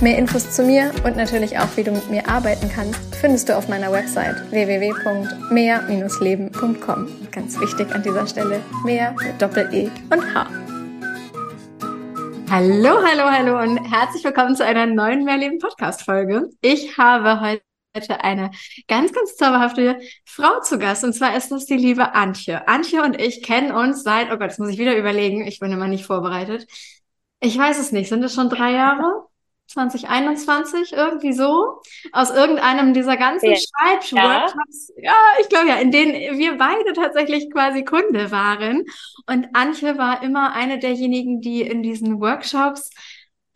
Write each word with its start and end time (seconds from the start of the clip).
Mehr 0.00 0.18
Infos 0.18 0.50
zu 0.50 0.64
mir 0.64 0.90
und 1.04 1.16
natürlich 1.16 1.56
auch, 1.58 1.68
wie 1.76 1.84
du 1.84 1.92
mit 1.92 2.10
mir 2.10 2.28
arbeiten 2.28 2.68
kannst, 2.68 2.98
findest 3.14 3.48
du 3.48 3.56
auf 3.56 3.68
meiner 3.68 3.92
Website 3.92 4.50
www.mehr-leben.com. 4.50 7.08
Ganz 7.30 7.60
wichtig 7.60 7.94
an 7.94 8.02
dieser 8.02 8.26
Stelle, 8.26 8.60
mehr 8.84 9.12
mit 9.12 9.40
Doppel-E 9.40 9.88
und 10.10 10.34
H. 10.34 10.48
Hallo, 12.50 13.02
hallo, 13.02 13.30
hallo 13.30 13.62
und 13.62 13.78
herzlich 13.90 14.22
willkommen 14.24 14.56
zu 14.56 14.64
einer 14.64 14.86
neuen 14.86 15.24
Mehrleben 15.24 15.58
Podcast-Folge. 15.58 16.50
Ich 16.60 16.98
habe 16.98 17.40
heute 17.40 17.62
eine 18.20 18.50
ganz, 18.88 19.12
ganz 19.12 19.36
zauberhafte 19.36 20.00
Frau 20.24 20.60
zu 20.60 20.78
Gast. 20.78 21.04
Und 21.04 21.12
zwar 21.14 21.36
ist 21.36 21.50
das 21.50 21.66
die 21.66 21.76
liebe 21.76 22.14
Antje. 22.14 22.66
Antje 22.68 23.02
und 23.02 23.20
ich 23.20 23.42
kennen 23.42 23.72
uns 23.72 24.02
seit, 24.02 24.32
oh 24.32 24.36
Gott, 24.36 24.50
das 24.50 24.58
muss 24.58 24.70
ich 24.70 24.78
wieder 24.78 24.96
überlegen. 24.96 25.46
Ich 25.46 25.60
bin 25.60 25.72
immer 25.72 25.88
nicht 25.88 26.04
vorbereitet. 26.04 26.66
Ich 27.40 27.56
weiß 27.56 27.78
es 27.78 27.92
nicht. 27.92 28.08
Sind 28.08 28.24
es 28.24 28.34
schon 28.34 28.50
drei 28.50 28.72
Jahre? 28.72 29.26
2021, 29.66 30.92
irgendwie 30.92 31.32
so, 31.32 31.80
aus 32.12 32.30
irgendeinem 32.30 32.94
dieser 32.94 33.16
ganzen 33.16 33.50
ja. 33.50 33.56
Schreibworkshops, 33.56 34.92
ja. 34.96 35.14
ich 35.40 35.48
glaube 35.48 35.68
ja, 35.68 35.76
in 35.76 35.90
denen 35.90 36.38
wir 36.38 36.56
beide 36.56 36.92
tatsächlich 36.92 37.50
quasi 37.50 37.84
Kunde 37.84 38.30
waren. 38.30 38.84
Und 39.26 39.48
Antje 39.54 39.98
war 39.98 40.22
immer 40.22 40.52
eine 40.52 40.78
derjenigen, 40.78 41.40
die 41.40 41.62
in 41.62 41.82
diesen 41.82 42.20
Workshops 42.20 42.90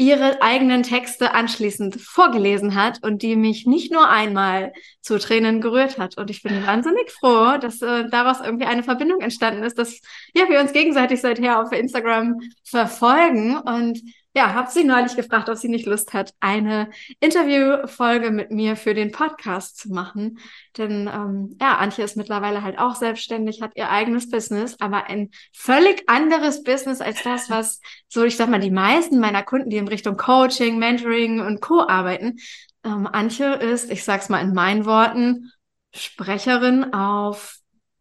ihre 0.00 0.40
eigenen 0.42 0.84
Texte 0.84 1.34
anschließend 1.34 2.00
vorgelesen 2.00 2.76
hat 2.76 3.02
und 3.02 3.22
die 3.22 3.34
mich 3.34 3.66
nicht 3.66 3.90
nur 3.90 4.08
einmal 4.08 4.72
zu 5.00 5.18
Tränen 5.18 5.60
gerührt 5.60 5.98
hat. 5.98 6.16
Und 6.16 6.30
ich 6.30 6.42
bin 6.44 6.64
wahnsinnig 6.64 7.10
froh, 7.10 7.58
dass 7.60 7.82
äh, 7.82 8.08
daraus 8.08 8.40
irgendwie 8.40 8.66
eine 8.66 8.84
Verbindung 8.84 9.20
entstanden 9.20 9.64
ist, 9.64 9.76
dass 9.76 10.00
ja, 10.34 10.48
wir 10.48 10.60
uns 10.60 10.72
gegenseitig 10.72 11.20
seither 11.20 11.60
auf 11.60 11.72
Instagram 11.72 12.38
verfolgen 12.62 13.58
und 13.58 14.00
ja, 14.38 14.54
habe 14.54 14.70
sie 14.70 14.84
neulich 14.84 15.16
gefragt, 15.16 15.48
ob 15.48 15.56
sie 15.56 15.68
nicht 15.68 15.84
Lust 15.84 16.12
hat, 16.12 16.32
eine 16.38 16.90
Interviewfolge 17.18 18.30
mit 18.30 18.52
mir 18.52 18.76
für 18.76 18.94
den 18.94 19.10
Podcast 19.10 19.78
zu 19.78 19.92
machen. 19.92 20.38
Denn 20.76 21.10
ähm, 21.12 21.56
ja, 21.60 21.76
Antje 21.78 22.04
ist 22.04 22.16
mittlerweile 22.16 22.62
halt 22.62 22.78
auch 22.78 22.94
selbstständig, 22.94 23.62
hat 23.62 23.72
ihr 23.74 23.90
eigenes 23.90 24.30
Business, 24.30 24.76
aber 24.78 25.06
ein 25.06 25.30
völlig 25.52 26.08
anderes 26.08 26.62
Business 26.62 27.00
als 27.00 27.24
das, 27.24 27.50
was 27.50 27.80
so, 28.06 28.22
ich 28.22 28.36
sag 28.36 28.48
mal, 28.48 28.60
die 28.60 28.70
meisten 28.70 29.18
meiner 29.18 29.42
Kunden, 29.42 29.70
die 29.70 29.76
in 29.76 29.88
Richtung 29.88 30.16
Coaching, 30.16 30.78
Mentoring 30.78 31.40
und 31.40 31.60
Co. 31.60 31.88
arbeiten. 31.88 32.36
Ähm, 32.84 33.08
Antje 33.08 33.54
ist, 33.54 33.90
ich 33.90 34.04
sag's 34.04 34.28
mal 34.28 34.40
in 34.40 34.54
meinen 34.54 34.86
Worten, 34.86 35.50
Sprecherin 35.92 36.94
auf 36.94 37.56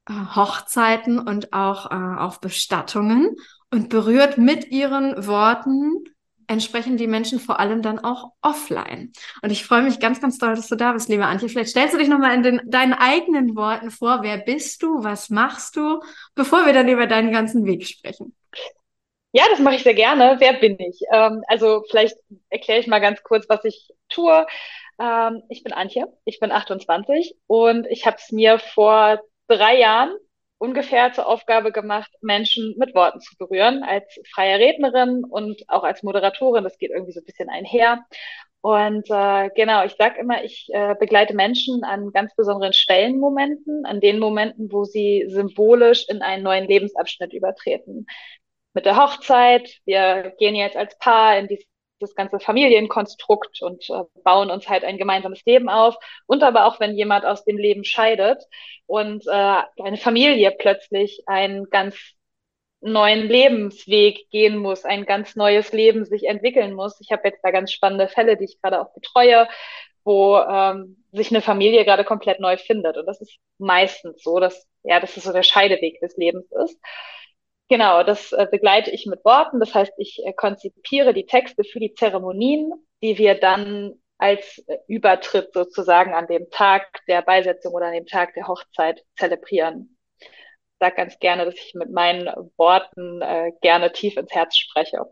äh, 0.07 0.13
Hochzeiten 0.13 1.17
und 1.17 1.51
auch 1.51 1.89
äh, 1.89 2.19
auf 2.19 2.41
Bestattungen 2.41 3.35
und 3.71 3.89
berührt 3.89 4.37
mit 4.37 4.69
ihren 4.69 5.25
Worten 5.25 6.03
entsprechen 6.47 6.97
die 6.97 7.07
Menschen 7.07 7.39
vor 7.39 7.59
allem 7.59 7.81
dann 7.81 7.99
auch 7.99 8.31
offline. 8.41 9.11
Und 9.41 9.51
ich 9.51 9.65
freue 9.65 9.81
mich 9.83 9.99
ganz, 9.99 10.21
ganz 10.21 10.37
doll, 10.37 10.55
dass 10.55 10.67
du 10.67 10.75
da 10.75 10.93
bist, 10.93 11.09
liebe 11.09 11.25
Antje. 11.25 11.49
Vielleicht 11.49 11.71
stellst 11.71 11.93
du 11.93 11.97
dich 11.97 12.07
nochmal 12.07 12.33
in 12.33 12.43
den, 12.43 12.61
deinen 12.65 12.93
eigenen 12.93 13.55
Worten 13.55 13.91
vor. 13.91 14.19
Wer 14.21 14.37
bist 14.37 14.81
du? 14.81 15.03
Was 15.03 15.29
machst 15.29 15.75
du? 15.75 16.01
Bevor 16.35 16.65
wir 16.65 16.73
dann 16.73 16.87
über 16.87 17.05
deinen 17.07 17.31
ganzen 17.31 17.65
Weg 17.65 17.85
sprechen. 17.85 18.35
Ja, 19.33 19.43
das 19.51 19.59
mache 19.59 19.75
ich 19.75 19.83
sehr 19.83 19.93
gerne. 19.93 20.37
Wer 20.39 20.53
bin 20.53 20.79
ich? 20.79 21.01
Ähm, 21.11 21.43
also 21.47 21.83
vielleicht 21.89 22.17
erkläre 22.49 22.79
ich 22.79 22.87
mal 22.87 22.99
ganz 22.99 23.21
kurz, 23.23 23.47
was 23.49 23.63
ich 23.65 23.93
tue. 24.09 24.47
Ähm, 24.99 25.43
ich 25.49 25.63
bin 25.63 25.73
Antje, 25.73 26.07
ich 26.25 26.39
bin 26.39 26.51
28 26.51 27.35
und 27.45 27.85
ich 27.87 28.05
habe 28.05 28.17
es 28.17 28.31
mir 28.31 28.57
vor 28.57 29.19
drei 29.47 29.77
Jahren 29.79 30.15
ungefähr 30.59 31.13
zur 31.13 31.27
Aufgabe 31.27 31.71
gemacht, 31.71 32.11
Menschen 32.21 32.75
mit 32.77 32.95
Worten 32.95 33.19
zu 33.19 33.35
berühren, 33.37 33.83
als 33.83 34.19
freie 34.33 34.59
Rednerin 34.59 35.23
und 35.23 35.63
auch 35.69 35.83
als 35.83 36.03
Moderatorin. 36.03 36.63
Das 36.63 36.77
geht 36.77 36.91
irgendwie 36.91 37.13
so 37.13 37.21
ein 37.21 37.25
bisschen 37.25 37.49
einher. 37.49 38.05
Und 38.61 39.09
äh, 39.09 39.49
genau, 39.55 39.85
ich 39.85 39.93
sage 39.93 40.19
immer, 40.19 40.43
ich 40.43 40.67
äh, 40.73 40.95
begleite 40.99 41.33
Menschen 41.35 41.83
an 41.83 42.11
ganz 42.11 42.35
besonderen 42.35 42.73
Stellenmomenten, 42.73 43.85
an 43.85 44.01
den 44.01 44.19
Momenten, 44.19 44.71
wo 44.71 44.83
sie 44.83 45.25
symbolisch 45.27 46.05
in 46.09 46.21
einen 46.21 46.43
neuen 46.43 46.67
Lebensabschnitt 46.67 47.33
übertreten. 47.33 48.07
Mit 48.73 48.85
der 48.85 48.97
Hochzeit, 48.97 49.69
wir 49.85 50.33
gehen 50.39 50.55
jetzt 50.55 50.75
als 50.75 50.97
Paar 50.97 51.37
in 51.37 51.47
die 51.47 51.65
das 51.99 52.15
ganze 52.15 52.39
Familienkonstrukt 52.39 53.61
und 53.61 53.89
äh, 53.89 54.03
bauen 54.23 54.51
uns 54.51 54.67
halt 54.69 54.83
ein 54.83 54.97
gemeinsames 54.97 55.43
Leben 55.45 55.69
auf. 55.69 55.95
Und 56.25 56.43
aber 56.43 56.65
auch, 56.65 56.79
wenn 56.79 56.95
jemand 56.95 57.25
aus 57.25 57.45
dem 57.45 57.57
Leben 57.57 57.83
scheidet 57.83 58.43
und 58.85 59.25
äh, 59.27 59.61
eine 59.83 59.97
Familie 59.97 60.51
plötzlich 60.51 61.23
einen 61.27 61.69
ganz 61.69 61.95
neuen 62.81 63.27
Lebensweg 63.27 64.29
gehen 64.29 64.57
muss, 64.57 64.85
ein 64.85 65.05
ganz 65.05 65.35
neues 65.35 65.71
Leben 65.73 66.05
sich 66.05 66.25
entwickeln 66.25 66.73
muss. 66.73 66.99
Ich 67.01 67.11
habe 67.11 67.27
jetzt 67.27 67.43
da 67.43 67.51
ganz 67.51 67.71
spannende 67.71 68.07
Fälle, 68.07 68.37
die 68.37 68.45
ich 68.45 68.61
gerade 68.61 68.81
auch 68.81 68.93
betreue, 68.93 69.47
wo 70.03 70.37
ähm, 70.37 71.03
sich 71.11 71.31
eine 71.31 71.41
Familie 71.41 71.83
gerade 71.85 72.03
komplett 72.05 72.39
neu 72.39 72.57
findet. 72.57 72.97
Und 72.97 73.05
das 73.07 73.19
ist 73.19 73.37
meistens 73.57 74.23
so, 74.23 74.39
dass 74.39 74.67
ja, 74.87 74.99
dass 74.99 75.17
es 75.17 75.23
so 75.23 75.33
der 75.33 75.43
Scheideweg 75.43 75.99
des 75.99 76.15
Lebens 76.17 76.49
ist. 76.63 76.79
Genau, 77.69 78.03
das 78.03 78.31
äh, 78.31 78.47
begleite 78.49 78.91
ich 78.91 79.05
mit 79.07 79.25
Worten. 79.25 79.59
Das 79.59 79.73
heißt, 79.75 79.91
ich 79.97 80.21
äh, 80.25 80.31
konzipiere 80.33 81.13
die 81.13 81.25
Texte 81.25 81.63
für 81.63 81.79
die 81.79 81.93
Zeremonien, 81.93 82.71
die 83.03 83.17
wir 83.17 83.35
dann 83.35 83.95
als 84.17 84.63
äh, 84.67 84.77
Übertritt 84.87 85.53
sozusagen 85.53 86.13
an 86.13 86.27
dem 86.27 86.49
Tag 86.49 87.01
der 87.07 87.21
Beisetzung 87.21 87.73
oder 87.73 87.87
an 87.87 87.93
dem 87.93 88.05
Tag 88.05 88.33
der 88.35 88.47
Hochzeit 88.47 89.03
zelebrieren. 89.17 89.97
Ich 90.19 90.79
sage 90.79 90.95
ganz 90.95 91.19
gerne, 91.19 91.43
dass 91.43 91.55
ich 91.55 91.73
mit 91.73 91.91
meinen 91.91 92.27
Worten 92.55 93.23
gerne 93.61 93.91
tief 93.91 94.15
ins 94.15 94.31
Herz 94.31 94.55
spreche. 94.55 95.07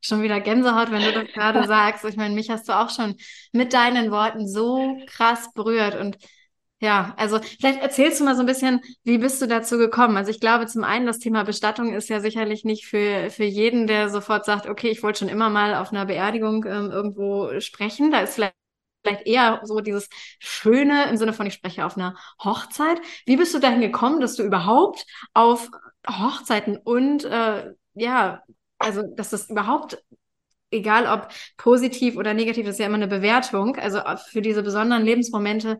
Schon 0.00 0.22
wieder 0.22 0.40
Gänsehaut, 0.40 0.92
wenn 0.92 1.02
du 1.02 1.12
das 1.12 1.32
gerade 1.32 1.64
sagst. 1.66 2.04
Ich 2.04 2.14
meine, 2.16 2.36
mich 2.36 2.50
hast 2.50 2.68
du 2.68 2.72
auch 2.72 2.88
schon 2.88 3.16
mit 3.50 3.72
deinen 3.72 4.12
Worten 4.12 4.46
so 4.46 4.96
krass 5.08 5.52
berührt 5.54 5.96
und 5.96 6.18
ja, 6.80 7.14
also 7.16 7.38
vielleicht 7.40 7.80
erzählst 7.80 8.20
du 8.20 8.24
mal 8.24 8.34
so 8.34 8.40
ein 8.42 8.46
bisschen, 8.46 8.80
wie 9.04 9.18
bist 9.18 9.40
du 9.40 9.46
dazu 9.46 9.78
gekommen? 9.78 10.16
Also 10.16 10.30
ich 10.30 10.40
glaube, 10.40 10.66
zum 10.66 10.84
einen, 10.84 11.06
das 11.06 11.18
Thema 11.18 11.44
Bestattung 11.44 11.94
ist 11.94 12.08
ja 12.10 12.20
sicherlich 12.20 12.64
nicht 12.64 12.86
für, 12.86 13.30
für 13.30 13.44
jeden, 13.44 13.86
der 13.86 14.10
sofort 14.10 14.44
sagt, 14.44 14.66
okay, 14.68 14.88
ich 14.90 15.02
wollte 15.02 15.20
schon 15.20 15.28
immer 15.28 15.48
mal 15.50 15.74
auf 15.76 15.92
einer 15.92 16.04
Beerdigung 16.04 16.64
ähm, 16.66 16.90
irgendwo 16.90 17.58
sprechen. 17.60 18.10
Da 18.10 18.20
ist 18.20 18.34
vielleicht 18.34 18.54
vielleicht 19.04 19.26
eher 19.26 19.60
so 19.64 19.80
dieses 19.80 20.08
Schöne 20.40 21.08
im 21.10 21.16
Sinne 21.18 21.32
von, 21.34 21.46
ich 21.46 21.54
spreche 21.54 21.84
auf 21.86 21.96
einer 21.96 22.16
Hochzeit. 22.42 23.00
Wie 23.26 23.36
bist 23.36 23.54
du 23.54 23.58
dahin 23.60 23.80
gekommen, 23.82 24.20
dass 24.20 24.36
du 24.36 24.42
überhaupt 24.42 25.06
auf 25.34 25.70
Hochzeiten 26.08 26.76
und 26.78 27.24
äh, 27.24 27.72
ja, 27.94 28.42
also 28.78 29.02
dass 29.02 29.30
das 29.30 29.50
überhaupt, 29.50 30.02
egal 30.70 31.06
ob 31.06 31.28
positiv 31.56 32.16
oder 32.16 32.34
negativ, 32.34 32.66
das 32.66 32.74
ist 32.76 32.80
ja 32.80 32.86
immer 32.86 32.96
eine 32.96 33.08
Bewertung, 33.08 33.76
also 33.76 34.00
für 34.30 34.42
diese 34.42 34.62
besonderen 34.62 35.04
Lebensmomente 35.04 35.78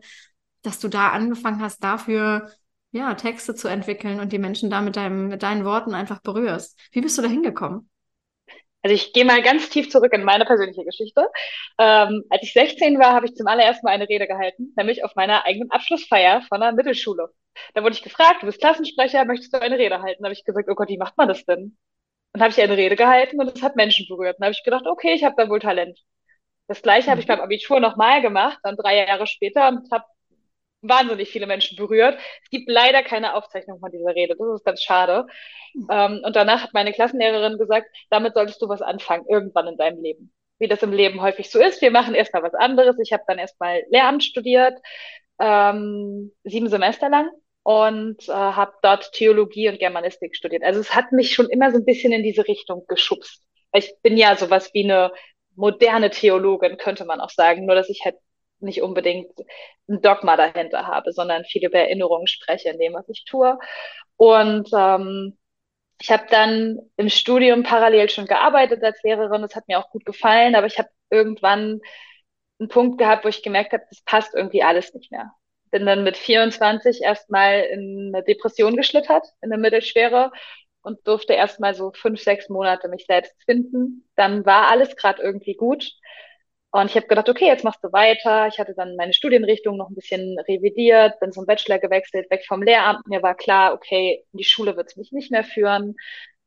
dass 0.65 0.79
du 0.79 0.87
da 0.87 1.09
angefangen 1.09 1.61
hast, 1.61 1.83
dafür 1.83 2.49
ja, 2.91 3.13
Texte 3.15 3.55
zu 3.55 3.67
entwickeln 3.67 4.19
und 4.19 4.31
die 4.31 4.39
Menschen 4.39 4.69
da 4.69 4.81
mit, 4.81 4.95
deinem, 4.95 5.27
mit 5.27 5.43
deinen 5.43 5.65
Worten 5.65 5.93
einfach 5.93 6.21
berührst. 6.21 6.79
Wie 6.91 7.01
bist 7.01 7.17
du 7.17 7.21
da 7.21 7.27
hingekommen? 7.27 7.89
Also 8.81 8.93
ich 8.93 9.13
gehe 9.13 9.25
mal 9.25 9.41
ganz 9.41 9.69
tief 9.69 9.89
zurück 9.89 10.13
in 10.13 10.23
meine 10.23 10.45
persönliche 10.45 10.85
Geschichte. 10.85 11.27
Ähm, 11.79 12.23
als 12.29 12.43
ich 12.43 12.53
16 12.53 12.99
war, 12.99 13.13
habe 13.13 13.25
ich 13.25 13.35
zum 13.35 13.47
allerersten 13.47 13.85
Mal 13.85 13.93
eine 13.93 14.07
Rede 14.07 14.27
gehalten, 14.27 14.73
nämlich 14.77 15.03
auf 15.03 15.15
meiner 15.15 15.43
eigenen 15.45 15.71
Abschlussfeier 15.71 16.43
von 16.43 16.61
der 16.61 16.71
Mittelschule. 16.71 17.29
Da 17.73 17.83
wurde 17.83 17.95
ich 17.95 18.03
gefragt, 18.03 18.43
du 18.43 18.45
bist 18.45 18.59
Klassensprecher, 18.59 19.25
möchtest 19.25 19.53
du 19.53 19.61
eine 19.61 19.77
Rede 19.77 20.01
halten? 20.01 20.21
Da 20.21 20.27
habe 20.27 20.33
ich 20.33 20.45
gesagt, 20.45 20.69
oh 20.69 20.75
Gott, 20.75 20.89
wie 20.89 20.97
macht 20.97 21.17
man 21.17 21.27
das 21.27 21.43
denn? 21.45 21.77
Und 22.33 22.41
habe 22.41 22.51
ich 22.51 22.61
eine 22.61 22.77
Rede 22.77 22.95
gehalten 22.95 23.39
und 23.41 23.55
es 23.55 23.61
hat 23.63 23.75
Menschen 23.75 24.05
berührt. 24.07 24.37
Dann 24.39 24.45
habe 24.45 24.55
ich 24.57 24.63
gedacht, 24.63 24.85
okay, 24.85 25.13
ich 25.13 25.23
habe 25.23 25.35
da 25.35 25.49
wohl 25.49 25.59
Talent. 25.59 25.99
Das 26.67 26.81
gleiche 26.81 27.07
mhm. 27.07 27.11
habe 27.11 27.21
ich 27.21 27.27
beim 27.27 27.41
Abitur 27.41 27.79
nochmal 27.79 28.21
gemacht, 28.21 28.59
dann 28.63 28.75
drei 28.75 29.05
Jahre 29.05 29.27
später 29.27 29.67
und 29.67 29.91
habe 29.91 30.05
wahnsinnig 30.81 31.29
viele 31.29 31.47
Menschen 31.47 31.77
berührt. 31.77 32.17
Es 32.43 32.49
gibt 32.49 32.69
leider 32.69 33.03
keine 33.03 33.35
Aufzeichnung 33.35 33.79
von 33.79 33.91
dieser 33.91 34.15
Rede. 34.15 34.35
Das 34.37 34.47
ist 34.55 34.65
ganz 34.65 34.81
schade. 34.81 35.27
Ähm, 35.89 36.21
und 36.23 36.35
danach 36.35 36.63
hat 36.63 36.73
meine 36.73 36.93
Klassenlehrerin 36.93 37.57
gesagt, 37.57 37.87
damit 38.09 38.33
solltest 38.33 38.61
du 38.61 38.69
was 38.69 38.81
anfangen, 38.81 39.25
irgendwann 39.29 39.67
in 39.67 39.77
deinem 39.77 40.01
Leben. 40.01 40.31
Wie 40.59 40.67
das 40.67 40.83
im 40.83 40.93
Leben 40.93 41.21
häufig 41.21 41.49
so 41.49 41.59
ist. 41.59 41.81
Wir 41.81 41.91
machen 41.91 42.15
erstmal 42.15 42.43
was 42.43 42.53
anderes. 42.53 42.97
Ich 42.99 43.11
habe 43.11 43.23
dann 43.27 43.39
erstmal 43.39 43.83
Lehramt 43.89 44.23
studiert, 44.23 44.77
ähm, 45.39 46.31
sieben 46.43 46.69
Semester 46.69 47.09
lang 47.09 47.29
und 47.63 48.29
äh, 48.29 48.31
habe 48.31 48.73
dort 48.81 49.11
Theologie 49.11 49.69
und 49.69 49.79
Germanistik 49.79 50.35
studiert. 50.35 50.63
Also 50.63 50.79
es 50.79 50.95
hat 50.95 51.11
mich 51.11 51.33
schon 51.33 51.49
immer 51.49 51.71
so 51.71 51.77
ein 51.77 51.85
bisschen 51.85 52.13
in 52.13 52.23
diese 52.23 52.47
Richtung 52.47 52.85
geschubst. 52.87 53.43
Ich 53.73 53.93
bin 54.01 54.17
ja 54.17 54.35
sowas 54.37 54.73
wie 54.73 54.85
eine 54.85 55.11
moderne 55.55 56.09
Theologin, 56.09 56.77
könnte 56.77 57.05
man 57.05 57.19
auch 57.19 57.29
sagen, 57.31 57.65
nur 57.65 57.75
dass 57.75 57.89
ich 57.89 58.01
halt 58.05 58.15
nicht 58.65 58.81
unbedingt 58.81 59.31
ein 59.89 60.01
Dogma 60.01 60.35
dahinter 60.37 60.87
habe, 60.87 61.13
sondern 61.13 61.45
viel 61.45 61.65
über 61.65 61.79
Erinnerungen 61.79 62.27
spreche 62.27 62.69
in 62.69 62.79
dem, 62.79 62.93
was 62.93 63.07
ich 63.09 63.25
tue. 63.25 63.57
Und 64.17 64.69
ähm, 64.73 65.37
ich 66.01 66.11
habe 66.11 66.25
dann 66.29 66.79
im 66.97 67.09
Studium 67.09 67.63
parallel 67.63 68.09
schon 68.09 68.25
gearbeitet 68.25 68.83
als 68.83 69.01
Lehrerin. 69.03 69.41
Das 69.41 69.55
hat 69.55 69.67
mir 69.67 69.79
auch 69.79 69.89
gut 69.91 70.05
gefallen, 70.05 70.55
aber 70.55 70.67
ich 70.67 70.77
habe 70.77 70.89
irgendwann 71.09 71.81
einen 72.59 72.69
Punkt 72.69 72.97
gehabt, 72.97 73.25
wo 73.25 73.29
ich 73.29 73.43
gemerkt 73.43 73.73
habe, 73.73 73.83
das 73.89 74.01
passt 74.03 74.33
irgendwie 74.33 74.63
alles 74.63 74.93
nicht 74.93 75.11
mehr. 75.11 75.31
Bin 75.71 75.85
dann 75.85 76.03
mit 76.03 76.17
24 76.17 77.01
erstmal 77.01 77.61
in 77.61 78.11
eine 78.13 78.23
Depression 78.23 78.75
geschlittert, 78.75 79.25
in 79.41 79.51
eine 79.51 79.61
mittelschwere 79.61 80.31
und 80.81 81.05
durfte 81.07 81.33
erstmal 81.33 81.73
so 81.73 81.91
fünf, 81.93 82.21
sechs 82.21 82.47
Monate 82.49 82.87
mich 82.87 83.05
selbst 83.07 83.33
finden. 83.45 84.07
Dann 84.15 84.45
war 84.45 84.67
alles 84.67 84.95
gerade 84.95 85.21
irgendwie 85.21 85.55
gut. 85.55 85.91
Und 86.75 86.87
ich 86.87 86.97
habe 86.97 87.07
gedacht, 87.07 87.29
okay, 87.29 87.45
jetzt 87.45 87.63
machst 87.63 87.81
du 87.85 87.93
weiter. 87.93 88.47
Ich 88.47 88.59
hatte 88.59 88.73
dann 88.75 88.97
meine 88.97 89.13
Studienrichtung 89.13 89.77
noch 89.77 89.87
ein 89.89 89.95
bisschen 89.95 90.37
revidiert, 90.39 91.17
bin 91.21 91.31
zum 91.31 91.45
Bachelor 91.45 91.79
gewechselt, 91.79 92.29
weg 92.29 92.43
vom 92.45 92.61
Lehramt. 92.61 93.07
Mir 93.07 93.23
war 93.23 93.33
klar, 93.33 93.73
okay, 93.73 94.25
in 94.33 94.39
die 94.39 94.43
Schule 94.43 94.75
wird 94.75 94.89
es 94.89 94.97
mich 94.97 95.13
nicht 95.13 95.31
mehr 95.31 95.45
führen. 95.45 95.95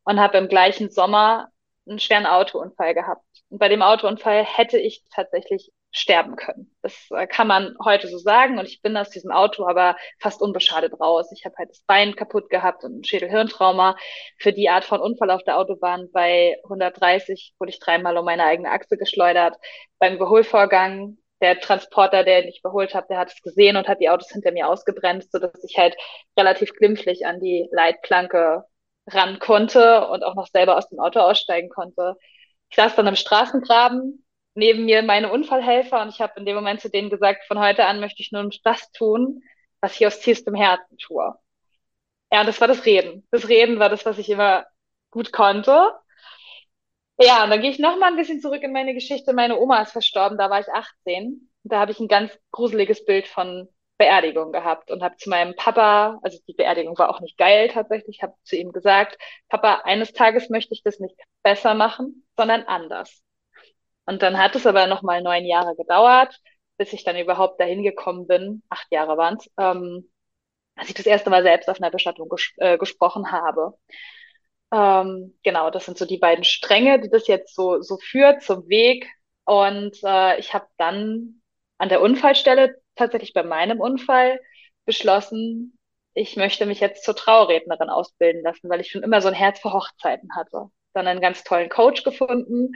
Und 0.05 0.21
habe 0.21 0.37
im 0.37 0.49
gleichen 0.49 0.91
Sommer 0.91 1.49
einen 1.89 1.99
schweren 1.99 2.27
Autounfall 2.27 2.93
gehabt. 2.93 3.25
Und 3.49 3.59
bei 3.59 3.71
dem 3.71 3.81
Autounfall 3.81 4.45
hätte 4.45 4.79
ich 4.79 5.03
tatsächlich 5.15 5.73
sterben 5.91 6.37
können. 6.37 6.75
Das 6.83 6.95
äh, 7.11 7.27
kann 7.27 7.47
man 7.47 7.75
heute 7.83 8.09
so 8.09 8.19
sagen. 8.19 8.59
Und 8.59 8.67
ich 8.67 8.83
bin 8.83 8.97
aus 8.97 9.11
diesem 9.11 9.31
Auto 9.31 9.67
aber 9.67 9.97
fast 10.19 10.43
unbeschadet 10.43 11.01
raus. 11.01 11.31
Ich 11.33 11.45
habe 11.45 11.57
halt 11.57 11.71
das 11.71 11.81
Bein 11.87 12.15
kaputt 12.15 12.51
gehabt 12.51 12.85
und 12.85 13.01
ein 13.01 13.05
Schädelhirntrauma. 13.05 13.97
Für 14.39 14.53
die 14.53 14.69
Art 14.69 14.85
von 14.85 15.01
Unfall 15.01 15.31
auf 15.31 15.45
der 15.45 15.59
Autobahn 15.59 16.09
bei 16.13 16.57
130 16.65 17.55
wurde 17.59 17.71
ich 17.71 17.81
dreimal 17.81 18.17
um 18.19 18.25
meine 18.25 18.45
eigene 18.45 18.71
Achse 18.71 18.97
geschleudert. 18.97 19.57
Beim 19.99 20.15
Überholvorgang 20.17 21.19
der 21.41 21.61
Transporter, 21.61 22.25
der 22.25 22.47
ich 22.47 22.61
überholt 22.61 22.95
habe, 22.95 23.07
der 23.09 23.19
hat 23.19 23.33
es 23.33 23.43
gesehen 23.43 23.77
und 23.77 23.89
hat 23.89 24.01
die 24.01 24.11
Autos 24.11 24.31
hinter 24.31 24.53
mir 24.53 24.69
ausgebremst, 24.69 25.31
sodass 25.33 25.63
ich 25.65 25.79
halt 25.79 25.97
relativ 26.37 26.75
glimpflich 26.75 27.27
an 27.27 27.41
die 27.41 27.69
Leitplanke 27.71 28.65
ran 29.07 29.39
konnte 29.39 30.09
und 30.09 30.25
auch 30.25 30.35
noch 30.35 30.49
selber 30.49 30.77
aus 30.77 30.89
dem 30.89 30.99
Auto 30.99 31.21
aussteigen 31.21 31.69
konnte. 31.71 32.17
Ich 32.71 32.77
saß 32.77 32.97
dann 32.97 33.07
im 33.07 33.17
Straßengraben, 33.17 34.25
neben 34.59 34.85
mir 34.85 35.03
meine 35.03 35.31
Unfallhelfer 35.33 36.03
und 36.03 36.09
ich 36.11 36.21
habe 36.21 36.35
in 36.37 36.47
dem 36.47 36.57
Moment 36.57 36.81
zu 36.81 36.91
denen 36.91 37.11
gesagt, 37.11 37.45
von 37.47 37.59
heute 37.59 37.87
an 37.87 38.01
möchte 38.01 38.23
ich 38.23 38.33
nur 38.33 38.49
das 38.65 38.91
tun, 38.93 39.43
was 39.81 39.95
ich 39.99 40.07
aus 40.07 40.21
tiefstem 40.21 40.55
Herzen 40.55 40.99
tue. 40.99 41.35
Ja, 42.33 42.41
und 42.41 42.47
das 42.47 42.61
war 42.61 42.69
das 42.69 42.85
Reden. 42.85 43.27
Das 43.31 43.49
Reden 43.49 43.79
war 43.79 43.89
das, 43.89 44.05
was 44.05 44.19
ich 44.19 44.29
immer 44.29 44.67
gut 45.11 45.33
konnte. 45.33 45.93
Ja, 47.21 47.45
und 47.45 47.51
dann 47.51 47.61
gehe 47.61 47.71
ich 47.71 47.79
noch 47.79 47.99
mal 47.99 48.09
ein 48.09 48.17
bisschen 48.17 48.41
zurück 48.41 48.63
in 48.63 48.73
meine 48.73 48.95
Geschichte. 48.95 49.33
Meine 49.33 49.59
Oma 49.59 49.83
ist 49.83 49.93
verstorben, 49.93 50.39
da 50.39 50.51
war 50.51 50.61
ich 50.61 50.69
18. 50.69 51.51
Da 51.65 51.81
habe 51.81 51.93
ich 51.93 52.01
ein 52.01 52.09
ganz 52.09 52.39
gruseliges 52.53 53.05
Bild 53.05 53.27
von 53.27 53.69
Beerdigung 53.99 54.53
gehabt 54.53 54.91
und 54.91 55.03
habe 55.03 55.17
zu 55.17 55.29
meinem 55.29 55.55
Papa, 55.57 56.19
also 56.23 56.39
die 56.47 56.53
Beerdigung 56.55 56.97
war 56.99 57.11
auch 57.11 57.21
nicht 57.21 57.37
geil 57.37 57.69
tatsächlich, 57.69 58.23
habe 58.23 58.35
zu 58.45 58.57
ihm 58.57 58.73
gesagt, 58.73 59.19
Papa, 59.49 59.83
eines 59.85 60.13
Tages 60.13 60.51
möchte 60.51 60.75
ich 60.75 60.83
das 60.85 61.01
nicht 61.01 61.17
besser 61.43 61.75
machen, 61.75 62.25
sondern 62.37 62.63
anders. 62.65 63.23
Und 64.09 64.23
dann 64.23 64.39
hat 64.39 64.57
es 64.57 64.67
aber 64.67 64.87
noch 64.87 65.03
mal 65.03 65.21
neun 65.23 65.45
Jahre 65.45 65.77
gedauert, 65.77 66.35
bis 66.79 66.95
ich 66.95 67.05
dann 67.05 67.19
überhaupt 67.19 67.61
dahin 67.61 67.83
gekommen 67.83 68.27
bin, 68.27 68.63
acht 68.71 68.87
Jahre 68.91 69.19
waren 69.19 69.37
es, 69.37 69.51
ähm, 69.59 70.11
als 70.77 70.89
ich 70.89 70.95
das 70.95 71.05
erste 71.05 71.29
Mal 71.29 71.43
selbst 71.43 71.69
auf 71.69 71.79
einer 71.79 71.91
Bestattung 71.91 72.31
ges 72.31 72.53
äh, 72.57 72.79
gesprochen 72.79 73.33
habe. 73.33 73.75
Ähm, 74.73 75.39
genau, 75.43 75.69
das 75.69 75.85
sind 75.85 75.99
so 75.99 76.07
die 76.07 76.17
beiden 76.17 76.45
Stränge, 76.45 77.01
die 77.01 77.11
das 77.11 77.27
jetzt 77.27 77.55
so, 77.55 77.83
so 77.83 77.99
führt 77.99 78.43
zum 78.43 78.67
Weg. 78.71 79.07
Und 79.45 79.99
äh, 80.03 80.39
ich 80.39 80.55
habe 80.55 80.67
dann 80.79 81.43
an 81.77 81.91
der 81.91 82.01
Unfallstelle, 82.01 82.77
tatsächlich 82.97 83.35
bei 83.35 83.43
meinem 83.43 83.79
Unfall, 83.79 84.41
beschlossen, 84.87 85.79
ich 86.15 86.35
möchte 86.37 86.65
mich 86.65 86.81
jetzt 86.81 87.05
zur 87.05 87.15
Trauerrednerin 87.15 87.91
ausbilden 87.91 88.43
lassen, 88.43 88.71
weil 88.71 88.81
ich 88.81 88.91
schon 88.91 89.03
immer 89.03 89.21
so 89.21 89.29
ein 89.29 89.35
Herz 89.35 89.61
für 89.61 89.75
Hochzeiten 89.75 90.35
hatte. 90.35 90.71
Dann 90.95 91.07
einen 91.07 91.21
ganz 91.21 91.45
tollen 91.45 91.69
Coach 91.69 92.05
gefunden, 92.05 92.73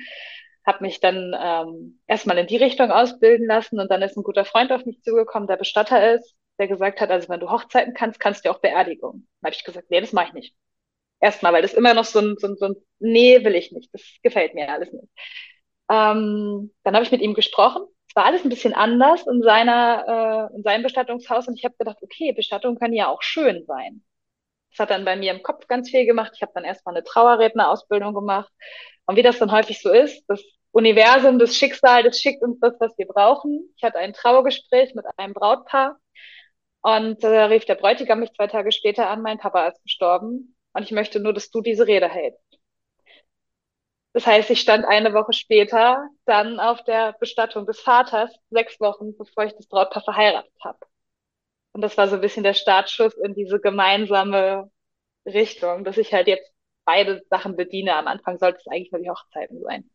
habe 0.67 0.85
mich 0.85 1.00
dann 1.00 1.35
ähm, 1.38 2.00
erstmal 2.06 2.38
in 2.38 2.47
die 2.47 2.56
Richtung 2.56 2.91
ausbilden 2.91 3.47
lassen 3.47 3.81
und 3.81 3.91
dann 3.91 4.03
ist 4.03 4.17
ein 4.17 4.23
guter 4.23 4.44
Freund 4.44 4.73
auf 4.73 4.85
mich 4.87 5.03
zugekommen, 5.03 5.49
der 5.49 5.56
Bestatter 5.56 6.14
ist, 6.14 6.35
der 6.59 6.69
gesagt 6.69 7.00
hat, 7.00 7.11
also 7.11 7.29
wenn 7.29 7.41
du 7.41 7.50
Hochzeiten 7.50 7.94
kannst, 7.94 8.20
kannst 8.20 8.44
du 8.44 8.50
auch 8.50 8.61
Beerdigung. 8.61 9.26
Dann 9.41 9.49
habe 9.49 9.56
ich 9.56 9.64
gesagt, 9.64 9.91
nee, 9.91 10.00
das 10.00 10.12
mache 10.12 10.29
ich 10.29 10.32
nicht. 10.35 10.55
Erstmal, 11.20 11.53
weil 11.53 11.62
das 11.62 11.75
immer 11.75 11.94
noch 11.94 12.05
so 12.05 12.20
ein, 12.20 12.37
so 12.38 12.49
ein, 12.49 12.56
so 12.56 12.67
ein 12.67 12.76
nee, 13.00 13.44
will 13.44 13.55
ich 13.55 13.73
nicht, 13.73 13.93
das 13.94 14.03
gefällt 14.23 14.55
mir 14.55 14.70
alles 14.70 14.93
nicht. 14.93 15.09
Ähm, 15.91 16.73
dann 16.85 16.94
habe 16.94 17.05
ich 17.05 17.12
mit 17.12 17.20
ihm 17.20 17.35
gesprochen. 17.35 17.82
Es 18.09 18.17
war 18.17 18.25
alles 18.26 18.44
ein 18.44 18.50
bisschen 18.50 18.75
anders 18.75 19.26
in 19.26 19.43
seiner, 19.43 20.50
äh, 20.53 20.56
in 20.56 20.62
seinem 20.62 20.82
Bestattungshaus 20.82 21.49
und 21.49 21.59
ich 21.59 21.64
habe 21.64 21.76
gedacht, 21.79 21.99
okay, 22.03 22.32
Bestattungen 22.32 22.79
können 22.79 22.94
ja 22.94 23.09
auch 23.09 23.23
schön 23.23 23.64
sein. 23.67 24.05
Das 24.70 24.81
hat 24.81 24.91
dann 24.91 25.05
bei 25.05 25.17
mir 25.17 25.32
im 25.32 25.43
Kopf 25.43 25.67
ganz 25.69 25.91
viel 25.91 26.06
gemacht. 26.06 26.32
Ich 26.37 26.43
habe 26.43 26.53
dann 26.55 26.64
erstmal 26.64 26.94
eine 26.97 27.05
Trauerrednerausbildung 27.05 28.14
gemacht. 28.14 28.50
Und 29.06 29.16
wie 29.16 29.22
das 29.22 29.38
dann 29.38 29.52
häufig 29.52 29.81
so 29.82 29.90
ist, 29.93 30.25
das 30.28 30.43
Universum, 30.72 31.38
das 31.38 31.56
Schicksal, 31.56 32.02
das 32.02 32.19
schickt 32.20 32.43
uns 32.43 32.58
das, 32.60 32.75
was 32.81 32.96
wir 32.96 33.06
brauchen. 33.06 33.72
Ich 33.76 33.82
hatte 33.82 33.99
ein 33.99 34.12
Trauergespräch 34.14 34.94
mit 34.94 35.04
einem 35.16 35.34
Brautpaar 35.34 35.99
und 36.82 37.22
da 37.22 37.32
äh, 37.32 37.44
rief 37.44 37.64
der 37.64 37.76
Bräutigam 37.76 38.20
mich 38.20 38.32
zwei 38.32 38.46
Tage 38.49 38.72
später 38.72 39.08
an, 39.08 39.22
mein 39.22 39.38
Papa 39.38 39.69
ist 39.69 39.82
gestorben 39.82 40.56
und 40.72 40.82
ich 40.82 40.90
möchte 40.93 41.20
nur, 41.20 41.32
dass 41.32 41.50
du 41.50 41.60
diese 41.62 41.87
Rede 41.87 42.08
hältst. 42.08 42.43
Das 44.14 44.26
heißt, 44.26 44.50
ich 44.50 44.60
stand 44.60 44.84
eine 44.84 45.14
Woche 45.14 45.32
später 45.32 46.06
dann 46.26 46.60
auf 46.60 46.84
der 46.84 47.14
Bestattung 47.19 47.66
des 47.66 47.81
Vaters, 47.81 48.31
sechs 48.50 48.78
Wochen 48.81 49.16
bevor 49.16 49.44
ich 49.44 49.54
das 49.54 49.66
Brautpaar 49.69 50.02
verheiratet 50.02 50.52
habe. 50.62 50.78
Und 51.72 51.81
das 51.82 51.96
war 51.96 52.08
so 52.08 52.16
ein 52.16 52.20
bisschen 52.20 52.43
der 52.44 52.54
Startschuss 52.54 53.14
in 53.14 53.34
diese 53.34 53.60
gemeinsame 53.60 54.70
Richtung, 55.26 55.84
dass 55.84 55.99
ich 55.99 56.12
halt 56.12 56.26
jetzt 56.28 56.52
beide 56.84 57.23
Sachen 57.31 57.56
bediene. 57.56 57.94
Am 57.94 58.06
Anfang 58.06 58.38
sollte 58.38 58.58
es 58.58 58.67
eigentlich 58.67 58.93
nur 58.93 59.00
die 59.00 59.11
Hochzeiten 59.11 59.62
sein. 59.62 59.88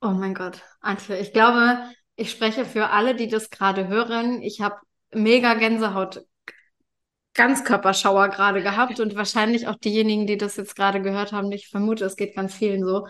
Oh 0.00 0.08
mein 0.10 0.34
Gott, 0.34 0.62
Antje, 0.80 1.18
ich 1.18 1.32
glaube, 1.32 1.78
ich 2.16 2.30
spreche 2.30 2.64
für 2.64 2.90
alle, 2.90 3.14
die 3.14 3.28
das 3.28 3.50
gerade 3.50 3.88
hören. 3.88 4.42
Ich 4.42 4.60
habe 4.60 4.76
mega 5.12 5.54
Gänsehaut, 5.54 6.24
Ganzkörperschauer 7.34 8.28
gerade 8.28 8.62
gehabt 8.62 9.00
und 9.00 9.14
wahrscheinlich 9.14 9.68
auch 9.68 9.76
diejenigen, 9.76 10.26
die 10.26 10.36
das 10.36 10.56
jetzt 10.56 10.76
gerade 10.76 11.00
gehört 11.00 11.32
haben. 11.32 11.50
Ich 11.52 11.68
vermute, 11.68 12.04
es 12.04 12.16
geht 12.16 12.34
ganz 12.34 12.54
vielen 12.54 12.84
so. 12.84 13.06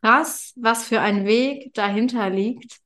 Krass, 0.00 0.52
was 0.56 0.86
für 0.88 1.00
ein 1.00 1.26
Weg 1.26 1.74
dahinter 1.74 2.28
liegt 2.30 2.82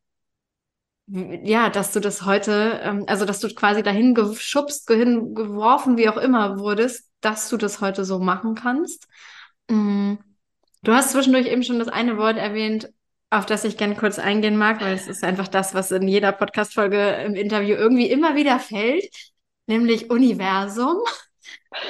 ja, 1.09 1.71
dass 1.71 1.93
du 1.93 2.01
das 2.01 2.25
heute, 2.25 2.81
ähm, 2.83 3.05
also 3.07 3.25
dass 3.25 3.41
du 3.41 3.49
quasi 3.55 3.83
dahin 3.83 4.15
geschubst, 4.15 4.91
dahin 4.91 5.35
geworfen, 5.35 5.97
wie 5.97 6.09
auch 6.09 6.17
immer 6.17 6.59
wurdest, 6.59 7.11
dass 7.21 7.49
du 7.49 7.57
das 7.57 7.81
heute 7.81 8.05
so 8.05 8.19
machen 8.19 8.55
kannst. 8.55 9.07
Mhm. 9.69 10.19
Du 10.83 10.93
hast 10.93 11.11
zwischendurch 11.11 11.47
eben 11.47 11.63
schon 11.63 11.79
das 11.79 11.89
eine 11.89 12.17
Wort 12.17 12.37
erwähnt, 12.37 12.91
auf 13.31 13.47
das 13.47 13.65
ich 13.65 13.77
gerne 13.77 13.97
kurz 13.97 14.19
eingehen 14.19 14.57
mag, 14.57 14.81
weil 14.81 14.95
es 14.95 15.09
ist 15.09 15.25
einfach 15.25 15.49
das, 15.49 15.75
was 15.75 15.91
in 15.91 16.07
jeder 16.07 16.33
Podcast-Folge 16.33 17.23
im 17.25 17.35
Interview 17.35 17.77
irgendwie 17.77 18.09
immer 18.11 18.37
wieder 18.37 18.61
fällt, 18.61 19.09
nämlich 19.67 20.11
Universum. 20.11 20.99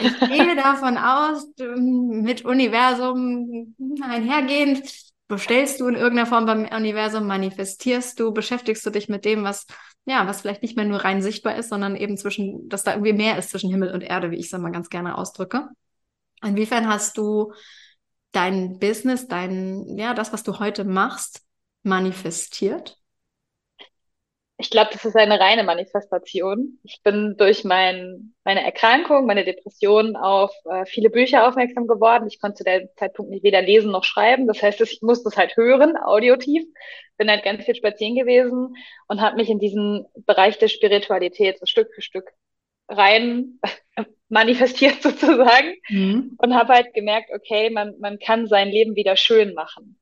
Ich 0.00 0.18
gehe 0.20 0.56
davon 0.56 0.96
aus, 0.99 1.46
mit 1.58 2.44
Universum 2.44 3.75
einhergehend, 4.02 4.82
bestellst 5.28 5.80
du 5.80 5.88
in 5.88 5.95
irgendeiner 5.95 6.28
Form 6.28 6.47
beim 6.47 6.66
Universum, 6.66 7.26
manifestierst 7.26 8.18
du, 8.21 8.33
beschäftigst 8.33 8.85
du 8.87 8.90
dich 8.90 9.09
mit 9.09 9.25
dem, 9.25 9.45
was, 9.45 9.66
ja, 10.04 10.26
was 10.26 10.40
vielleicht 10.40 10.62
nicht 10.62 10.76
mehr 10.76 10.85
nur 10.85 11.04
rein 11.04 11.23
sichtbar 11.23 11.56
ist, 11.56 11.68
sondern 11.71 11.97
eben 11.97 12.16
zwischen, 12.16 12.68
dass 12.68 12.85
da 12.85 12.92
irgendwie 12.92 13.12
mehr 13.12 13.38
ist 13.38 13.50
zwischen 13.50 13.71
Himmel 13.71 13.92
und 13.92 14.02
Erde, 14.02 14.30
wie 14.30 14.37
ich 14.37 14.47
es 14.47 14.52
immer 14.52 14.71
ganz 14.71 14.88
gerne 14.88 15.18
ausdrücke. 15.18 15.68
Inwiefern 16.42 16.87
hast 16.88 17.18
du 17.18 17.52
dein 18.33 18.78
Business, 18.78 19.26
dein, 19.26 19.97
ja, 19.97 20.14
das, 20.14 20.33
was 20.33 20.42
du 20.42 20.59
heute 20.59 20.85
machst, 20.85 21.42
manifestiert? 21.83 22.99
Ich 24.58 24.70
glaube, 24.70 24.88
das 24.92 25.04
ist 25.04 25.16
eine 25.16 25.38
reine 25.38 25.64
Manifestation. 25.64 26.78
Ich 26.82 27.02
bin 27.02 27.36
durch 27.36 27.64
mein, 27.64 28.34
meine 28.42 28.64
Erkrankung, 28.64 29.26
meine 29.26 29.44
Depression 29.44 30.16
auf 30.16 30.50
äh, 30.64 30.86
viele 30.86 31.10
Bücher 31.10 31.46
aufmerksam 31.46 31.86
geworden. 31.86 32.26
Ich 32.26 32.40
konnte 32.40 32.56
zu 32.56 32.64
dem 32.64 32.88
Zeitpunkt 32.96 33.30
nicht 33.30 33.44
weder 33.44 33.60
lesen 33.60 33.90
noch 33.90 34.04
schreiben. 34.04 34.46
Das 34.46 34.62
heißt, 34.62 34.80
ich 34.80 35.00
musste 35.02 35.28
es 35.28 35.36
halt 35.36 35.56
hören, 35.58 35.98
audiotief. 35.98 36.64
Bin 37.18 37.30
halt 37.30 37.44
ganz 37.44 37.64
viel 37.64 37.75
spazieren 37.75 38.16
gewesen 38.16 38.75
und 39.08 39.20
habe 39.20 39.36
mich 39.36 39.50
in 39.50 39.58
diesen 39.58 40.06
Bereich 40.25 40.58
der 40.58 40.68
Spiritualität 40.68 41.58
so 41.58 41.66
Stück 41.66 41.94
für 41.94 42.02
Stück 42.02 42.32
rein 42.88 43.60
manifestiert 44.30 45.02
sozusagen 45.02 45.75
mhm. 45.90 46.34
und 46.38 46.54
habe 46.54 46.72
halt 46.72 46.94
gemerkt, 46.94 47.30
okay, 47.34 47.68
man, 47.68 47.98
man 48.00 48.18
kann 48.18 48.46
sein 48.46 48.68
Leben 48.68 48.96
wieder 48.96 49.16
schön 49.16 49.52
machen 49.52 49.98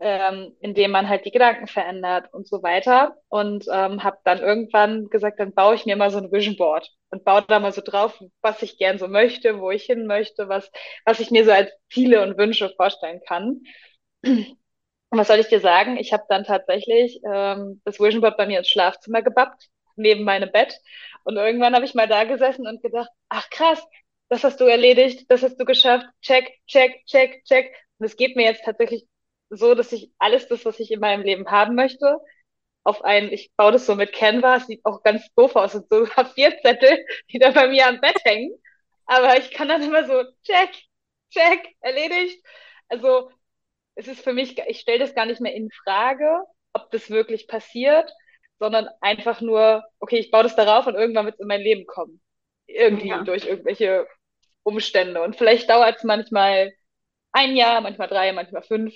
ähm, 0.00 0.56
indem 0.60 0.90
man 0.90 1.08
halt 1.08 1.24
die 1.24 1.30
Gedanken 1.30 1.66
verändert 1.66 2.32
und 2.32 2.48
so 2.48 2.62
weiter. 2.62 3.16
Und 3.28 3.66
ähm, 3.72 4.02
habe 4.04 4.18
dann 4.24 4.38
irgendwann 4.40 5.08
gesagt, 5.08 5.40
dann 5.40 5.54
baue 5.54 5.74
ich 5.76 5.86
mir 5.86 5.96
mal 5.96 6.10
so 6.10 6.18
ein 6.18 6.32
Vision 6.32 6.56
Board 6.56 6.90
und 7.10 7.24
baue 7.24 7.44
da 7.46 7.60
mal 7.60 7.72
so 7.72 7.80
drauf, 7.82 8.20
was 8.42 8.62
ich 8.62 8.78
gern 8.78 8.98
so 8.98 9.08
möchte, 9.08 9.60
wo 9.60 9.70
ich 9.70 9.84
hin 9.84 10.06
möchte, 10.06 10.48
was, 10.48 10.70
was 11.04 11.20
ich 11.20 11.30
mir 11.30 11.44
so 11.44 11.52
als 11.52 11.70
Ziele 11.90 12.22
und 12.22 12.38
Wünsche 12.38 12.72
vorstellen 12.76 13.20
kann. 13.26 13.62
Und 15.10 15.18
was 15.18 15.28
soll 15.28 15.38
ich 15.38 15.48
dir 15.48 15.60
sagen? 15.60 15.96
Ich 15.96 16.12
habe 16.12 16.24
dann 16.28 16.44
tatsächlich 16.44 17.20
ähm, 17.24 17.80
das 17.84 18.00
Vision 18.00 18.20
Board 18.20 18.36
bei 18.36 18.46
mir 18.46 18.58
ins 18.58 18.68
Schlafzimmer 18.68 19.22
gebappt, 19.22 19.68
neben 19.96 20.24
meinem 20.24 20.50
Bett. 20.50 20.80
Und 21.24 21.36
irgendwann 21.36 21.74
habe 21.74 21.84
ich 21.84 21.94
mal 21.94 22.08
da 22.08 22.24
gesessen 22.24 22.66
und 22.66 22.82
gedacht, 22.82 23.08
ach 23.28 23.48
krass, 23.50 23.82
das 24.28 24.42
hast 24.44 24.60
du 24.60 24.64
erledigt, 24.64 25.30
das 25.30 25.42
hast 25.42 25.56
du 25.58 25.64
geschafft, 25.64 26.06
check, 26.22 26.50
check, 26.66 27.04
check, 27.06 27.44
check. 27.44 27.72
Und 27.98 28.06
es 28.06 28.16
geht 28.16 28.36
mir 28.36 28.44
jetzt 28.44 28.64
tatsächlich 28.64 29.06
so, 29.50 29.74
dass 29.74 29.92
ich 29.92 30.10
alles 30.18 30.48
das, 30.48 30.64
was 30.64 30.80
ich 30.80 30.90
in 30.90 31.00
meinem 31.00 31.22
Leben 31.22 31.50
haben 31.50 31.74
möchte, 31.74 32.18
auf 32.84 33.02
einen, 33.04 33.32
ich 33.32 33.50
baue 33.56 33.72
das 33.72 33.86
so 33.86 33.94
mit 33.94 34.12
Canva, 34.12 34.60
sieht 34.60 34.84
auch 34.84 35.02
ganz 35.02 35.26
doof 35.34 35.56
aus 35.56 35.74
und 35.74 35.88
so 35.88 36.04
A4-Zettel, 36.04 37.04
die 37.32 37.38
da 37.38 37.50
bei 37.50 37.68
mir 37.68 37.88
am 37.88 38.00
Bett 38.00 38.18
hängen. 38.24 38.54
Aber 39.06 39.38
ich 39.38 39.50
kann 39.50 39.68
dann 39.68 39.82
immer 39.82 40.06
so, 40.06 40.22
check, 40.44 40.70
check, 41.30 41.74
erledigt. 41.80 42.44
Also 42.88 43.30
es 43.94 44.08
ist 44.08 44.22
für 44.22 44.32
mich, 44.32 44.58
ich 44.58 44.80
stelle 44.80 44.98
das 44.98 45.14
gar 45.14 45.26
nicht 45.26 45.40
mehr 45.40 45.54
in 45.54 45.70
Frage, 45.84 46.44
ob 46.72 46.90
das 46.90 47.10
wirklich 47.10 47.48
passiert, 47.48 48.10
sondern 48.58 48.88
einfach 49.00 49.40
nur, 49.40 49.84
okay, 49.98 50.18
ich 50.18 50.30
baue 50.30 50.42
das 50.44 50.56
darauf 50.56 50.86
und 50.86 50.94
irgendwann 50.94 51.26
wird 51.26 51.36
es 51.36 51.40
in 51.40 51.48
mein 51.48 51.60
Leben 51.60 51.86
kommen. 51.86 52.20
Irgendwie 52.66 53.08
ja. 53.08 53.22
durch 53.22 53.46
irgendwelche 53.46 54.06
Umstände. 54.62 55.22
Und 55.22 55.36
vielleicht 55.36 55.68
dauert 55.70 55.96
es 55.98 56.04
manchmal 56.04 56.72
ein 57.34 57.56
Jahr, 57.56 57.80
manchmal 57.80 58.08
drei, 58.08 58.32
manchmal 58.32 58.62
fünf. 58.62 58.94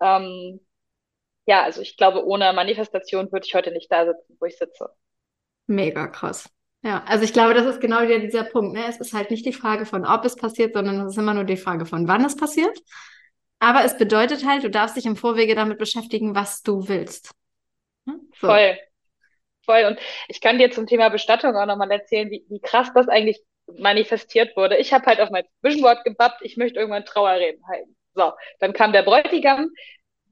Ähm, 0.00 0.60
ja, 1.46 1.62
also 1.62 1.80
ich 1.80 1.96
glaube, 1.96 2.24
ohne 2.24 2.52
Manifestation 2.52 3.32
würde 3.32 3.46
ich 3.46 3.54
heute 3.54 3.72
nicht 3.72 3.90
da 3.90 4.06
sitzen, 4.06 4.36
wo 4.38 4.46
ich 4.46 4.56
sitze. 4.56 4.90
Mega 5.66 6.06
krass. 6.06 6.48
Ja, 6.82 7.02
also 7.06 7.24
ich 7.24 7.32
glaube, 7.32 7.54
das 7.54 7.66
ist 7.66 7.80
genau 7.80 8.02
wieder 8.02 8.18
dieser 8.18 8.44
Punkt. 8.44 8.74
Ne? 8.74 8.84
Es 8.86 9.00
ist 9.00 9.14
halt 9.14 9.30
nicht 9.30 9.46
die 9.46 9.54
Frage 9.54 9.86
von, 9.86 10.04
ob 10.06 10.24
es 10.24 10.36
passiert, 10.36 10.74
sondern 10.74 11.00
es 11.00 11.12
ist 11.12 11.18
immer 11.18 11.32
nur 11.32 11.44
die 11.44 11.56
Frage 11.56 11.86
von, 11.86 12.06
wann 12.06 12.24
es 12.24 12.36
passiert. 12.36 12.78
Aber 13.58 13.84
es 13.84 13.96
bedeutet 13.96 14.46
halt, 14.46 14.62
du 14.62 14.70
darfst 14.70 14.96
dich 14.96 15.06
im 15.06 15.16
Vorwege 15.16 15.54
damit 15.54 15.78
beschäftigen, 15.78 16.34
was 16.34 16.62
du 16.62 16.86
willst. 16.88 17.30
Hm? 18.06 18.20
So. 18.38 18.48
Voll. 18.48 18.78
Voll. 19.64 19.84
Und 19.86 19.98
ich 20.28 20.42
kann 20.42 20.58
dir 20.58 20.70
zum 20.70 20.86
Thema 20.86 21.08
Bestattung 21.08 21.56
auch 21.56 21.64
nochmal 21.64 21.90
erzählen, 21.90 22.30
wie, 22.30 22.44
wie 22.50 22.60
krass 22.60 22.90
das 22.94 23.08
eigentlich 23.08 23.42
manifestiert 23.66 24.56
wurde. 24.56 24.76
Ich 24.76 24.92
habe 24.92 25.06
halt 25.06 25.20
auf 25.20 25.30
mein 25.30 25.44
Vision 25.62 25.82
Board 25.82 26.04
gebappt, 26.04 26.42
ich 26.42 26.56
möchte 26.56 26.78
irgendwann 26.78 27.04
Trauerreden 27.04 27.66
halten. 27.66 27.96
So, 28.14 28.32
dann 28.60 28.72
kam 28.72 28.92
der 28.92 29.02
Bräutigam, 29.02 29.70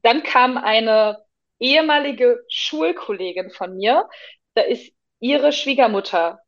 dann 0.01 0.23
kam 0.23 0.57
eine 0.57 1.23
ehemalige 1.59 2.43
Schulkollegin 2.49 3.49
von 3.51 3.75
mir, 3.77 4.07
da 4.53 4.61
ist 4.61 4.93
ihre 5.19 5.51
Schwiegermutter 5.51 6.39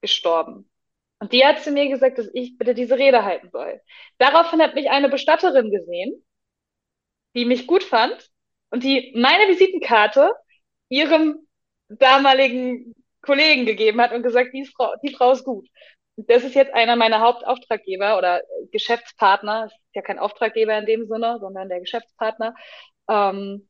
gestorben. 0.00 0.70
Und 1.18 1.32
die 1.32 1.44
hat 1.44 1.62
zu 1.62 1.70
mir 1.70 1.88
gesagt, 1.88 2.18
dass 2.18 2.28
ich 2.34 2.58
bitte 2.58 2.74
diese 2.74 2.98
Rede 2.98 3.24
halten 3.24 3.50
soll. 3.50 3.80
Daraufhin 4.18 4.60
hat 4.60 4.74
mich 4.74 4.90
eine 4.90 5.08
Bestatterin 5.08 5.70
gesehen, 5.70 6.24
die 7.34 7.44
mich 7.44 7.66
gut 7.66 7.84
fand 7.84 8.30
und 8.70 8.84
die 8.84 9.12
meine 9.16 9.48
Visitenkarte 9.48 10.32
ihrem 10.88 11.46
damaligen 11.88 12.94
Kollegen 13.22 13.66
gegeben 13.66 14.00
hat 14.00 14.12
und 14.12 14.22
gesagt, 14.22 14.52
die 14.52 14.66
Frau, 14.66 14.94
die 15.02 15.14
Frau 15.14 15.32
ist 15.32 15.44
gut. 15.44 15.68
Das 16.16 16.44
ist 16.44 16.54
jetzt 16.54 16.72
einer 16.74 16.96
meiner 16.96 17.20
Hauptauftraggeber 17.20 18.16
oder 18.18 18.42
Geschäftspartner. 18.70 19.66
ist 19.66 19.76
ja 19.94 20.02
kein 20.02 20.18
Auftraggeber 20.18 20.78
in 20.78 20.86
dem 20.86 21.06
Sinne, 21.08 21.38
sondern 21.40 21.68
der 21.68 21.80
Geschäftspartner. 21.80 22.54
Ähm, 23.08 23.68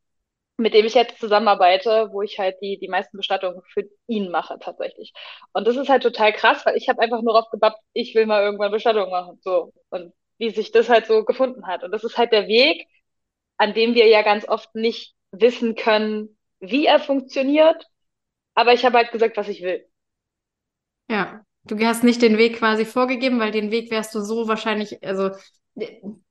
mit 0.57 0.73
dem 0.73 0.85
ich 0.85 0.93
jetzt 0.93 1.19
zusammenarbeite, 1.19 2.09
wo 2.11 2.21
ich 2.21 2.39
halt 2.39 2.57
die, 2.61 2.77
die 2.79 2.87
meisten 2.87 3.17
Bestattungen 3.17 3.61
für 3.73 3.83
ihn 4.07 4.31
mache 4.31 4.57
tatsächlich. 4.59 5.13
Und 5.53 5.67
das 5.67 5.75
ist 5.75 5.89
halt 5.89 6.03
total 6.03 6.31
krass, 6.33 6.65
weil 6.65 6.77
ich 6.77 6.87
habe 6.89 7.01
einfach 7.01 7.21
nur 7.21 7.33
drauf 7.33 7.49
gebappt, 7.51 7.79
ich 7.93 8.15
will 8.15 8.25
mal 8.25 8.41
irgendwann 8.43 8.71
Bestattung 8.71 9.09
machen. 9.09 9.39
So. 9.43 9.73
Und 9.89 10.13
wie 10.37 10.51
sich 10.51 10.71
das 10.71 10.89
halt 10.89 11.07
so 11.07 11.25
gefunden 11.25 11.67
hat. 11.67 11.83
Und 11.83 11.91
das 11.91 12.03
ist 12.03 12.17
halt 12.17 12.31
der 12.31 12.47
Weg, 12.47 12.87
an 13.57 13.73
dem 13.73 13.95
wir 13.95 14.07
ja 14.07 14.21
ganz 14.21 14.47
oft 14.47 14.73
nicht 14.75 15.15
wissen 15.31 15.75
können, 15.75 16.37
wie 16.59 16.85
er 16.85 16.99
funktioniert. 16.99 17.85
Aber 18.53 18.73
ich 18.73 18.85
habe 18.85 18.97
halt 18.97 19.11
gesagt, 19.11 19.37
was 19.37 19.49
ich 19.49 19.61
will. 19.61 19.85
Ja, 21.09 21.44
du 21.65 21.77
hast 21.85 22.03
nicht 22.03 22.21
den 22.21 22.37
Weg 22.37 22.57
quasi 22.57 22.85
vorgegeben, 22.85 23.39
weil 23.39 23.51
den 23.51 23.71
Weg 23.71 23.91
wärst 23.91 24.15
du 24.15 24.21
so 24.21 24.47
wahrscheinlich, 24.47 25.03
also 25.03 25.31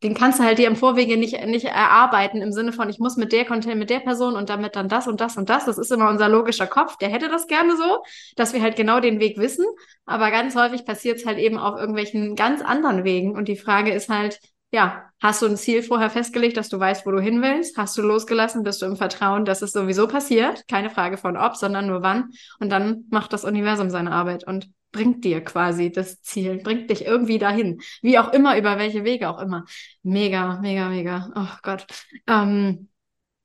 den 0.02 0.14
kannst 0.14 0.38
du 0.38 0.44
halt 0.44 0.58
dir 0.58 0.68
im 0.68 0.76
Vorwege 0.76 1.18
nicht, 1.18 1.38
nicht 1.46 1.66
erarbeiten 1.66 2.40
im 2.40 2.50
Sinne 2.50 2.72
von, 2.72 2.88
ich 2.88 2.98
muss 2.98 3.16
mit 3.16 3.30
der 3.32 3.44
Content, 3.44 3.78
mit 3.78 3.90
der 3.90 4.00
Person 4.00 4.36
und 4.36 4.48
damit 4.48 4.74
dann 4.74 4.88
das 4.88 5.06
und 5.06 5.20
das 5.20 5.36
und 5.36 5.50
das. 5.50 5.66
Das 5.66 5.76
ist 5.76 5.92
immer 5.92 6.08
unser 6.08 6.30
logischer 6.30 6.66
Kopf. 6.66 6.96
Der 6.96 7.10
hätte 7.10 7.28
das 7.28 7.46
gerne 7.46 7.76
so, 7.76 8.02
dass 8.36 8.54
wir 8.54 8.62
halt 8.62 8.76
genau 8.76 9.00
den 9.00 9.20
Weg 9.20 9.36
wissen. 9.36 9.66
Aber 10.06 10.30
ganz 10.30 10.56
häufig 10.56 10.86
passiert 10.86 11.18
es 11.18 11.26
halt 11.26 11.38
eben 11.38 11.58
auf 11.58 11.78
irgendwelchen 11.78 12.36
ganz 12.36 12.62
anderen 12.62 13.04
Wegen. 13.04 13.36
Und 13.36 13.48
die 13.48 13.56
Frage 13.56 13.92
ist 13.92 14.08
halt, 14.08 14.40
ja, 14.70 15.04
hast 15.20 15.42
du 15.42 15.46
ein 15.46 15.58
Ziel 15.58 15.82
vorher 15.82 16.08
festgelegt, 16.08 16.56
dass 16.56 16.70
du 16.70 16.80
weißt, 16.80 17.04
wo 17.04 17.10
du 17.10 17.20
hin 17.20 17.42
willst? 17.42 17.76
Hast 17.76 17.98
du 17.98 18.02
losgelassen? 18.02 18.62
Bist 18.62 18.80
du 18.80 18.86
im 18.86 18.96
Vertrauen, 18.96 19.44
dass 19.44 19.60
es 19.60 19.72
sowieso 19.72 20.08
passiert? 20.08 20.66
Keine 20.68 20.88
Frage 20.88 21.18
von 21.18 21.36
ob, 21.36 21.56
sondern 21.56 21.86
nur 21.86 22.02
wann. 22.02 22.30
Und 22.60 22.70
dann 22.70 23.04
macht 23.10 23.34
das 23.34 23.44
Universum 23.44 23.90
seine 23.90 24.12
Arbeit. 24.12 24.46
Und 24.46 24.70
bringt 24.94 25.24
dir 25.24 25.42
quasi 25.42 25.90
das 25.90 26.22
Ziel, 26.22 26.58
bringt 26.62 26.88
dich 26.88 27.04
irgendwie 27.04 27.38
dahin. 27.38 27.82
Wie 28.00 28.18
auch 28.18 28.32
immer, 28.32 28.56
über 28.56 28.78
welche 28.78 29.04
Wege 29.04 29.28
auch 29.28 29.40
immer. 29.40 29.64
Mega, 30.02 30.60
mega, 30.60 30.88
mega. 30.88 31.30
Oh 31.34 31.58
Gott. 31.62 31.86
Ähm, 32.28 32.88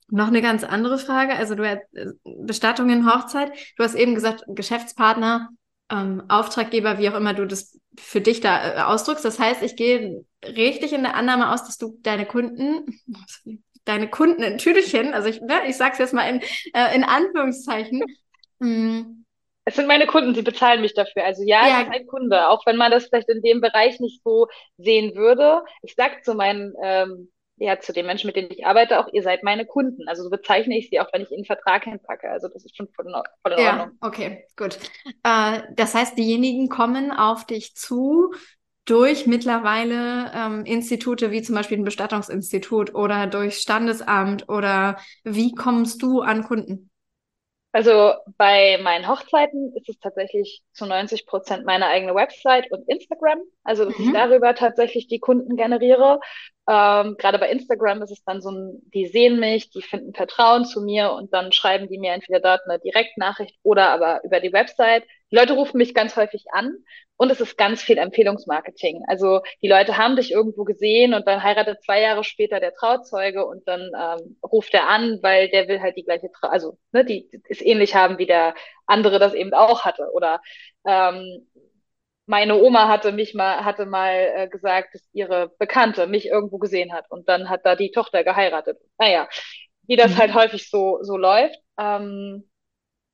noch 0.08 0.28
eine 0.28 0.42
ganz 0.42 0.64
andere 0.64 1.00
Frage. 1.00 1.34
Also 1.34 1.56
du 1.56 1.68
hast 1.68 1.82
Bestattungen, 2.24 3.12
Hochzeit. 3.12 3.52
Du 3.78 3.84
hast 3.84 3.96
eben 3.96 4.14
gesagt, 4.14 4.44
Geschäftspartner, 4.48 5.50
ähm, 5.90 6.24
Auftraggeber, 6.30 7.00
wie 7.00 7.10
auch 7.10 7.16
immer 7.16 7.34
du 7.34 7.48
das 7.48 7.80
für 7.98 8.22
dich 8.22 8.42
da 8.42 8.76
äh, 8.76 8.82
ausdrückst. 8.82 9.26
Das 9.26 9.40
heißt, 9.40 9.64
ich 9.64 9.76
gehe 9.76 10.24
richtig 10.46 10.94
in 10.94 11.02
der 11.02 11.16
Annahme 11.16 11.52
aus, 11.52 11.66
dass 11.66 11.80
du 11.80 11.98
deine 12.04 12.28
Kunden, 12.28 13.02
deine 13.86 14.08
Kunden 14.08 14.44
in 14.44 14.60
Tüdelchen, 14.60 15.16
also 15.16 15.28
ich, 15.30 15.42
ne, 15.42 15.62
ich 15.68 15.78
sag's 15.78 15.98
jetzt 15.98 16.14
mal 16.14 16.30
in, 16.30 16.42
äh, 16.74 16.96
in 16.96 17.04
Anführungszeichen, 17.04 18.04
mh, 18.60 18.68
hm, 18.68 19.19
es 19.70 19.76
sind 19.76 19.88
meine 19.88 20.08
Kunden, 20.08 20.34
sie 20.34 20.42
bezahlen 20.42 20.82
mich 20.82 20.96
dafür. 20.96 21.24
Also 21.24 21.44
ja, 21.46 21.68
ja. 21.68 21.82
ist 21.82 21.92
ein 21.92 22.08
Kunde, 22.08 22.50
auch 22.50 22.66
wenn 22.66 22.76
man 22.76 22.92
das 22.92 23.06
vielleicht 23.06 23.30
in 23.30 23.44
dem 23.44 23.62
Bereich 23.62 24.00
nicht 24.00 24.24
so 24.24 24.48
sehen 24.78 25.16
würde. 25.16 25.64
Ich 25.84 25.94
sage 25.94 26.22
zu 26.24 26.34
meinen, 26.34 26.74
ähm, 26.84 27.32
ja, 27.58 27.80
zu 27.80 27.94
den 27.94 28.08
Menschen, 28.08 28.26
mit 28.26 28.36
denen 28.36 28.50
ich 28.50 28.66
arbeite, 28.66 29.00
auch, 29.00 29.08
ihr 29.14 29.22
seid 29.22 29.44
meine 29.44 29.68
Kunden. 29.68 30.08
Also 30.08 30.24
so 30.24 30.32
bezeichne 30.32 30.76
ich 30.76 30.90
sie 30.90 31.00
auch, 31.00 31.14
wenn 31.14 31.22
ich 31.22 31.30
ihnen 31.30 31.40
einen 31.40 31.46
Vertrag 31.46 31.84
hinpacke. 31.84 32.28
Also 32.32 32.48
das 32.48 32.66
ist 32.66 32.76
schon 32.76 32.88
voll 32.96 33.06
in, 33.06 33.14
voll 33.44 33.52
in 33.52 33.60
ja, 33.60 33.92
Okay, 34.02 34.48
gut. 34.58 34.80
Äh, 35.24 35.62
das 35.76 35.94
heißt, 35.94 36.18
diejenigen 36.18 36.70
kommen 36.70 37.12
auf 37.12 37.46
dich 37.46 37.76
zu 37.76 38.34
durch 38.86 39.28
mittlerweile 39.28 40.32
ähm, 40.34 40.66
Institute 40.66 41.30
wie 41.30 41.44
zum 41.44 41.54
Beispiel 41.54 41.78
ein 41.78 41.84
Bestattungsinstitut 41.84 42.96
oder 42.96 43.28
durch 43.28 43.58
Standesamt 43.58 44.50
oder 44.50 44.98
wie 45.24 45.54
kommst 45.54 46.02
du 46.02 46.22
an 46.22 46.44
Kunden? 46.44 46.90
Also 47.72 48.14
bei 48.38 48.80
meinen 48.82 49.08
Hochzeiten 49.08 49.76
ist 49.76 49.90
es 49.90 50.00
tatsächlich 50.00 50.64
zu 50.74 50.88
90 50.88 51.28
Prozent 51.28 51.66
meine 51.66 51.86
eigene 51.86 52.16
Website 52.16 52.72
und 52.72 52.90
Instagram. 52.90 53.40
Also 53.64 53.86
dass 53.86 53.98
mhm. 54.00 54.06
ich 54.08 54.14
darüber 54.14 54.56
tatsächlich 54.56 55.08
die 55.08 55.20
Kunden 55.20 55.56
generiere. 55.56 56.20
Ähm, 56.68 57.16
Gerade 57.18 57.38
bei 57.38 57.50
Instagram 57.50 58.02
ist 58.02 58.12
es 58.12 58.24
dann 58.24 58.42
so 58.42 58.50
ein, 58.50 58.82
die 58.94 59.06
sehen 59.06 59.40
mich, 59.40 59.70
die 59.70 59.84
finden 59.84 60.14
Vertrauen 60.14 60.66
zu 60.66 60.82
mir 60.82 61.12
und 61.12 61.32
dann 61.32 61.52
schreiben 61.52 61.88
die 61.88 62.00
mir 62.00 62.14
entweder 62.14 62.40
dort 62.40 62.62
eine 62.68 62.80
Direktnachricht 62.80 63.60
oder 63.62 63.90
aber 63.90 64.24
über 64.24 64.40
die 64.40 64.54
Website. 64.54 65.04
Die 65.32 65.36
Leute 65.36 65.54
rufen 65.54 65.78
mich 65.78 65.94
ganz 65.94 66.16
häufig 66.16 66.46
an 66.52 66.74
und 67.18 67.32
es 67.32 67.40
ist 67.42 67.58
ganz 67.58 67.82
viel 67.82 67.98
Empfehlungsmarketing. 67.98 69.04
Also 69.08 69.42
die 69.62 69.68
Leute 69.68 69.98
haben 69.98 70.16
dich 70.16 70.32
irgendwo 70.32 70.64
gesehen 70.64 71.14
und 71.14 71.28
dann 71.28 71.44
heiratet 71.44 71.84
zwei 71.84 72.02
Jahre 72.02 72.24
später 72.24 72.60
der 72.60 72.74
Trauzeuge 72.74 73.46
und 73.46 73.68
dann 73.68 73.92
ähm, 73.98 74.38
ruft 74.44 74.74
er 74.74 74.88
an, 74.88 75.20
weil 75.22 75.50
der 75.50 75.68
will 75.68 75.82
halt 75.82 75.98
die 75.98 76.04
gleiche, 76.04 76.32
Trau 76.32 76.48
also 76.48 76.78
ne, 76.92 77.06
die 77.06 77.30
ist 77.48 77.62
ähnlich 77.62 77.96
haben, 77.96 78.18
wie 78.18 78.26
der 78.26 78.56
andere 78.88 79.20
das 79.20 79.34
eben 79.34 79.54
auch 79.54 79.86
hatte. 79.86 80.10
Oder 80.14 80.42
ähm, 80.86 81.48
meine 82.26 82.62
Oma 82.62 82.88
hatte 82.88 83.12
mich 83.12 83.34
mal, 83.34 83.66
hatte 83.66 83.86
mal 83.86 84.14
äh, 84.36 84.48
gesagt, 84.48 84.94
dass 84.94 85.04
ihre 85.14 85.50
Bekannte 85.58 86.06
mich 86.08 86.28
irgendwo 86.28 86.60
gesehen 86.60 86.94
hat 86.94 87.10
und 87.10 87.28
dann 87.28 87.50
hat 87.50 87.66
da 87.66 87.76
die 87.76 87.92
Tochter 87.92 88.24
geheiratet. 88.24 88.78
Naja, 89.00 89.28
wie 89.88 89.96
das 89.96 90.12
mhm. 90.12 90.18
halt 90.20 90.34
häufig 90.36 90.70
so, 90.70 91.00
so 91.02 91.18
läuft. 91.18 91.60
Ähm, 91.80 92.48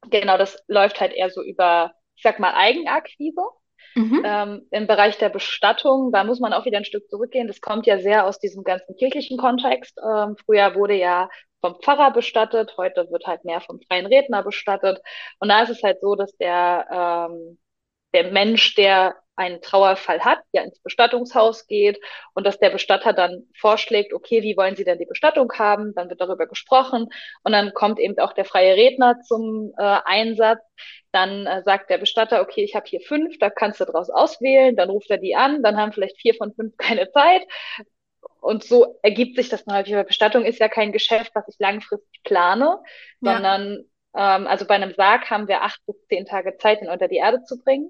genau, 0.09 0.37
das 0.37 0.61
läuft 0.67 0.99
halt 0.99 1.13
eher 1.13 1.29
so 1.29 1.41
über, 1.41 1.93
ich 2.15 2.23
sag 2.23 2.39
mal, 2.39 2.53
Eigenakquise. 2.53 3.41
Mhm. 3.95 4.23
Ähm, 4.25 4.67
Im 4.71 4.87
Bereich 4.87 5.17
der 5.17 5.29
Bestattung, 5.29 6.11
da 6.11 6.23
muss 6.25 6.39
man 6.39 6.51
auch 6.51 6.65
wieder 6.65 6.77
ein 6.77 6.85
Stück 6.85 7.09
zurückgehen. 7.09 7.47
Das 7.47 7.61
kommt 7.61 7.85
ja 7.85 7.97
sehr 7.99 8.25
aus 8.25 8.39
diesem 8.39 8.63
ganzen 8.63 8.95
kirchlichen 8.97 9.37
Kontext. 9.37 9.97
Ähm, 10.03 10.35
früher 10.43 10.75
wurde 10.75 10.95
ja 10.95 11.29
vom 11.61 11.79
Pfarrer 11.81 12.11
bestattet, 12.11 12.75
heute 12.77 13.09
wird 13.09 13.25
halt 13.25 13.45
mehr 13.45 13.61
vom 13.61 13.79
freien 13.87 14.05
Redner 14.05 14.43
bestattet. 14.43 14.99
Und 15.39 15.49
da 15.49 15.63
ist 15.63 15.69
es 15.69 15.81
halt 15.81 15.99
so, 16.01 16.15
dass 16.15 16.35
der, 16.37 17.29
ähm, 17.31 17.57
der 18.13 18.31
Mensch, 18.31 18.75
der 18.75 19.15
einen 19.35 19.61
Trauerfall 19.61 20.21
hat, 20.21 20.39
ja 20.51 20.63
ins 20.63 20.79
Bestattungshaus 20.79 21.67
geht 21.67 21.99
und 22.33 22.45
dass 22.45 22.59
der 22.59 22.69
Bestatter 22.69 23.13
dann 23.13 23.43
vorschlägt, 23.55 24.13
okay, 24.13 24.43
wie 24.43 24.55
wollen 24.55 24.75
Sie 24.75 24.83
denn 24.83 24.97
die 24.97 25.05
Bestattung 25.05 25.51
haben? 25.53 25.93
Dann 25.95 26.09
wird 26.09 26.21
darüber 26.21 26.47
gesprochen 26.47 27.09
und 27.43 27.51
dann 27.51 27.73
kommt 27.73 27.99
eben 27.99 28.17
auch 28.19 28.33
der 28.33 28.45
freie 28.45 28.75
Redner 28.75 29.19
zum 29.21 29.73
äh, 29.77 29.97
Einsatz. 30.05 30.61
Dann 31.11 31.45
äh, 31.45 31.63
sagt 31.63 31.89
der 31.89 31.97
Bestatter, 31.97 32.41
okay, 32.41 32.63
ich 32.63 32.75
habe 32.75 32.85
hier 32.87 33.01
fünf, 33.01 33.37
da 33.39 33.49
kannst 33.49 33.79
du 33.79 33.85
draus 33.85 34.09
auswählen. 34.09 34.75
Dann 34.75 34.89
ruft 34.89 35.09
er 35.09 35.17
die 35.17 35.35
an, 35.35 35.63
dann 35.63 35.77
haben 35.77 35.91
vielleicht 35.91 36.19
vier 36.19 36.35
von 36.35 36.53
fünf 36.53 36.75
keine 36.77 37.11
Zeit. 37.11 37.43
und 38.41 38.63
so 38.63 38.99
ergibt 39.01 39.35
sich 39.35 39.49
das 39.49 39.65
häufig. 39.69 39.95
Bestattung 40.07 40.45
ist 40.45 40.59
ja 40.59 40.69
kein 40.69 40.91
Geschäft, 40.91 41.31
was 41.35 41.47
ich 41.47 41.55
langfristig 41.59 42.23
plane, 42.23 42.79
ja. 43.21 43.33
sondern 43.33 43.85
ähm, 44.15 44.47
also 44.47 44.65
bei 44.65 44.75
einem 44.75 44.93
Sarg 44.93 45.29
haben 45.29 45.47
wir 45.47 45.61
acht 45.61 45.79
bis 45.85 45.95
zehn 46.07 46.25
Tage 46.25 46.57
Zeit, 46.57 46.81
ihn 46.81 46.89
unter 46.89 47.07
die 47.07 47.17
Erde 47.17 47.43
zu 47.43 47.61
bringen. 47.61 47.89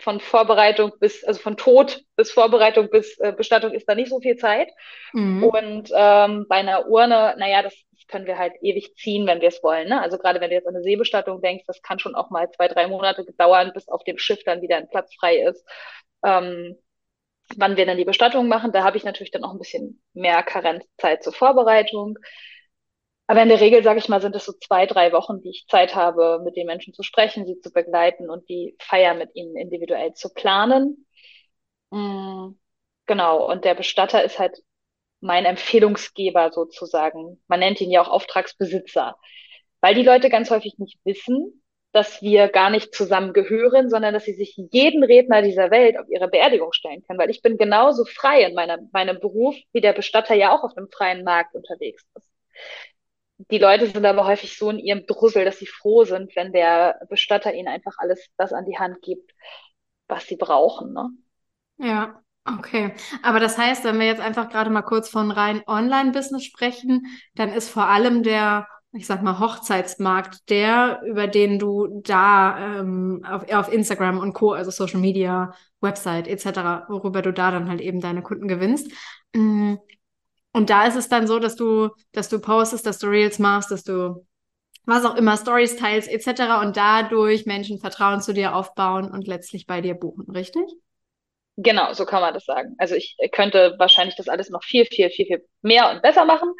Von 0.00 0.20
Vorbereitung 0.20 0.92
bis, 1.00 1.24
also 1.24 1.40
von 1.40 1.56
Tod 1.56 2.02
bis 2.16 2.30
Vorbereitung 2.30 2.88
bis 2.88 3.18
äh, 3.18 3.32
Bestattung 3.32 3.72
ist 3.72 3.88
da 3.88 3.94
nicht 3.94 4.10
so 4.10 4.20
viel 4.20 4.36
Zeit. 4.36 4.70
Mhm. 5.12 5.44
Und 5.44 5.90
ähm, 5.94 6.46
bei 6.48 6.56
einer 6.56 6.88
Urne, 6.88 7.34
naja, 7.38 7.62
das, 7.62 7.74
können 8.08 8.26
wir 8.26 8.38
halt 8.38 8.54
ewig 8.62 8.96
ziehen, 8.96 9.26
wenn 9.26 9.40
wir 9.40 9.48
es 9.48 9.62
wollen. 9.62 9.88
Ne? 9.88 10.00
Also 10.00 10.18
gerade 10.18 10.40
wenn 10.40 10.50
du 10.50 10.56
jetzt 10.56 10.66
an 10.66 10.74
eine 10.74 10.82
Seebestattung 10.82 11.40
denkst, 11.40 11.64
das 11.66 11.82
kann 11.82 11.98
schon 11.98 12.14
auch 12.14 12.30
mal 12.30 12.50
zwei, 12.50 12.66
drei 12.66 12.88
Monate 12.88 13.24
dauern, 13.36 13.70
bis 13.72 13.88
auf 13.88 14.02
dem 14.02 14.18
Schiff 14.18 14.42
dann 14.44 14.62
wieder 14.62 14.76
ein 14.76 14.88
Platz 14.88 15.14
frei 15.14 15.36
ist. 15.36 15.64
Ähm, 16.24 16.76
wann 17.56 17.76
wir 17.76 17.86
dann 17.86 17.96
die 17.96 18.04
Bestattung 18.04 18.48
machen, 18.48 18.72
da 18.72 18.82
habe 18.82 18.96
ich 18.96 19.04
natürlich 19.04 19.30
dann 19.30 19.44
auch 19.44 19.52
ein 19.52 19.58
bisschen 19.58 20.02
mehr 20.14 20.42
Karenzzeit 20.42 21.22
zur 21.22 21.32
Vorbereitung. 21.32 22.18
Aber 23.28 23.42
in 23.42 23.50
der 23.50 23.60
Regel, 23.60 23.82
sage 23.84 23.98
ich 23.98 24.08
mal, 24.08 24.22
sind 24.22 24.34
es 24.34 24.46
so 24.46 24.52
zwei, 24.54 24.86
drei 24.86 25.12
Wochen, 25.12 25.42
die 25.42 25.50
ich 25.50 25.66
Zeit 25.68 25.94
habe, 25.94 26.40
mit 26.42 26.56
den 26.56 26.66
Menschen 26.66 26.94
zu 26.94 27.02
sprechen, 27.02 27.46
sie 27.46 27.60
zu 27.60 27.70
begleiten 27.70 28.30
und 28.30 28.48
die 28.48 28.74
Feier 28.80 29.14
mit 29.14 29.30
ihnen 29.34 29.54
individuell 29.54 30.14
zu 30.14 30.32
planen. 30.32 31.06
Mhm. 31.90 32.58
Genau, 33.06 33.50
und 33.50 33.64
der 33.64 33.74
Bestatter 33.74 34.24
ist 34.24 34.38
halt 34.38 34.56
mein 35.20 35.44
Empfehlungsgeber 35.44 36.52
sozusagen. 36.52 37.42
Man 37.48 37.60
nennt 37.60 37.80
ihn 37.82 37.90
ja 37.90 38.02
auch 38.02 38.08
Auftragsbesitzer, 38.08 39.16
weil 39.82 39.94
die 39.94 40.02
Leute 40.02 40.30
ganz 40.30 40.50
häufig 40.50 40.78
nicht 40.78 40.98
wissen, 41.04 41.62
dass 41.92 42.22
wir 42.22 42.48
gar 42.48 42.70
nicht 42.70 42.94
zusammen 42.94 43.34
gehören, 43.34 43.90
sondern 43.90 44.14
dass 44.14 44.24
sie 44.24 44.34
sich 44.34 44.56
jeden 44.72 45.04
Redner 45.04 45.42
dieser 45.42 45.70
Welt 45.70 45.98
auf 45.98 46.06
ihre 46.08 46.28
Beerdigung 46.28 46.72
stellen 46.72 47.02
können, 47.06 47.18
weil 47.18 47.30
ich 47.30 47.42
bin 47.42 47.58
genauso 47.58 48.04
frei 48.06 48.44
in 48.44 48.54
meiner, 48.54 48.78
meinem 48.92 49.20
Beruf, 49.20 49.54
wie 49.72 49.80
der 49.82 49.92
Bestatter 49.92 50.34
ja 50.34 50.54
auch 50.54 50.64
auf 50.64 50.74
dem 50.74 50.88
freien 50.90 51.24
Markt 51.24 51.54
unterwegs 51.54 52.06
ist 52.14 52.28
die 53.50 53.58
Leute 53.58 53.86
sind 53.86 54.04
aber 54.04 54.26
häufig 54.26 54.58
so 54.58 54.70
in 54.70 54.78
ihrem 54.78 55.06
Drussel, 55.06 55.44
dass 55.44 55.58
sie 55.58 55.66
froh 55.66 56.04
sind, 56.04 56.34
wenn 56.34 56.52
der 56.52 57.00
Bestatter 57.08 57.54
ihnen 57.54 57.68
einfach 57.68 57.94
alles 57.98 58.28
das 58.36 58.52
an 58.52 58.66
die 58.66 58.78
Hand 58.78 59.00
gibt, 59.02 59.32
was 60.08 60.26
sie 60.26 60.36
brauchen. 60.36 60.92
Ne? 60.92 61.08
Ja, 61.78 62.20
okay. 62.44 62.94
Aber 63.22 63.38
das 63.38 63.56
heißt, 63.56 63.84
wenn 63.84 64.00
wir 64.00 64.06
jetzt 64.06 64.20
einfach 64.20 64.48
gerade 64.48 64.70
mal 64.70 64.82
kurz 64.82 65.08
von 65.08 65.30
rein 65.30 65.62
Online-Business 65.66 66.44
sprechen, 66.44 67.06
dann 67.34 67.52
ist 67.52 67.68
vor 67.68 67.84
allem 67.84 68.24
der, 68.24 68.66
ich 68.92 69.06
sag 69.06 69.22
mal, 69.22 69.38
Hochzeitsmarkt 69.38 70.50
der, 70.50 71.00
über 71.06 71.28
den 71.28 71.60
du 71.60 72.00
da 72.02 72.80
ähm, 72.80 73.24
auf, 73.24 73.48
auf 73.52 73.72
Instagram 73.72 74.18
und 74.18 74.32
Co., 74.32 74.52
also 74.52 74.72
Social 74.72 75.00
Media, 75.00 75.52
Website 75.80 76.26
etc., 76.26 76.88
worüber 76.88 77.22
du 77.22 77.32
da 77.32 77.52
dann 77.52 77.68
halt 77.68 77.80
eben 77.80 78.00
deine 78.00 78.22
Kunden 78.22 78.48
gewinnst. 78.48 78.90
Und 80.58 80.70
da 80.70 80.88
ist 80.88 80.96
es 80.96 81.08
dann 81.08 81.28
so, 81.28 81.38
dass 81.38 81.54
du, 81.54 81.90
dass 82.10 82.28
du 82.28 82.40
postest, 82.40 82.84
dass 82.84 82.98
du 82.98 83.06
Reels 83.06 83.38
machst, 83.38 83.70
dass 83.70 83.84
du 83.84 84.26
was 84.86 85.04
auch 85.04 85.14
immer, 85.14 85.36
Stories 85.36 85.76
teilst, 85.76 86.10
etc. 86.10 86.60
und 86.62 86.76
dadurch 86.76 87.46
Menschen 87.46 87.78
Vertrauen 87.78 88.20
zu 88.20 88.34
dir 88.34 88.56
aufbauen 88.56 89.08
und 89.08 89.28
letztlich 89.28 89.68
bei 89.68 89.80
dir 89.80 89.94
buchen, 89.94 90.28
richtig? 90.34 90.64
Genau, 91.58 91.92
so 91.92 92.04
kann 92.06 92.22
man 92.22 92.34
das 92.34 92.44
sagen. 92.44 92.74
Also 92.78 92.96
ich 92.96 93.16
könnte 93.30 93.76
wahrscheinlich 93.78 94.16
das 94.16 94.28
alles 94.28 94.50
noch 94.50 94.64
viel, 94.64 94.84
viel, 94.86 95.10
viel, 95.10 95.26
viel 95.26 95.46
mehr 95.62 95.92
und 95.92 96.02
besser 96.02 96.24
machen. 96.24 96.52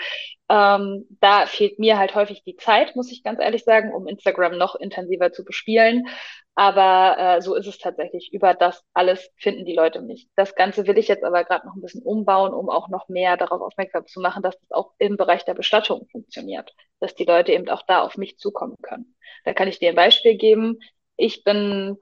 Ähm, 0.48 1.06
da 1.20 1.46
fehlt 1.46 1.78
mir 1.78 1.98
halt 1.98 2.14
häufig 2.14 2.42
die 2.42 2.56
Zeit, 2.56 2.96
muss 2.96 3.12
ich 3.12 3.22
ganz 3.22 3.40
ehrlich 3.40 3.64
sagen, 3.64 3.92
um 3.92 4.06
Instagram 4.06 4.56
noch 4.56 4.74
intensiver 4.76 5.32
zu 5.32 5.44
bespielen. 5.44 6.06
Aber 6.54 7.16
äh, 7.18 7.42
so 7.42 7.54
ist 7.54 7.66
es 7.66 7.78
tatsächlich. 7.78 8.32
Über 8.32 8.54
das 8.54 8.82
alles 8.92 9.30
finden 9.36 9.64
die 9.64 9.74
Leute 9.74 10.00
mich. 10.00 10.28
Das 10.34 10.54
Ganze 10.56 10.86
will 10.86 10.98
ich 10.98 11.06
jetzt 11.06 11.22
aber 11.22 11.44
gerade 11.44 11.66
noch 11.66 11.76
ein 11.76 11.82
bisschen 11.82 12.02
umbauen, 12.02 12.52
um 12.52 12.68
auch 12.68 12.88
noch 12.88 13.08
mehr 13.08 13.36
darauf 13.36 13.60
aufmerksam 13.60 14.06
zu 14.06 14.20
machen, 14.20 14.42
dass 14.42 14.58
das 14.58 14.70
auch 14.72 14.92
im 14.98 15.16
Bereich 15.16 15.44
der 15.44 15.54
Bestattung 15.54 16.08
funktioniert. 16.10 16.74
Dass 16.98 17.14
die 17.14 17.24
Leute 17.24 17.52
eben 17.52 17.68
auch 17.68 17.82
da 17.86 18.02
auf 18.02 18.16
mich 18.16 18.38
zukommen 18.38 18.74
können. 18.82 19.14
Da 19.44 19.54
kann 19.54 19.68
ich 19.68 19.78
dir 19.78 19.90
ein 19.90 19.96
Beispiel 19.96 20.36
geben. 20.36 20.78
Ich 21.16 21.44
bin 21.44 21.98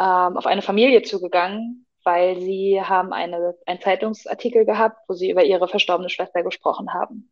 ähm, 0.00 0.36
auf 0.36 0.46
eine 0.46 0.62
Familie 0.62 1.02
zugegangen, 1.02 1.86
weil 2.04 2.40
sie 2.40 2.80
haben 2.82 3.12
eine, 3.12 3.54
einen 3.66 3.80
Zeitungsartikel 3.80 4.64
gehabt, 4.64 4.98
wo 5.08 5.14
sie 5.14 5.30
über 5.30 5.44
ihre 5.44 5.68
verstorbene 5.68 6.10
Schwester 6.10 6.42
gesprochen 6.42 6.92
haben, 6.92 7.30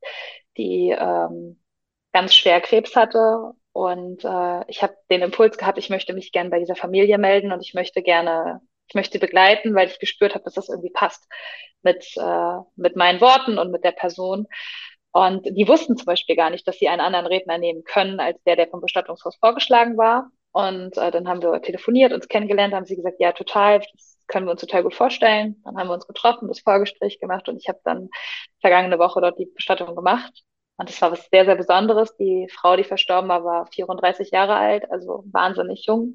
die 0.56 0.94
ähm, 0.98 1.60
ganz 2.12 2.34
schwer 2.34 2.60
Krebs 2.60 2.96
hatte. 2.96 3.52
Und 3.72 4.24
äh, 4.24 4.64
ich 4.68 4.82
habe 4.82 4.96
den 5.10 5.22
Impuls 5.22 5.56
gehabt, 5.58 5.78
ich 5.78 5.90
möchte 5.90 6.12
mich 6.12 6.32
gerne 6.32 6.50
bei 6.50 6.58
dieser 6.58 6.76
Familie 6.76 7.18
melden 7.18 7.52
und 7.52 7.60
ich 7.60 7.74
möchte 7.74 8.02
gerne, 8.02 8.60
ich 8.88 8.94
möchte 8.94 9.18
begleiten, 9.18 9.74
weil 9.74 9.88
ich 9.88 10.00
gespürt 10.00 10.34
habe, 10.34 10.44
dass 10.44 10.54
das 10.54 10.68
irgendwie 10.68 10.90
passt 10.90 11.28
mit, 11.82 12.04
äh, 12.16 12.58
mit 12.76 12.96
meinen 12.96 13.20
Worten 13.20 13.58
und 13.58 13.70
mit 13.70 13.84
der 13.84 13.92
Person. 13.92 14.46
Und 15.12 15.46
die 15.46 15.66
wussten 15.66 15.96
zum 15.96 16.06
Beispiel 16.06 16.36
gar 16.36 16.50
nicht, 16.50 16.66
dass 16.68 16.78
sie 16.78 16.88
einen 16.88 17.00
anderen 17.00 17.26
Redner 17.26 17.58
nehmen 17.58 17.84
können, 17.84 18.20
als 18.20 18.40
der, 18.44 18.56
der 18.56 18.68
vom 18.68 18.80
Bestattungshaus 18.80 19.36
vorgeschlagen 19.36 19.96
war. 19.96 20.30
Und 20.52 20.96
äh, 20.96 21.10
dann 21.10 21.28
haben 21.28 21.42
wir 21.42 21.62
telefoniert, 21.62 22.12
uns 22.12 22.28
kennengelernt, 22.28 22.74
haben 22.74 22.86
sie 22.86 22.96
gesagt, 22.96 23.16
ja, 23.20 23.32
total, 23.32 23.82
können 24.30 24.46
wir 24.46 24.52
uns 24.52 24.60
total 24.62 24.82
gut 24.82 24.94
vorstellen. 24.94 25.60
Dann 25.64 25.76
haben 25.76 25.88
wir 25.88 25.94
uns 25.94 26.06
getroffen, 26.06 26.48
das 26.48 26.60
Vorgespräch 26.60 27.20
gemacht 27.20 27.48
und 27.48 27.58
ich 27.58 27.68
habe 27.68 27.80
dann 27.84 28.08
vergangene 28.60 28.98
Woche 28.98 29.20
dort 29.20 29.38
die 29.38 29.46
Bestattung 29.46 29.94
gemacht. 29.94 30.32
Und 30.76 30.88
das 30.88 31.02
war 31.02 31.12
was 31.12 31.28
sehr, 31.30 31.44
sehr 31.44 31.56
Besonderes. 31.56 32.16
Die 32.16 32.48
Frau, 32.50 32.76
die 32.76 32.84
verstorben 32.84 33.28
war, 33.28 33.44
war 33.44 33.66
34 33.66 34.30
Jahre 34.30 34.54
alt, 34.56 34.90
also 34.90 35.24
wahnsinnig 35.30 35.84
jung. 35.86 36.14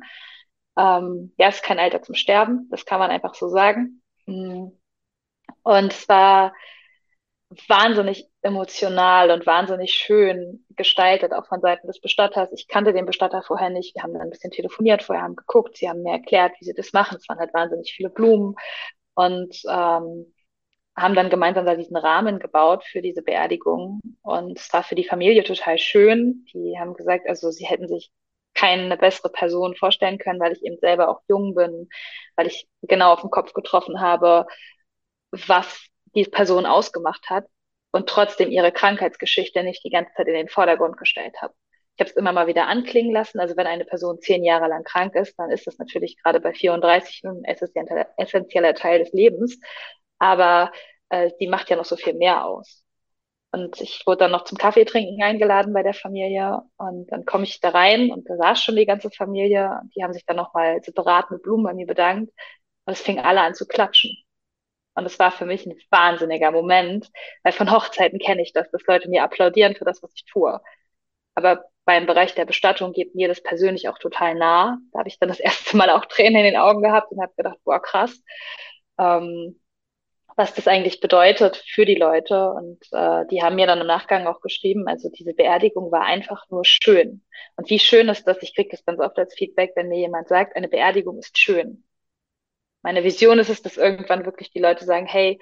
Ähm, 0.77 1.33
ja, 1.37 1.49
ist 1.49 1.63
kein 1.63 1.79
Alter 1.79 2.01
zum 2.01 2.15
Sterben, 2.15 2.67
das 2.71 2.85
kann 2.85 2.99
man 2.99 3.11
einfach 3.11 3.35
so 3.35 3.49
sagen. 3.49 4.01
Mm. 4.25 4.69
Und 5.63 5.93
es 5.93 6.09
war 6.09 6.53
wahnsinnig 7.67 8.27
emotional 8.41 9.31
und 9.31 9.45
wahnsinnig 9.45 9.93
schön 9.93 10.65
gestaltet, 10.75 11.33
auch 11.33 11.47
von 11.47 11.61
Seiten 11.61 11.87
des 11.87 11.99
Bestatters. 11.99 12.51
Ich 12.53 12.67
kannte 12.67 12.93
den 12.93 13.05
Bestatter 13.05 13.41
vorher 13.43 13.69
nicht. 13.69 13.95
Wir 13.95 14.03
haben 14.03 14.13
dann 14.13 14.23
ein 14.23 14.29
bisschen 14.29 14.51
telefoniert, 14.51 15.03
vorher 15.03 15.23
haben 15.23 15.35
geguckt, 15.35 15.77
sie 15.77 15.89
haben 15.89 16.03
mir 16.03 16.13
erklärt, 16.13 16.53
wie 16.59 16.65
sie 16.65 16.73
das 16.73 16.93
machen. 16.93 17.17
Es 17.17 17.27
waren 17.29 17.39
halt 17.39 17.53
wahnsinnig 17.53 17.93
viele 17.93 18.09
Blumen 18.09 18.55
und 19.15 19.61
ähm, 19.69 20.33
haben 20.95 21.15
dann 21.15 21.29
gemeinsam 21.29 21.65
da 21.65 21.75
diesen 21.75 21.97
Rahmen 21.97 22.39
gebaut 22.39 22.83
für 22.85 23.01
diese 23.01 23.21
Beerdigung. 23.21 23.99
Und 24.21 24.57
es 24.59 24.71
war 24.73 24.83
für 24.83 24.95
die 24.95 25.03
Familie 25.03 25.43
total 25.43 25.77
schön. 25.77 26.45
Die 26.53 26.77
haben 26.79 26.93
gesagt, 26.93 27.27
also 27.27 27.51
sie 27.51 27.65
hätten 27.65 27.87
sich 27.87 28.11
keine 28.53 28.95
bessere 28.97 29.29
Person 29.29 29.75
vorstellen 29.75 30.17
können, 30.17 30.39
weil 30.39 30.53
ich 30.53 30.63
eben 30.63 30.77
selber 30.79 31.09
auch 31.09 31.21
jung 31.27 31.55
bin, 31.55 31.89
weil 32.35 32.47
ich 32.47 32.67
genau 32.81 33.11
auf 33.13 33.21
den 33.21 33.29
Kopf 33.29 33.53
getroffen 33.53 33.99
habe, 33.99 34.45
was 35.31 35.89
die 36.15 36.25
Person 36.25 36.65
ausgemacht 36.65 37.29
hat 37.29 37.45
und 37.91 38.09
trotzdem 38.09 38.51
ihre 38.51 38.71
Krankheitsgeschichte 38.71 39.63
nicht 39.63 39.83
die 39.83 39.89
ganze 39.89 40.13
Zeit 40.13 40.27
in 40.27 40.33
den 40.33 40.49
Vordergrund 40.49 40.97
gestellt 40.97 41.41
habe. 41.41 41.53
Ich 41.95 42.01
habe 42.01 42.09
es 42.09 42.15
immer 42.17 42.33
mal 42.33 42.47
wieder 42.47 42.67
anklingen 42.67 43.13
lassen. 43.13 43.39
Also 43.39 43.55
wenn 43.55 43.67
eine 43.67 43.85
Person 43.85 44.19
zehn 44.19 44.43
Jahre 44.43 44.67
lang 44.67 44.83
krank 44.83 45.15
ist, 45.15 45.39
dann 45.39 45.49
ist 45.49 45.65
das 45.65 45.77
natürlich 45.77 46.21
gerade 46.21 46.41
bei 46.41 46.53
34 46.53 47.23
ein 47.23 47.43
essentieller 48.17 48.75
Teil 48.75 48.99
des 48.99 49.13
Lebens. 49.13 49.59
Aber 50.19 50.71
äh, 51.09 51.31
die 51.39 51.47
macht 51.47 51.69
ja 51.69 51.77
noch 51.77 51.85
so 51.85 51.95
viel 51.95 52.13
mehr 52.13 52.45
aus. 52.45 52.83
Und 53.51 53.79
ich 53.79 54.03
wurde 54.05 54.17
dann 54.19 54.31
noch 54.31 54.43
zum 54.43 54.57
Kaffee 54.57 54.83
trinken 54.83 55.23
eingeladen 55.23 55.71
bei 55.71 55.83
der 55.83 55.93
Familie. 55.93 56.63
Und 56.77 57.09
dann 57.11 57.23
komme 57.23 57.45
ich 57.45 57.61
da 57.61 57.69
rein 57.69 58.11
und 58.11 58.29
da 58.29 58.35
saß 58.35 58.61
schon 58.61 58.75
die 58.75 58.85
ganze 58.85 59.09
Familie. 59.09 59.79
Die 59.95 60.03
haben 60.03 60.11
sich 60.11 60.25
dann 60.25 60.35
nochmal 60.35 60.83
separat 60.83 61.31
mit 61.31 61.43
Blumen 61.43 61.63
bei 61.63 61.73
mir 61.73 61.87
bedankt. 61.87 62.33
Und 62.85 62.93
es 62.93 63.01
fing 63.01 63.19
alle 63.19 63.39
an 63.41 63.55
zu 63.55 63.65
klatschen. 63.65 64.24
Und 64.95 65.05
es 65.05 65.19
war 65.19 65.31
für 65.31 65.45
mich 65.45 65.65
ein 65.65 65.77
wahnsinniger 65.89 66.51
Moment, 66.51 67.11
weil 67.43 67.53
von 67.53 67.71
Hochzeiten 67.71 68.19
kenne 68.19 68.41
ich 68.41 68.53
das, 68.53 68.71
dass 68.71 68.83
Leute 68.87 69.09
mir 69.09 69.23
applaudieren 69.23 69.75
für 69.75 69.85
das, 69.85 70.01
was 70.01 70.11
ich 70.15 70.25
tue. 70.25 70.61
Aber 71.35 71.65
beim 71.85 72.05
Bereich 72.07 72.33
der 72.35 72.45
Bestattung 72.45 72.93
geht 72.93 73.13
mir 73.15 73.27
das 73.27 73.43
persönlich 73.43 73.89
auch 73.89 73.99
total 73.99 74.35
nah. 74.35 74.77
Da 74.91 74.99
habe 74.99 75.09
ich 75.09 75.19
dann 75.19 75.29
das 75.29 75.39
erste 75.41 75.77
Mal 75.77 75.89
auch 75.89 76.05
Tränen 76.05 76.37
in 76.37 76.53
den 76.53 76.57
Augen 76.57 76.81
gehabt 76.81 77.11
und 77.11 77.21
habe 77.21 77.33
gedacht, 77.35 77.57
boah, 77.65 77.81
krass, 77.81 78.23
ähm, 78.99 79.59
was 80.37 80.53
das 80.53 80.67
eigentlich 80.67 80.99
bedeutet 80.99 81.57
für 81.57 81.85
die 81.85 81.95
Leute. 81.95 82.51
Und 82.51 82.79
äh, 82.91 83.25
die 83.31 83.41
haben 83.43 83.55
mir 83.55 83.67
dann 83.67 83.81
im 83.81 83.87
Nachgang 83.87 84.27
auch 84.27 84.41
geschrieben, 84.41 84.87
also 84.87 85.09
diese 85.09 85.33
Beerdigung 85.33 85.91
war 85.91 86.03
einfach 86.03 86.49
nur 86.49 86.65
schön. 86.65 87.23
Und 87.57 87.69
wie 87.69 87.79
schön 87.79 88.09
ist 88.09 88.27
das, 88.27 88.41
ich 88.41 88.55
kriege 88.55 88.69
das 88.69 88.85
ganz 88.85 88.99
oft 88.99 89.17
als 89.17 89.33
Feedback, 89.35 89.73
wenn 89.75 89.89
mir 89.89 89.99
jemand 89.99 90.27
sagt, 90.27 90.55
eine 90.55 90.67
Beerdigung 90.69 91.19
ist 91.19 91.37
schön 91.37 91.85
meine 92.85 93.03
Vision 93.03 93.39
ist 93.39 93.49
es, 93.49 93.63
dass 93.63 93.77
irgendwann 93.77 94.25
wirklich 94.25 94.51
die 94.51 94.59
Leute 94.59 94.85
sagen, 94.85 95.07
hey, 95.07 95.39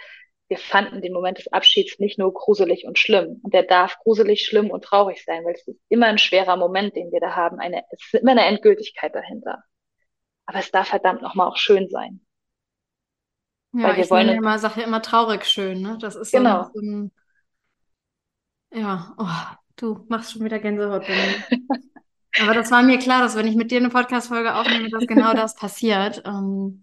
wir 0.47 0.57
fanden 0.57 1.01
den 1.01 1.11
Moment 1.11 1.39
des 1.39 1.51
Abschieds 1.51 1.99
nicht 1.99 2.17
nur 2.17 2.33
gruselig 2.33 2.85
und 2.85 2.97
schlimm. 2.97 3.41
Und 3.43 3.53
der 3.53 3.63
darf 3.63 3.97
gruselig, 3.99 4.45
schlimm 4.45 4.71
und 4.71 4.85
traurig 4.85 5.25
sein, 5.25 5.43
weil 5.43 5.53
es 5.55 5.67
ist 5.67 5.81
immer 5.89 6.05
ein 6.05 6.19
schwerer 6.19 6.55
Moment, 6.55 6.95
den 6.95 7.11
wir 7.11 7.19
da 7.19 7.35
haben. 7.35 7.59
Eine, 7.59 7.83
es 7.91 8.01
ist 8.01 8.21
immer 8.21 8.31
eine 8.31 8.45
Endgültigkeit 8.45 9.13
dahinter. 9.13 9.61
Aber 10.45 10.59
es 10.59 10.71
darf 10.71 10.87
verdammt 10.87 11.21
nochmal 11.21 11.49
auch 11.49 11.57
schön 11.57 11.89
sein. 11.89 12.21
Ja, 13.73 13.89
weil 13.89 13.97
wir 13.97 14.03
ich 14.05 14.09
wollen 14.09 14.29
ja 14.29 14.35
immer, 14.35 14.57
sage 14.57 14.79
ja 14.79 14.87
immer 14.87 15.01
traurig 15.01 15.43
schön, 15.43 15.81
ne? 15.81 15.97
Das 15.99 16.15
ist 16.15 16.31
genau. 16.31 16.69
so 16.73 16.79
ein, 16.79 17.11
ja, 18.71 19.13
oh, 19.17 19.55
du 19.75 20.05
machst 20.07 20.31
schon 20.31 20.45
wieder 20.45 20.59
Gänsehaut. 20.59 21.03
Aber 22.41 22.53
das 22.53 22.71
war 22.71 22.83
mir 22.83 22.99
klar, 22.99 23.21
dass 23.21 23.35
wenn 23.35 23.47
ich 23.47 23.57
mit 23.57 23.69
dir 23.69 23.79
eine 23.79 23.89
Podcast-Folge 23.89 24.55
aufnehme, 24.55 24.89
dass 24.89 25.05
genau 25.07 25.33
das 25.33 25.55
passiert. 25.55 26.23
Ähm, 26.25 26.79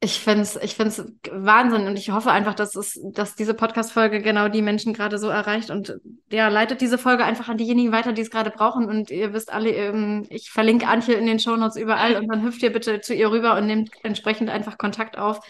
Ich 0.00 0.20
finde 0.20 0.42
es 0.42 0.54
ich 0.54 0.76
find's 0.76 1.02
Wahnsinn 1.28 1.88
und 1.88 1.98
ich 1.98 2.10
hoffe 2.10 2.30
einfach, 2.30 2.54
dass, 2.54 2.76
es, 2.76 3.00
dass 3.14 3.34
diese 3.34 3.52
Podcast-Folge 3.52 4.22
genau 4.22 4.48
die 4.48 4.62
Menschen 4.62 4.92
gerade 4.92 5.18
so 5.18 5.28
erreicht 5.28 5.70
und 5.70 5.98
ja, 6.30 6.46
leitet 6.48 6.80
diese 6.80 6.98
Folge 6.98 7.24
einfach 7.24 7.48
an 7.48 7.56
diejenigen 7.56 7.90
weiter, 7.90 8.12
die 8.12 8.22
es 8.22 8.30
gerade 8.30 8.50
brauchen 8.50 8.88
und 8.88 9.10
ihr 9.10 9.32
wisst 9.32 9.52
alle, 9.52 9.70
ähm, 9.70 10.24
ich 10.30 10.50
verlinke 10.50 10.86
Antje 10.86 11.14
in 11.14 11.26
den 11.26 11.40
Shownotes 11.40 11.76
überall 11.76 12.14
und 12.14 12.28
dann 12.28 12.44
hüpft 12.44 12.62
ihr 12.62 12.72
bitte 12.72 13.00
zu 13.00 13.12
ihr 13.12 13.32
rüber 13.32 13.56
und 13.56 13.66
nehmt 13.66 13.90
entsprechend 14.04 14.50
einfach 14.50 14.78
Kontakt 14.78 15.18
auf, 15.18 15.40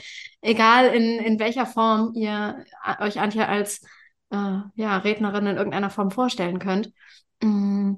egal 0.41 0.95
in, 0.95 1.19
in 1.19 1.39
welcher 1.39 1.67
Form 1.67 2.13
ihr 2.15 2.65
euch 3.01 3.21
Antje 3.21 3.47
als 3.47 3.83
äh, 4.31 4.61
ja, 4.75 4.97
Rednerin 4.99 5.47
in 5.47 5.57
irgendeiner 5.57 5.91
Form 5.91 6.11
vorstellen 6.11 6.59
könnt. 6.59 6.91
Mm. 7.43 7.97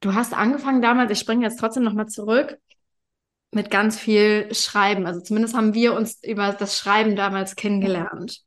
Du 0.00 0.14
hast 0.14 0.34
angefangen 0.34 0.82
damals, 0.82 1.10
ich 1.12 1.18
springe 1.18 1.44
jetzt 1.44 1.58
trotzdem 1.58 1.82
nochmal 1.82 2.06
zurück, 2.06 2.58
mit 3.54 3.70
ganz 3.70 3.98
viel 3.98 4.52
Schreiben. 4.54 5.06
Also 5.06 5.20
zumindest 5.20 5.54
haben 5.54 5.74
wir 5.74 5.94
uns 5.94 6.22
über 6.22 6.52
das 6.52 6.78
Schreiben 6.78 7.16
damals 7.16 7.56
kennengelernt. 7.56 8.40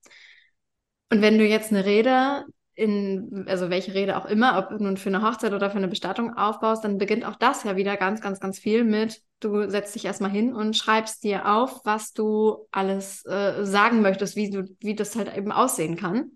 Und 1.10 1.22
wenn 1.22 1.38
du 1.38 1.46
jetzt 1.46 1.72
eine 1.72 1.86
Rede 1.86 2.46
in, 2.78 3.46
also 3.48 3.72
welche 3.72 3.96
Rede 3.96 4.18
auch 4.18 4.26
immer, 4.26 4.58
ob 4.60 4.80
nun 4.80 4.98
für 4.98 5.10
eine 5.10 5.24
Hochzeit 5.24 5.54
oder 5.54 5.72
für 5.72 5.78
eine 5.78 5.88
Bestattung 5.88 6.38
aufbaust, 6.38 6.84
dann 6.84 7.00
beginnt 7.00 7.26
auch 7.26 7.36
das 7.36 7.64
ja 7.64 7.76
wieder 7.76 7.98
ganz, 7.98 8.22
ganz, 8.22 8.40
ganz 8.40 8.60
viel 8.60 8.84
mit, 8.84 9.22
du 9.40 9.68
setzt 9.68 9.96
dich 9.96 10.06
erstmal 10.06 10.30
hin 10.30 10.54
und 10.54 10.78
schreibst 10.78 11.24
dir 11.24 11.48
auf, 11.52 11.82
was 11.86 12.14
du 12.14 12.68
alles 12.72 13.26
äh, 13.26 13.66
sagen 13.66 14.02
möchtest, 14.02 14.36
wie 14.36 14.52
du, 14.52 14.66
wie 14.80 14.94
das 14.94 15.16
halt 15.16 15.36
eben 15.36 15.52
aussehen 15.52 15.96
kann. 15.96 16.34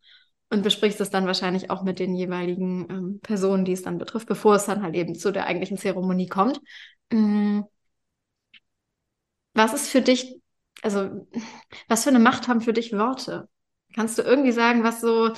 Und 0.50 0.64
besprichst 0.64 1.00
es 1.00 1.10
dann 1.10 1.28
wahrscheinlich 1.28 1.70
auch 1.70 1.82
mit 1.84 2.00
den 2.00 2.14
jeweiligen 2.14 2.88
ähm, 2.90 3.20
Personen, 3.22 3.64
die 3.64 3.72
es 3.72 3.84
dann 3.84 4.00
betrifft, 4.00 4.28
bevor 4.28 4.56
es 4.56 4.66
dann 4.66 4.84
halt 4.84 4.96
eben 4.96 5.16
zu 5.16 5.32
der 5.32 5.46
eigentlichen 5.46 5.78
Zeremonie 5.78 6.28
kommt. 6.28 6.60
Mhm. 7.10 7.66
Was 9.54 9.74
ist 9.74 9.90
für 9.90 10.02
dich, 10.02 10.40
also 10.82 11.28
was 11.88 12.04
für 12.04 12.10
eine 12.10 12.20
Macht 12.20 12.48
haben 12.48 12.62
für 12.62 12.74
dich 12.74 12.94
Worte? 12.94 13.50
Kannst 13.96 14.18
du 14.18 14.22
irgendwie 14.22 14.52
sagen, 14.54 14.84
was 14.84 15.02
so, 15.02 15.32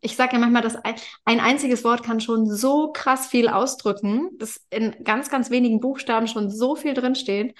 ich 0.00 0.16
sage 0.16 0.32
ja 0.34 0.38
manchmal, 0.38 0.62
dass 0.62 0.76
ein, 0.76 0.94
ein 1.24 1.40
einziges 1.40 1.84
Wort 1.84 2.02
kann 2.02 2.20
schon 2.20 2.46
so 2.50 2.90
krass 2.92 3.26
viel 3.26 3.48
ausdrücken, 3.48 4.30
dass 4.38 4.64
in 4.70 4.96
ganz, 5.04 5.28
ganz 5.28 5.50
wenigen 5.50 5.80
Buchstaben 5.80 6.26
schon 6.26 6.50
so 6.50 6.74
viel 6.74 6.94
drinsteht. 6.94 7.54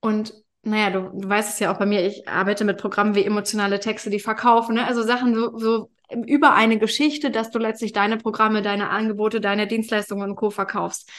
Und 0.00 0.34
naja, 0.62 0.90
du, 0.90 1.10
du 1.14 1.28
weißt 1.28 1.54
es 1.54 1.58
ja 1.60 1.72
auch 1.72 1.78
bei 1.78 1.86
mir, 1.86 2.04
ich 2.04 2.28
arbeite 2.28 2.64
mit 2.64 2.78
Programmen 2.78 3.14
wie 3.14 3.24
emotionale 3.24 3.78
Texte, 3.78 4.10
die 4.10 4.20
verkaufen, 4.20 4.74
ne? 4.74 4.86
also 4.86 5.02
Sachen 5.02 5.34
so, 5.34 5.56
so 5.56 5.90
über 6.26 6.54
eine 6.54 6.78
Geschichte, 6.78 7.30
dass 7.30 7.50
du 7.50 7.58
letztlich 7.58 7.92
deine 7.92 8.16
Programme, 8.16 8.62
deine 8.62 8.90
Angebote, 8.90 9.40
deine 9.40 9.66
Dienstleistungen 9.66 10.30
und 10.30 10.36
Co. 10.36 10.50
verkaufst 10.50 11.10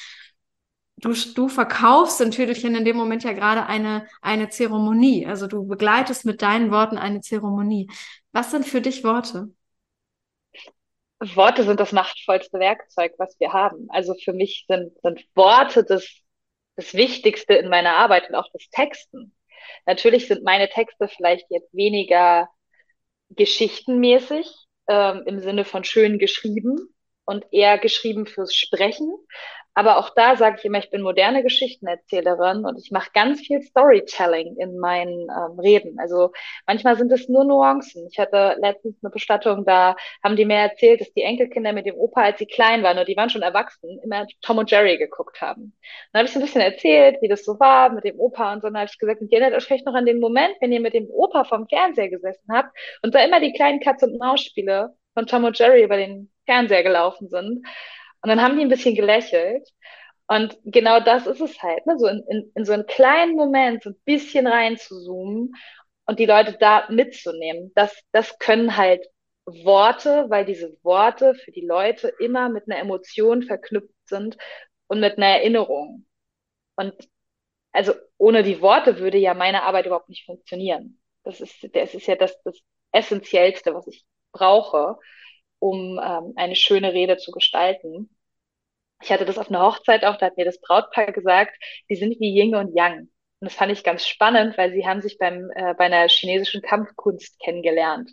du, 1.02 1.14
du 1.14 1.48
verkaufst 1.48 2.22
in 2.22 2.32
Tüdelchen 2.32 2.76
in 2.76 2.86
dem 2.86 2.98
Moment 2.98 3.24
ja 3.24 3.34
gerade 3.34 3.66
eine, 3.66 4.08
eine 4.22 4.50
Zeremonie. 4.50 5.26
Also 5.26 5.48
du 5.48 5.66
begleitest 5.66 6.26
mit 6.26 6.42
deinen 6.42 6.72
Worten 6.72 6.98
eine 6.98 7.22
Zeremonie. 7.22 7.90
Was 8.32 8.52
sind 8.52 8.66
für 8.66 8.82
dich 8.82 9.04
Worte? 9.04 9.50
Worte 11.20 11.64
sind 11.64 11.80
das 11.80 11.92
machtvollste 11.92 12.60
Werkzeug, 12.60 13.14
was 13.18 13.38
wir 13.40 13.52
haben. 13.52 13.88
Also 13.90 14.16
für 14.24 14.34
mich 14.34 14.66
sind, 14.68 14.92
sind 15.02 15.26
Worte 15.36 15.84
das, 15.84 16.08
das 16.76 16.94
Wichtigste 16.94 17.56
in 17.56 17.70
meiner 17.70 17.96
Arbeit 17.96 18.30
und 18.30 18.36
auch 18.36 18.48
das 18.54 18.70
Texten. 18.70 19.36
Natürlich 19.86 20.28
sind 20.28 20.44
meine 20.44 20.70
Texte 20.70 21.08
vielleicht 21.08 21.46
jetzt 21.50 21.74
weniger 21.74 22.50
geschichtenmäßig 23.30 24.48
ähm, 24.88 25.24
im 25.26 25.40
Sinne 25.40 25.66
von 25.66 25.84
schön 25.84 26.20
geschrieben 26.20 26.94
und 27.26 27.46
eher 27.52 27.78
geschrieben 27.78 28.26
fürs 28.26 28.56
Sprechen. 28.56 29.14
Aber 29.80 29.98
auch 29.98 30.10
da 30.10 30.36
sage 30.36 30.58
ich 30.60 30.66
immer, 30.66 30.80
ich 30.80 30.90
bin 30.90 31.02
moderne 31.02 31.42
Geschichtenerzählerin 31.42 32.66
und 32.66 32.78
ich 32.78 32.92
mache 32.92 33.12
ganz 33.14 33.40
viel 33.40 33.62
Storytelling 33.62 34.58
in 34.58 34.78
meinen 34.78 35.30
ähm, 35.30 35.58
Reden. 35.58 35.98
Also 36.00 36.34
manchmal 36.68 36.98
sind 36.98 37.10
es 37.14 37.30
nur 37.30 37.46
Nuancen. 37.46 38.06
Ich 38.12 38.20
hatte 38.20 38.58
letztens 38.60 38.98
eine 39.02 39.10
Bestattung, 39.10 39.64
da 39.64 39.96
haben 40.22 40.36
die 40.36 40.44
mir 40.44 40.58
erzählt, 40.58 41.00
dass 41.00 41.14
die 41.14 41.22
Enkelkinder 41.22 41.72
mit 41.72 41.86
dem 41.86 41.96
Opa, 41.96 42.24
als 42.24 42.40
sie 42.40 42.46
klein 42.46 42.84
waren 42.84 42.98
und 42.98 43.08
die 43.08 43.16
waren 43.16 43.30
schon 43.30 43.42
erwachsen, 43.42 44.02
immer 44.04 44.28
Tom 44.42 44.58
und 44.58 44.70
Jerry 44.70 44.98
geguckt 44.98 45.40
haben. 45.40 45.74
Dann 46.12 46.20
habe 46.20 46.28
ich 46.28 46.34
so 46.34 46.40
ein 46.40 46.46
bisschen 46.46 46.60
erzählt, 46.60 47.22
wie 47.22 47.30
das 47.30 47.46
so 47.46 47.58
war 47.58 47.90
mit 47.90 48.04
dem 48.04 48.20
Opa 48.20 48.52
und 48.52 48.62
so. 48.62 48.68
Dann 48.68 48.80
habe 48.80 48.90
ich 48.92 49.00
gesagt, 49.00 49.22
und 49.22 49.32
ihr 49.32 49.40
erinnert 49.40 49.58
euch 49.58 49.66
vielleicht 49.66 49.86
noch 49.86 49.96
an 49.96 50.06
den 50.06 50.20
Moment, 50.20 50.56
wenn 50.60 50.74
ihr 50.74 50.82
mit 50.82 50.94
dem 50.94 51.10
Opa 51.10 51.46
vom 51.46 51.70
Fernseher 51.70 52.10
gesessen 52.10 52.52
habt 52.52 52.78
und 53.02 53.16
da 53.16 53.24
immer 53.24 53.40
die 53.40 53.54
kleinen 53.54 53.80
Katz- 53.80 54.04
und 54.04 54.20
Maus-Spiele 54.20 54.94
von 55.14 55.26
Tom 55.26 55.46
und 55.46 55.58
Jerry 55.58 55.84
über 55.86 55.96
den 55.96 56.30
Fernseher 56.46 56.84
gelaufen 56.84 57.30
sind. 57.30 57.66
Und 58.22 58.30
dann 58.30 58.42
haben 58.42 58.58
die 58.58 58.64
ein 58.64 58.70
bisschen 58.70 58.96
gelächelt. 58.96 59.68
Und 60.28 60.58
genau 60.64 61.00
das 61.00 61.26
ist 61.26 61.42
es 61.42 61.62
halt, 61.62 61.86
ne? 61.88 61.98
so 61.98 62.08
in, 62.08 62.24
in, 62.30 62.52
in 62.56 62.66
so 62.66 62.74
einen 62.74 62.86
kleinen 62.86 63.36
Moment 63.36 63.84
so 63.84 63.90
ein 63.90 64.00
bisschen 64.06 64.46
reinzuzoomen 64.46 65.56
und 66.06 66.20
die 66.20 66.26
Leute 66.28 66.56
da 66.60 66.88
mitzunehmen. 66.90 67.72
Das, 67.76 67.96
das 68.12 68.38
können 68.38 68.78
halt 68.78 69.06
Worte, 69.46 70.26
weil 70.30 70.46
diese 70.46 70.78
Worte 70.84 71.34
für 71.34 71.52
die 71.52 71.66
Leute 71.66 72.10
immer 72.20 72.50
mit 72.50 72.66
einer 72.68 72.80
Emotion 72.80 73.42
verknüpft 73.44 73.94
sind 74.06 74.38
und 74.88 75.00
mit 75.00 75.18
einer 75.18 75.28
Erinnerung. 75.28 76.06
Und 76.76 76.94
also 77.72 77.94
ohne 78.18 78.44
die 78.44 78.62
Worte 78.62 79.00
würde 79.00 79.18
ja 79.18 79.34
meine 79.34 79.64
Arbeit 79.64 79.86
überhaupt 79.86 80.10
nicht 80.10 80.26
funktionieren. 80.26 81.00
Das 81.24 81.42
ist, 81.42 81.68
das 81.74 81.94
ist 81.94 82.08
ja 82.08 82.16
das, 82.16 82.40
das 82.44 82.60
Essentiellste, 82.92 83.74
was 83.74 83.88
ich 83.88 84.06
brauche 84.32 84.98
um 85.60 86.00
ähm, 86.04 86.34
eine 86.36 86.56
schöne 86.56 86.94
Rede 86.94 87.18
zu 87.18 87.32
gestalten. 87.32 88.10
Ich 89.02 89.12
hatte 89.12 89.26
das 89.26 89.38
auf 89.38 89.50
einer 89.50 89.62
Hochzeit 89.62 90.06
auch, 90.06 90.18
da 90.18 90.28
hat 90.28 90.38
mir 90.38 90.46
das 90.46 90.60
Brautpaar 90.62 91.12
gesagt, 91.12 91.56
die 91.90 91.96
sind 91.96 92.20
wie 92.20 92.36
Yin 92.38 92.56
und 92.56 92.76
Yang. 92.76 93.10
Und 93.42 93.46
das 93.48 93.54
fand 93.56 93.72
ich 93.72 93.84
ganz 93.84 94.06
spannend, 94.08 94.58
weil 94.58 94.74
sie 94.74 94.86
haben 94.86 95.02
sich 95.02 95.18
beim, 95.18 95.50
äh, 95.56 95.74
bei 95.76 95.86
einer 95.86 96.08
chinesischen 96.10 96.62
Kampfkunst 96.62 97.40
kennengelernt. 97.40 98.12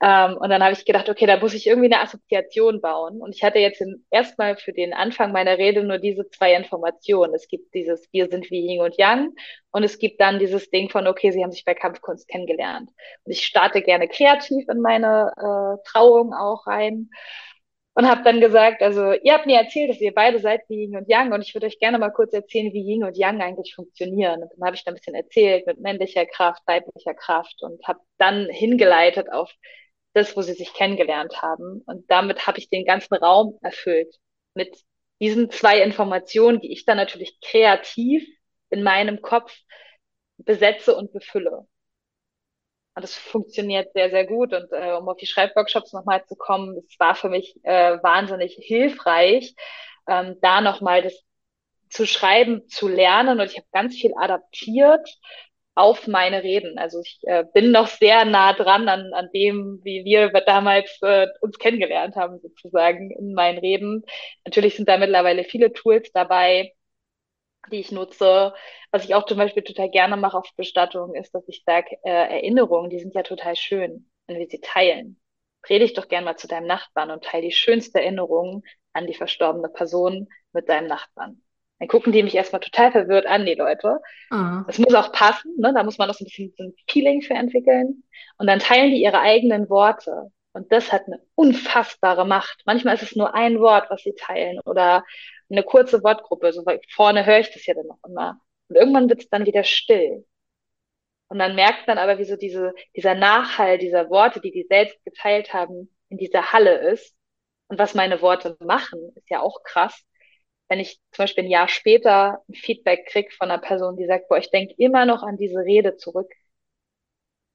Ähm, 0.00 0.36
und 0.36 0.48
dann 0.50 0.62
habe 0.62 0.72
ich 0.72 0.84
gedacht, 0.84 1.08
okay, 1.08 1.26
da 1.26 1.38
muss 1.38 1.54
ich 1.54 1.66
irgendwie 1.66 1.92
eine 1.92 2.00
Assoziation 2.02 2.80
bauen. 2.80 3.20
Und 3.20 3.34
ich 3.34 3.42
hatte 3.42 3.58
jetzt 3.58 3.82
erstmal 4.10 4.56
für 4.56 4.72
den 4.72 4.94
Anfang 4.94 5.32
meiner 5.32 5.58
Rede 5.58 5.82
nur 5.82 5.98
diese 5.98 6.28
zwei 6.30 6.54
Informationen. 6.54 7.34
Es 7.34 7.48
gibt 7.48 7.74
dieses 7.74 8.08
Wir 8.12 8.28
sind 8.28 8.50
wie 8.50 8.60
Yin 8.60 8.80
und 8.80 8.96
Yang 8.96 9.30
und 9.72 9.82
es 9.82 9.98
gibt 9.98 10.20
dann 10.20 10.38
dieses 10.38 10.70
Ding 10.70 10.88
von, 10.88 11.06
okay, 11.08 11.32
sie 11.32 11.42
haben 11.42 11.50
sich 11.50 11.64
bei 11.64 11.74
Kampfkunst 11.74 12.28
kennengelernt. 12.28 12.90
Und 13.24 13.32
ich 13.32 13.44
starte 13.44 13.82
gerne 13.82 14.08
kreativ 14.08 14.68
in 14.68 14.80
meine 14.80 15.32
äh, 15.36 15.82
Trauung 15.88 16.32
auch 16.32 16.66
rein 16.68 17.10
und 17.94 18.08
habe 18.08 18.22
dann 18.22 18.40
gesagt, 18.40 18.80
also 18.82 19.12
ihr 19.12 19.32
habt 19.34 19.46
mir 19.46 19.58
erzählt, 19.58 19.90
dass 19.90 20.00
ihr 20.00 20.14
beide 20.14 20.38
seid 20.38 20.60
wie 20.68 20.84
Yin 20.84 20.96
und 20.96 21.08
Yang 21.08 21.32
und 21.32 21.42
ich 21.42 21.54
würde 21.54 21.66
euch 21.66 21.80
gerne 21.80 21.98
mal 21.98 22.10
kurz 22.12 22.32
erzählen, 22.32 22.72
wie 22.72 22.82
Yin 22.82 23.02
und 23.02 23.16
Yang 23.16 23.40
eigentlich 23.42 23.74
funktionieren. 23.74 24.42
Und 24.42 24.52
dann 24.56 24.64
habe 24.66 24.76
ich 24.76 24.84
da 24.84 24.92
ein 24.92 24.94
bisschen 24.94 25.16
erzählt 25.16 25.66
mit 25.66 25.80
männlicher 25.80 26.24
Kraft, 26.24 26.62
weiblicher 26.66 27.14
Kraft 27.14 27.60
und 27.62 27.84
habe 27.88 27.98
dann 28.18 28.48
hingeleitet 28.50 29.32
auf 29.32 29.52
das, 30.18 30.36
wo 30.36 30.42
sie 30.42 30.54
sich 30.54 30.74
kennengelernt 30.74 31.42
haben. 31.42 31.82
Und 31.86 32.10
damit 32.10 32.46
habe 32.46 32.58
ich 32.58 32.68
den 32.68 32.84
ganzen 32.84 33.14
Raum 33.14 33.58
erfüllt 33.62 34.14
mit 34.54 34.76
diesen 35.20 35.50
zwei 35.50 35.82
Informationen, 35.82 36.60
die 36.60 36.72
ich 36.72 36.84
dann 36.84 36.96
natürlich 36.96 37.40
kreativ 37.40 38.26
in 38.70 38.82
meinem 38.82 39.22
Kopf 39.22 39.56
besetze 40.38 40.94
und 40.94 41.12
befülle. 41.12 41.66
Und 42.94 43.02
das 43.02 43.14
funktioniert 43.14 43.92
sehr, 43.92 44.10
sehr 44.10 44.26
gut. 44.26 44.52
Und 44.52 44.72
äh, 44.72 44.92
um 44.92 45.08
auf 45.08 45.16
die 45.16 45.26
Schreibworkshops 45.26 45.92
nochmal 45.92 46.24
zu 46.26 46.34
kommen, 46.36 46.76
es 46.76 46.98
war 46.98 47.14
für 47.14 47.28
mich 47.28 47.54
äh, 47.62 48.02
wahnsinnig 48.02 48.56
hilfreich, 48.60 49.54
ähm, 50.08 50.36
da 50.42 50.60
nochmal 50.60 51.02
das 51.02 51.14
zu 51.90 52.06
schreiben, 52.06 52.68
zu 52.68 52.88
lernen. 52.88 53.40
Und 53.40 53.50
ich 53.50 53.56
habe 53.56 53.68
ganz 53.72 53.94
viel 53.94 54.12
adaptiert 54.18 55.08
auf 55.78 56.08
meine 56.08 56.42
Reden. 56.42 56.76
Also 56.78 57.00
ich 57.00 57.20
äh, 57.22 57.44
bin 57.54 57.70
noch 57.70 57.86
sehr 57.86 58.24
nah 58.24 58.52
dran 58.52 58.88
an, 58.88 59.12
an 59.14 59.30
dem, 59.32 59.80
wie 59.84 60.04
wir 60.04 60.30
damals 60.42 60.98
äh, 61.02 61.28
uns 61.40 61.58
kennengelernt 61.58 62.16
haben, 62.16 62.40
sozusagen 62.40 63.10
in 63.12 63.32
meinen 63.32 63.58
Reden. 63.58 64.04
Natürlich 64.44 64.74
sind 64.76 64.88
da 64.88 64.98
mittlerweile 64.98 65.44
viele 65.44 65.72
Tools 65.72 66.10
dabei, 66.12 66.74
die 67.70 67.80
ich 67.80 67.92
nutze. 67.92 68.54
Was 68.90 69.04
ich 69.04 69.14
auch 69.14 69.26
zum 69.26 69.38
Beispiel 69.38 69.62
total 69.62 69.90
gerne 69.90 70.16
mache 70.16 70.36
auf 70.38 70.50
Bestattungen, 70.56 71.14
ist, 71.14 71.34
dass 71.34 71.46
ich 71.48 71.62
sage, 71.64 71.96
äh, 72.04 72.10
Erinnerungen, 72.10 72.90
die 72.90 72.98
sind 72.98 73.14
ja 73.14 73.22
total 73.22 73.54
schön, 73.56 74.10
wenn 74.26 74.38
wir 74.38 74.48
sie 74.48 74.60
teilen. 74.60 75.20
Rede 75.68 75.84
ich 75.84 75.94
doch 75.94 76.08
gern 76.08 76.24
mal 76.24 76.36
zu 76.36 76.48
deinem 76.48 76.66
Nachbarn 76.66 77.10
und 77.10 77.24
teile 77.24 77.44
die 77.44 77.52
schönste 77.52 78.00
Erinnerung 78.00 78.64
an 78.92 79.06
die 79.06 79.14
verstorbene 79.14 79.68
Person 79.68 80.28
mit 80.52 80.68
deinem 80.68 80.88
Nachbarn. 80.88 81.42
Dann 81.78 81.88
gucken 81.88 82.12
die 82.12 82.22
mich 82.22 82.34
erstmal 82.34 82.60
total 82.60 82.90
verwirrt 82.90 83.26
an, 83.26 83.46
die 83.46 83.54
Leute. 83.54 84.00
Mhm. 84.30 84.64
Das 84.66 84.78
muss 84.78 84.94
auch 84.94 85.12
passen, 85.12 85.54
ne? 85.58 85.72
da 85.72 85.84
muss 85.84 85.98
man 85.98 86.10
auch 86.10 86.14
so 86.14 86.24
ein 86.24 86.26
bisschen 86.26 86.52
so 86.56 86.64
ein 86.64 86.74
Feeling 86.88 87.22
für 87.22 87.34
entwickeln. 87.34 88.02
Und 88.36 88.46
dann 88.46 88.58
teilen 88.58 88.90
die 88.90 89.02
ihre 89.02 89.20
eigenen 89.20 89.70
Worte. 89.70 90.32
Und 90.52 90.72
das 90.72 90.92
hat 90.92 91.06
eine 91.06 91.20
unfassbare 91.36 92.26
Macht. 92.26 92.62
Manchmal 92.66 92.94
ist 92.96 93.02
es 93.02 93.16
nur 93.16 93.34
ein 93.34 93.60
Wort, 93.60 93.90
was 93.90 94.02
sie 94.02 94.14
teilen 94.14 94.58
oder 94.64 95.04
eine 95.50 95.62
kurze 95.62 96.02
Wortgruppe. 96.02 96.52
So 96.52 96.64
vorne 96.90 97.24
höre 97.24 97.38
ich 97.38 97.52
das 97.52 97.64
ja 97.66 97.74
dann 97.74 97.86
noch 97.86 98.00
immer. 98.04 98.40
Und 98.68 98.76
irgendwann 98.76 99.08
wird 99.08 99.22
es 99.22 99.28
dann 99.28 99.46
wieder 99.46 99.62
still. 99.62 100.26
Und 101.28 101.38
dann 101.38 101.54
merkt 101.54 101.86
man 101.86 101.98
aber, 101.98 102.18
wie 102.18 102.24
so 102.24 102.36
diese, 102.36 102.74
dieser 102.96 103.14
Nachhall 103.14 103.78
dieser 103.78 104.10
Worte, 104.10 104.40
die 104.40 104.50
die 104.50 104.66
selbst 104.68 104.98
geteilt 105.04 105.52
haben, 105.52 105.94
in 106.08 106.18
dieser 106.18 106.52
Halle 106.52 106.78
ist. 106.90 107.14
Und 107.68 107.78
was 107.78 107.94
meine 107.94 108.22
Worte 108.22 108.56
machen, 108.60 109.12
ist 109.14 109.28
ja 109.30 109.40
auch 109.40 109.62
krass 109.62 110.04
wenn 110.68 110.80
ich 110.80 111.00
zum 111.12 111.24
Beispiel 111.24 111.44
ein 111.44 111.50
Jahr 111.50 111.68
später 111.68 112.42
ein 112.48 112.54
Feedback 112.54 113.06
kriege 113.06 113.30
von 113.30 113.50
einer 113.50 113.60
Person, 113.60 113.96
die 113.96 114.06
sagt, 114.06 114.28
boah, 114.28 114.38
ich 114.38 114.50
denke 114.50 114.74
immer 114.78 115.06
noch 115.06 115.22
an 115.22 115.36
diese 115.36 115.60
Rede 115.60 115.96
zurück, 115.96 116.30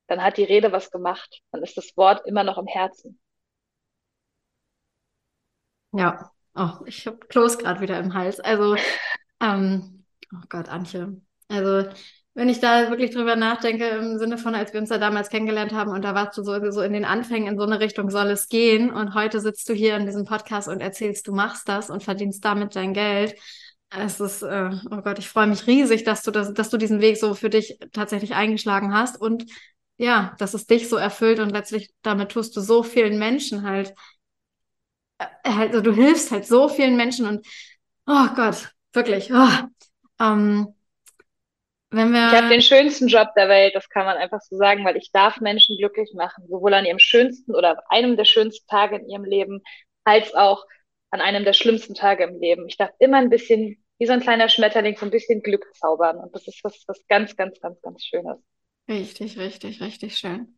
dann 0.07 0.23
hat 0.23 0.37
die 0.37 0.43
Rede 0.43 0.71
was 0.71 0.91
gemacht. 0.91 1.41
Dann 1.51 1.63
ist 1.63 1.77
das 1.77 1.95
Wort 1.97 2.25
immer 2.25 2.43
noch 2.43 2.57
im 2.57 2.67
Herzen. 2.67 3.19
Ja, 5.91 6.31
oh, 6.55 6.79
ich 6.85 7.05
habe 7.05 7.17
Kloß 7.27 7.57
gerade 7.59 7.81
wieder 7.81 7.99
im 7.99 8.13
Hals. 8.13 8.39
Also, 8.39 8.75
ähm, 9.39 10.05
oh 10.33 10.45
Gott, 10.49 10.69
Antje. 10.69 11.21
Also, 11.49 11.89
wenn 12.35 12.49
ich 12.49 12.59
da 12.59 12.89
wirklich 12.89 13.11
drüber 13.11 13.35
nachdenke, 13.35 13.87
im 13.87 14.17
Sinne 14.17 14.37
von, 14.37 14.55
als 14.55 14.73
wir 14.73 14.79
uns 14.79 14.89
da 14.89 14.97
damals 14.97 15.29
kennengelernt 15.29 15.71
haben 15.71 15.91
und 15.91 16.03
da 16.03 16.15
warst 16.15 16.37
du 16.37 16.43
so, 16.43 16.71
so 16.71 16.81
in 16.81 16.93
den 16.93 17.05
Anfängen, 17.05 17.47
in 17.47 17.59
so 17.59 17.63
eine 17.63 17.79
Richtung 17.79 18.09
soll 18.09 18.31
es 18.31 18.49
gehen 18.49 18.91
und 18.91 19.13
heute 19.13 19.39
sitzt 19.39 19.69
du 19.69 19.73
hier 19.73 19.95
in 19.97 20.05
diesem 20.05 20.25
Podcast 20.25 20.67
und 20.67 20.81
erzählst, 20.81 21.27
du 21.27 21.33
machst 21.33 21.69
das 21.69 21.89
und 21.91 22.03
verdienst 22.03 22.43
damit 22.43 22.75
dein 22.75 22.93
Geld. 22.93 23.35
Es 23.95 24.19
ist, 24.19 24.41
äh, 24.41 24.71
oh 24.89 25.01
Gott, 25.03 25.19
ich 25.19 25.29
freue 25.29 25.45
mich 25.45 25.67
riesig, 25.67 26.03
dass 26.03 26.23
du 26.23 26.31
das, 26.31 26.51
dass 26.53 26.71
du 26.71 26.77
diesen 26.77 27.01
Weg 27.01 27.17
so 27.17 27.35
für 27.35 27.51
dich 27.51 27.77
tatsächlich 27.91 28.33
eingeschlagen 28.33 28.93
hast 28.95 29.21
und 29.21 29.45
ja, 29.97 30.35
dass 30.39 30.55
es 30.55 30.65
dich 30.65 30.89
so 30.89 30.95
erfüllt 30.95 31.39
und 31.39 31.51
letztlich 31.51 31.93
damit 32.01 32.31
tust 32.31 32.57
du 32.57 32.61
so 32.61 32.81
vielen 32.81 33.19
Menschen 33.19 33.61
halt, 33.61 33.93
äh, 35.19 35.25
also 35.43 35.81
du 35.81 35.93
hilfst 35.93 36.31
halt 36.31 36.47
so 36.47 36.67
vielen 36.67 36.95
Menschen 36.97 37.27
und 37.27 37.45
oh 38.07 38.27
Gott, 38.35 38.71
wirklich, 38.93 39.31
oh, 39.31 39.47
ähm, 40.19 40.73
wir... 41.93 42.27
Ich 42.27 42.35
habe 42.35 42.49
den 42.49 42.61
schönsten 42.61 43.07
Job 43.07 43.29
der 43.35 43.49
Welt, 43.49 43.75
das 43.75 43.89
kann 43.89 44.05
man 44.05 44.17
einfach 44.17 44.41
so 44.41 44.57
sagen, 44.57 44.83
weil 44.85 44.97
ich 44.97 45.11
darf 45.11 45.39
Menschen 45.39 45.77
glücklich 45.77 46.11
machen, 46.13 46.45
sowohl 46.47 46.73
an 46.73 46.85
ihrem 46.85 46.99
schönsten 46.99 47.55
oder 47.55 47.83
einem 47.89 48.17
der 48.17 48.25
schönsten 48.25 48.67
Tage 48.67 48.97
in 48.97 49.09
ihrem 49.09 49.25
Leben, 49.25 49.61
als 50.03 50.33
auch 50.33 50.65
an 51.11 51.21
einem 51.21 51.45
der 51.45 51.53
schlimmsten 51.53 51.93
Tage 51.93 52.23
im 52.23 52.39
Leben. 52.39 52.67
Ich 52.67 52.77
darf 52.77 52.91
immer 52.99 53.17
ein 53.17 53.29
bisschen, 53.29 53.83
wie 53.99 54.05
so 54.07 54.13
ein 54.13 54.21
kleiner 54.21 54.49
Schmetterling, 54.49 54.97
so 54.97 55.05
ein 55.05 55.11
bisschen 55.11 55.41
Glück 55.43 55.65
zaubern. 55.75 56.17
Und 56.17 56.33
das 56.33 56.47
ist 56.47 56.63
was, 56.63 56.83
was 56.87 57.05
ganz, 57.07 57.35
ganz, 57.35 57.59
ganz, 57.61 57.79
ganz 57.81 58.03
Schönes. 58.03 58.37
Richtig, 58.87 59.37
richtig, 59.37 59.81
richtig 59.81 60.17
schön. 60.17 60.57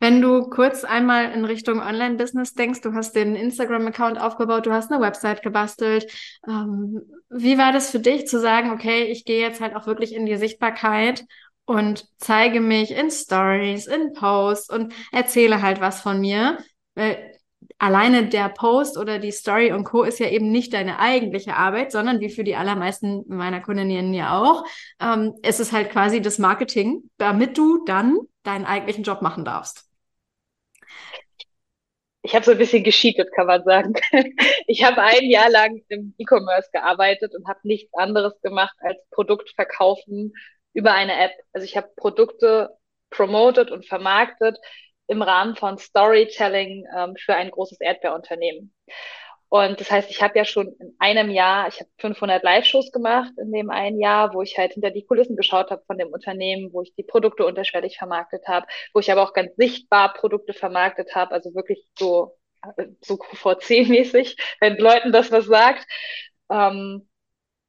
Wenn 0.00 0.20
du 0.20 0.48
kurz 0.50 0.84
einmal 0.84 1.32
in 1.32 1.44
Richtung 1.44 1.80
Online-Business 1.80 2.54
denkst, 2.54 2.82
du 2.82 2.92
hast 2.94 3.14
den 3.14 3.36
Instagram-Account 3.36 4.20
aufgebaut, 4.20 4.66
du 4.66 4.72
hast 4.72 4.92
eine 4.92 5.00
Website 5.02 5.42
gebastelt. 5.42 6.06
Ähm, 6.46 7.00
wie 7.30 7.58
war 7.58 7.72
das 7.72 7.90
für 7.90 8.00
dich 8.00 8.26
zu 8.26 8.40
sagen, 8.40 8.70
okay, 8.70 9.04
ich 9.04 9.24
gehe 9.24 9.40
jetzt 9.40 9.60
halt 9.60 9.74
auch 9.74 9.86
wirklich 9.86 10.14
in 10.14 10.26
die 10.26 10.36
Sichtbarkeit 10.36 11.24
und 11.64 12.06
zeige 12.18 12.60
mich 12.60 12.90
in 12.92 13.10
Stories, 13.10 13.86
in 13.86 14.12
Posts 14.12 14.70
und 14.70 14.94
erzähle 15.12 15.62
halt 15.62 15.80
was 15.80 16.00
von 16.00 16.20
mir? 16.20 16.58
Weil 16.94 17.33
alleine 17.78 18.28
der 18.28 18.48
Post 18.48 18.96
oder 18.98 19.18
die 19.18 19.32
Story 19.32 19.72
und 19.72 19.84
Co. 19.84 20.02
ist 20.02 20.18
ja 20.18 20.28
eben 20.28 20.50
nicht 20.50 20.72
deine 20.72 20.98
eigentliche 20.98 21.56
Arbeit, 21.56 21.92
sondern 21.92 22.20
wie 22.20 22.30
für 22.30 22.44
die 22.44 22.56
allermeisten 22.56 23.24
meiner 23.28 23.60
Kundinnen 23.60 24.14
ja 24.14 24.40
auch, 24.40 24.64
ähm, 25.00 25.34
es 25.42 25.60
ist 25.60 25.72
halt 25.72 25.90
quasi 25.90 26.20
das 26.20 26.38
Marketing, 26.38 27.10
damit 27.18 27.58
du 27.58 27.84
dann 27.84 28.18
deinen 28.42 28.64
eigentlichen 28.64 29.04
Job 29.04 29.22
machen 29.22 29.44
darfst. 29.44 29.88
Ich 32.22 32.34
habe 32.34 32.44
so 32.44 32.52
ein 32.52 32.58
bisschen 32.58 32.82
gescheatet, 32.84 33.28
kann 33.34 33.46
man 33.46 33.62
sagen. 33.64 33.94
Ich 34.66 34.82
habe 34.82 35.02
ein 35.02 35.28
Jahr 35.28 35.50
lang 35.50 35.82
im 35.88 36.14
E-Commerce 36.16 36.70
gearbeitet 36.72 37.34
und 37.34 37.46
habe 37.46 37.60
nichts 37.64 37.92
anderes 37.92 38.40
gemacht 38.40 38.74
als 38.80 38.98
Produkt 39.10 39.50
verkaufen 39.54 40.32
über 40.72 40.92
eine 40.94 41.14
App. 41.22 41.32
Also 41.52 41.66
ich 41.66 41.76
habe 41.76 41.90
Produkte 41.96 42.70
promoted 43.10 43.70
und 43.70 43.86
vermarktet 43.86 44.58
im 45.06 45.22
Rahmen 45.22 45.56
von 45.56 45.78
Storytelling 45.78 46.86
ähm, 46.96 47.16
für 47.16 47.34
ein 47.34 47.50
großes 47.50 47.80
Erdbeerunternehmen. 47.80 48.74
Und 49.48 49.80
das 49.80 49.90
heißt, 49.90 50.10
ich 50.10 50.20
habe 50.20 50.36
ja 50.36 50.44
schon 50.44 50.74
in 50.80 50.96
einem 50.98 51.30
Jahr, 51.30 51.68
ich 51.68 51.78
habe 51.78 51.88
500 51.98 52.42
Live-Shows 52.42 52.90
gemacht 52.90 53.30
in 53.38 53.52
dem 53.52 53.70
einen 53.70 54.00
Jahr, 54.00 54.34
wo 54.34 54.42
ich 54.42 54.58
halt 54.58 54.72
hinter 54.72 54.90
die 54.90 55.04
Kulissen 55.04 55.36
geschaut 55.36 55.70
habe 55.70 55.82
von 55.86 55.96
dem 55.96 56.08
Unternehmen, 56.08 56.72
wo 56.72 56.82
ich 56.82 56.92
die 56.96 57.04
Produkte 57.04 57.46
unterschwellig 57.46 57.96
vermarktet 57.96 58.48
habe, 58.48 58.66
wo 58.92 59.00
ich 59.00 59.12
aber 59.12 59.22
auch 59.22 59.32
ganz 59.32 59.54
sichtbar 59.56 60.12
Produkte 60.14 60.54
vermarktet 60.54 61.14
habe, 61.14 61.32
also 61.32 61.54
wirklich 61.54 61.86
so 61.96 62.36
so 63.00 63.14
QVC-mäßig, 63.18 64.36
wenn 64.60 64.76
Leuten 64.78 65.12
das 65.12 65.30
was 65.30 65.46
sagt. 65.46 65.86
Ähm, 66.50 67.08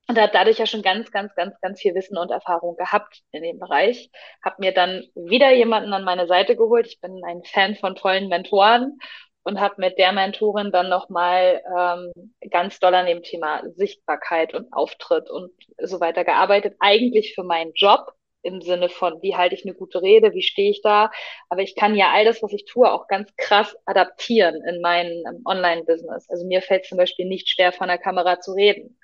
und 0.07 0.19
hat 0.19 0.35
dadurch 0.35 0.59
ja 0.59 0.65
schon 0.65 0.81
ganz, 0.81 1.11
ganz, 1.11 1.33
ganz, 1.35 1.59
ganz 1.61 1.81
viel 1.81 1.95
Wissen 1.95 2.17
und 2.17 2.31
Erfahrung 2.31 2.75
gehabt 2.75 3.21
in 3.31 3.41
dem 3.43 3.59
Bereich. 3.59 4.11
Hab 4.43 4.59
mir 4.59 4.71
dann 4.71 5.03
wieder 5.15 5.51
jemanden 5.51 5.93
an 5.93 6.03
meine 6.03 6.27
Seite 6.27 6.55
geholt. 6.55 6.87
Ich 6.87 7.01
bin 7.01 7.21
ein 7.25 7.43
Fan 7.43 7.75
von 7.75 7.95
tollen 7.95 8.27
Mentoren 8.29 8.99
und 9.43 9.59
habe 9.59 9.75
mit 9.77 9.97
der 9.97 10.11
Mentorin 10.11 10.71
dann 10.71 10.89
nochmal 10.89 11.61
ähm, 11.75 12.11
ganz 12.51 12.79
doll 12.79 12.93
an 12.93 13.07
dem 13.07 13.23
Thema 13.23 13.63
Sichtbarkeit 13.75 14.53
und 14.53 14.71
Auftritt 14.73 15.29
und 15.29 15.51
so 15.81 15.99
weiter 15.99 16.23
gearbeitet. 16.23 16.75
Eigentlich 16.79 17.33
für 17.33 17.43
meinen 17.43 17.71
Job 17.73 18.11
im 18.43 18.61
Sinne 18.61 18.89
von, 18.89 19.23
wie 19.23 19.35
halte 19.35 19.55
ich 19.55 19.65
eine 19.65 19.73
gute 19.73 20.03
Rede, 20.03 20.33
wie 20.35 20.43
stehe 20.43 20.69
ich 20.69 20.83
da. 20.83 21.09
Aber 21.49 21.63
ich 21.63 21.75
kann 21.75 21.95
ja 21.95 22.11
all 22.11 22.25
das, 22.25 22.43
was 22.43 22.53
ich 22.53 22.65
tue, 22.65 22.91
auch 22.91 23.07
ganz 23.07 23.35
krass 23.37 23.75
adaptieren 23.85 24.63
in 24.67 24.81
mein 24.81 25.07
ähm, 25.07 25.41
Online-Business. 25.45 26.29
Also 26.29 26.45
mir 26.45 26.61
fällt 26.61 26.85
zum 26.85 26.99
Beispiel 26.99 27.25
nicht 27.25 27.49
schwer, 27.49 27.71
von 27.71 27.87
der 27.87 27.97
Kamera 27.97 28.39
zu 28.39 28.51
reden 28.51 28.99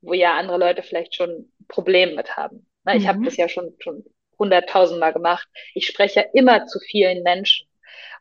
wo 0.00 0.12
ja 0.12 0.36
andere 0.36 0.58
Leute 0.58 0.82
vielleicht 0.82 1.14
schon 1.14 1.52
Probleme 1.68 2.14
mit 2.14 2.36
haben. 2.36 2.66
Na, 2.84 2.94
ich 2.94 3.04
mhm. 3.04 3.08
habe 3.08 3.24
das 3.24 3.36
ja 3.36 3.48
schon 3.48 3.74
schon 3.78 4.04
hunderttausendmal 4.38 5.12
gemacht. 5.12 5.48
Ich 5.74 5.86
spreche 5.86 6.20
ja 6.20 6.26
immer 6.32 6.66
zu 6.66 6.78
vielen 6.78 7.22
Menschen. 7.22 7.68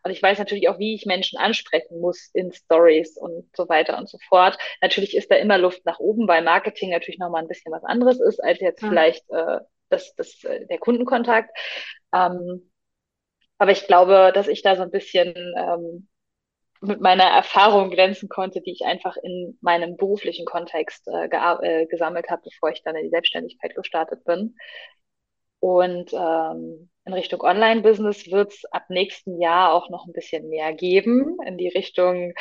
Und 0.04 0.12
ich 0.12 0.22
weiß 0.22 0.40
natürlich 0.40 0.70
auch, 0.70 0.80
wie 0.80 0.96
ich 0.96 1.06
Menschen 1.06 1.38
ansprechen 1.38 2.00
muss 2.00 2.30
in 2.34 2.52
Stories 2.52 3.18
und 3.18 3.46
so 3.56 3.68
weiter 3.68 3.98
und 3.98 4.10
so 4.10 4.18
fort. 4.28 4.58
Natürlich 4.82 5.16
ist 5.16 5.30
da 5.30 5.36
immer 5.36 5.58
Luft 5.58 5.86
nach 5.86 6.00
oben, 6.00 6.28
weil 6.28 6.44
Marketing 6.44 6.92
natürlich 6.92 7.20
nochmal 7.20 7.42
ein 7.42 7.48
bisschen 7.48 7.72
was 7.72 7.84
anderes 7.84 8.20
ist, 8.20 8.44
als 8.44 8.60
jetzt 8.60 8.82
ja. 8.82 8.90
vielleicht 8.90 9.30
äh, 9.30 9.60
das, 9.90 10.16
das, 10.16 10.44
äh, 10.44 10.66
der 10.68 10.78
Kundenkontakt. 10.80 11.50
Ähm, 12.13 12.72
aber 13.58 13.72
ich 13.72 13.88
glaube, 13.88 14.32
dass 14.34 14.48
ich 14.48 14.62
da 14.62 14.76
so 14.76 14.84
ein 14.84 14.92
bisschen 14.92 15.34
ähm, 15.58 16.08
mit 16.82 17.02
meiner 17.02 17.24
Erfahrung 17.24 17.90
glänzen 17.90 18.30
konnte, 18.30 18.62
die 18.62 18.72
ich 18.72 18.86
einfach 18.86 19.18
in 19.18 19.58
meinem 19.62 19.98
beruflichen 19.98 20.46
Kontext 20.46 21.08
äh, 21.08 21.28
äh, 21.28 21.86
gesammelt 21.88 22.30
habe, 22.30 22.44
bevor 22.44 22.70
ich 22.70 22.84
dann 22.84 22.96
in 22.96 23.04
die 23.04 23.10
Selbstständigkeit 23.10 23.76
gestartet 23.76 24.24
bin. 24.24 24.56
Und 25.60 26.13
ähm, 26.13 26.90
in 27.06 27.13
Richtung 27.13 27.42
Online-Business 27.42 28.30
wird 28.30 28.52
es 28.52 28.66
ab 28.66 28.84
nächsten 28.90 29.42
Jahr 29.42 29.74
auch 29.74 29.90
noch 29.90 30.06
ein 30.06 30.13
bisschen 30.13 30.50
mehr 30.50 30.74
geben. 30.74 31.38
In 31.46 31.58
die 31.58 31.70
Richtung 31.70 32.34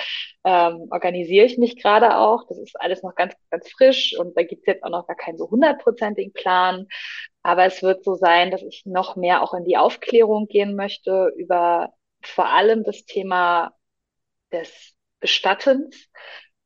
ähm, 0.45 0.89
organisiere 0.91 1.47
ich 1.47 1.57
mich 1.57 1.81
gerade 1.81 2.19
auch. 2.19 2.47
Das 2.49 2.59
ist 2.59 2.79
alles 2.79 3.03
noch 3.03 3.15
ganz, 3.15 3.35
ganz 3.51 3.71
frisch 3.71 4.15
und 4.19 4.37
da 4.37 4.43
gibt 4.43 4.63
es 4.63 4.75
jetzt 4.75 4.85
auch 4.85 4.91
noch 4.91 5.07
gar 5.07 5.17
keinen 5.17 5.39
so 5.39 5.49
hundertprozentigen 5.51 6.33
Plan. 6.33 6.87
Aber 7.43 7.65
es 7.65 7.83
wird 7.83 8.05
so 8.05 8.17
sein, 8.17 8.51
dass 8.51 8.63
ich 8.63 8.83
noch 8.85 9.17
mehr 9.17 9.43
auch 9.43 9.55
in 9.55 9.65
die 9.65 9.77
Aufklärung 9.77 10.47
gehen 10.49 10.75
möchte 10.77 11.33
über 11.37 11.93
vor 12.23 12.47
allem 12.49 12.83
das 12.83 13.05
Thema 13.05 13.73
des 14.53 14.95
Bestattens 15.21 16.09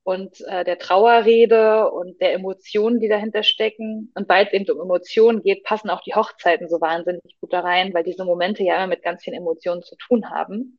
und 0.03 0.40
äh, 0.43 0.64
der 0.64 0.79
Trauerrede 0.79 1.90
und 1.90 2.21
der 2.21 2.33
Emotionen, 2.33 3.01
die 3.01 3.09
dahinter 3.09 3.43
stecken. 3.43 4.12
Und 4.14 4.29
weil 4.29 4.47
es 4.47 4.53
eben 4.53 4.69
um 4.71 4.81
Emotionen 4.81 5.43
geht, 5.43 5.64
passen 5.64 5.90
auch 5.90 6.03
die 6.03 6.14
Hochzeiten 6.14 6.69
so 6.69 6.81
wahnsinnig 6.81 7.37
gut 7.40 7.53
da 7.53 7.61
rein, 7.61 7.95
weil 7.95 8.05
diese 8.05 8.25
Momente 8.25 8.62
ja 8.64 8.77
immer 8.77 8.88
mit 8.88 9.03
ganz 9.03 9.23
vielen 9.23 9.37
Emotionen 9.37 9.83
zu 9.83 9.97
tun 9.97 10.31
haben. 10.31 10.79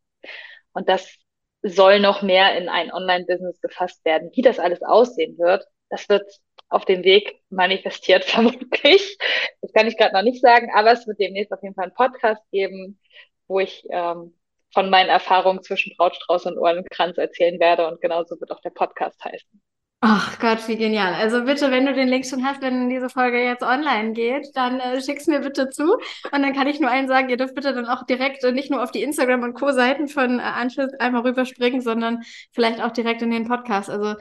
Und 0.73 0.89
das 0.89 1.17
soll 1.63 1.99
noch 1.99 2.21
mehr 2.21 2.57
in 2.57 2.69
ein 2.69 2.91
Online-Business 2.91 3.61
gefasst 3.61 4.03
werden. 4.05 4.31
Wie 4.33 4.41
das 4.41 4.59
alles 4.59 4.81
aussehen 4.81 5.37
wird, 5.37 5.65
das 5.89 6.09
wird 6.09 6.29
auf 6.69 6.85
dem 6.85 7.03
Weg 7.03 7.41
manifestiert 7.49 8.25
vermutlich. 8.25 9.17
Das 9.61 9.71
kann 9.73 9.87
ich 9.87 9.97
gerade 9.97 10.15
noch 10.15 10.23
nicht 10.23 10.41
sagen, 10.41 10.71
aber 10.73 10.91
es 10.91 11.05
wird 11.07 11.19
demnächst 11.19 11.51
auf 11.51 11.61
jeden 11.61 11.75
Fall 11.75 11.85
einen 11.85 11.93
Podcast 11.93 12.41
geben, 12.51 12.99
wo 13.47 13.59
ich 13.59 13.85
ähm, 13.89 14.35
von 14.73 14.89
meinen 14.89 15.09
Erfahrungen 15.09 15.63
zwischen 15.63 15.93
Brautstrauß 15.97 16.45
und 16.47 16.57
Ohrenkranz 16.57 17.17
erzählen 17.17 17.59
werde 17.59 17.87
und 17.87 18.01
genauso 18.01 18.39
wird 18.39 18.51
auch 18.51 18.61
der 18.61 18.71
Podcast 18.71 19.23
heißen. 19.23 19.61
Ach 20.03 20.39
Gott, 20.39 20.67
wie 20.67 20.77
genial. 20.77 21.13
Also 21.13 21.45
bitte, 21.45 21.69
wenn 21.69 21.85
du 21.85 21.93
den 21.93 22.07
Link 22.07 22.25
schon 22.25 22.43
hast, 22.43 22.61
wenn 22.63 22.89
diese 22.89 23.07
Folge 23.07 23.39
jetzt 23.43 23.61
online 23.61 24.13
geht, 24.13 24.47
dann 24.55 24.79
äh, 24.79 24.99
schick's 24.99 25.27
mir 25.27 25.41
bitte 25.41 25.69
zu. 25.69 25.93
Und 25.93 26.41
dann 26.41 26.53
kann 26.53 26.65
ich 26.65 26.79
nur 26.79 26.89
allen 26.89 27.07
sagen, 27.07 27.29
ihr 27.29 27.37
dürft 27.37 27.53
bitte 27.53 27.71
dann 27.75 27.85
auch 27.85 28.03
direkt 28.07 28.43
äh, 28.43 28.51
nicht 28.51 28.71
nur 28.71 28.81
auf 28.81 28.91
die 28.91 29.03
Instagram- 29.03 29.43
und 29.43 29.53
Co-Seiten 29.53 30.07
von 30.07 30.39
äh, 30.39 30.41
Anschluss 30.41 30.91
einmal 30.99 31.21
rüberspringen, 31.21 31.81
sondern 31.81 32.23
vielleicht 32.51 32.81
auch 32.81 32.89
direkt 32.91 33.21
in 33.21 33.29
den 33.29 33.47
Podcast. 33.47 33.91
Also, 33.91 34.15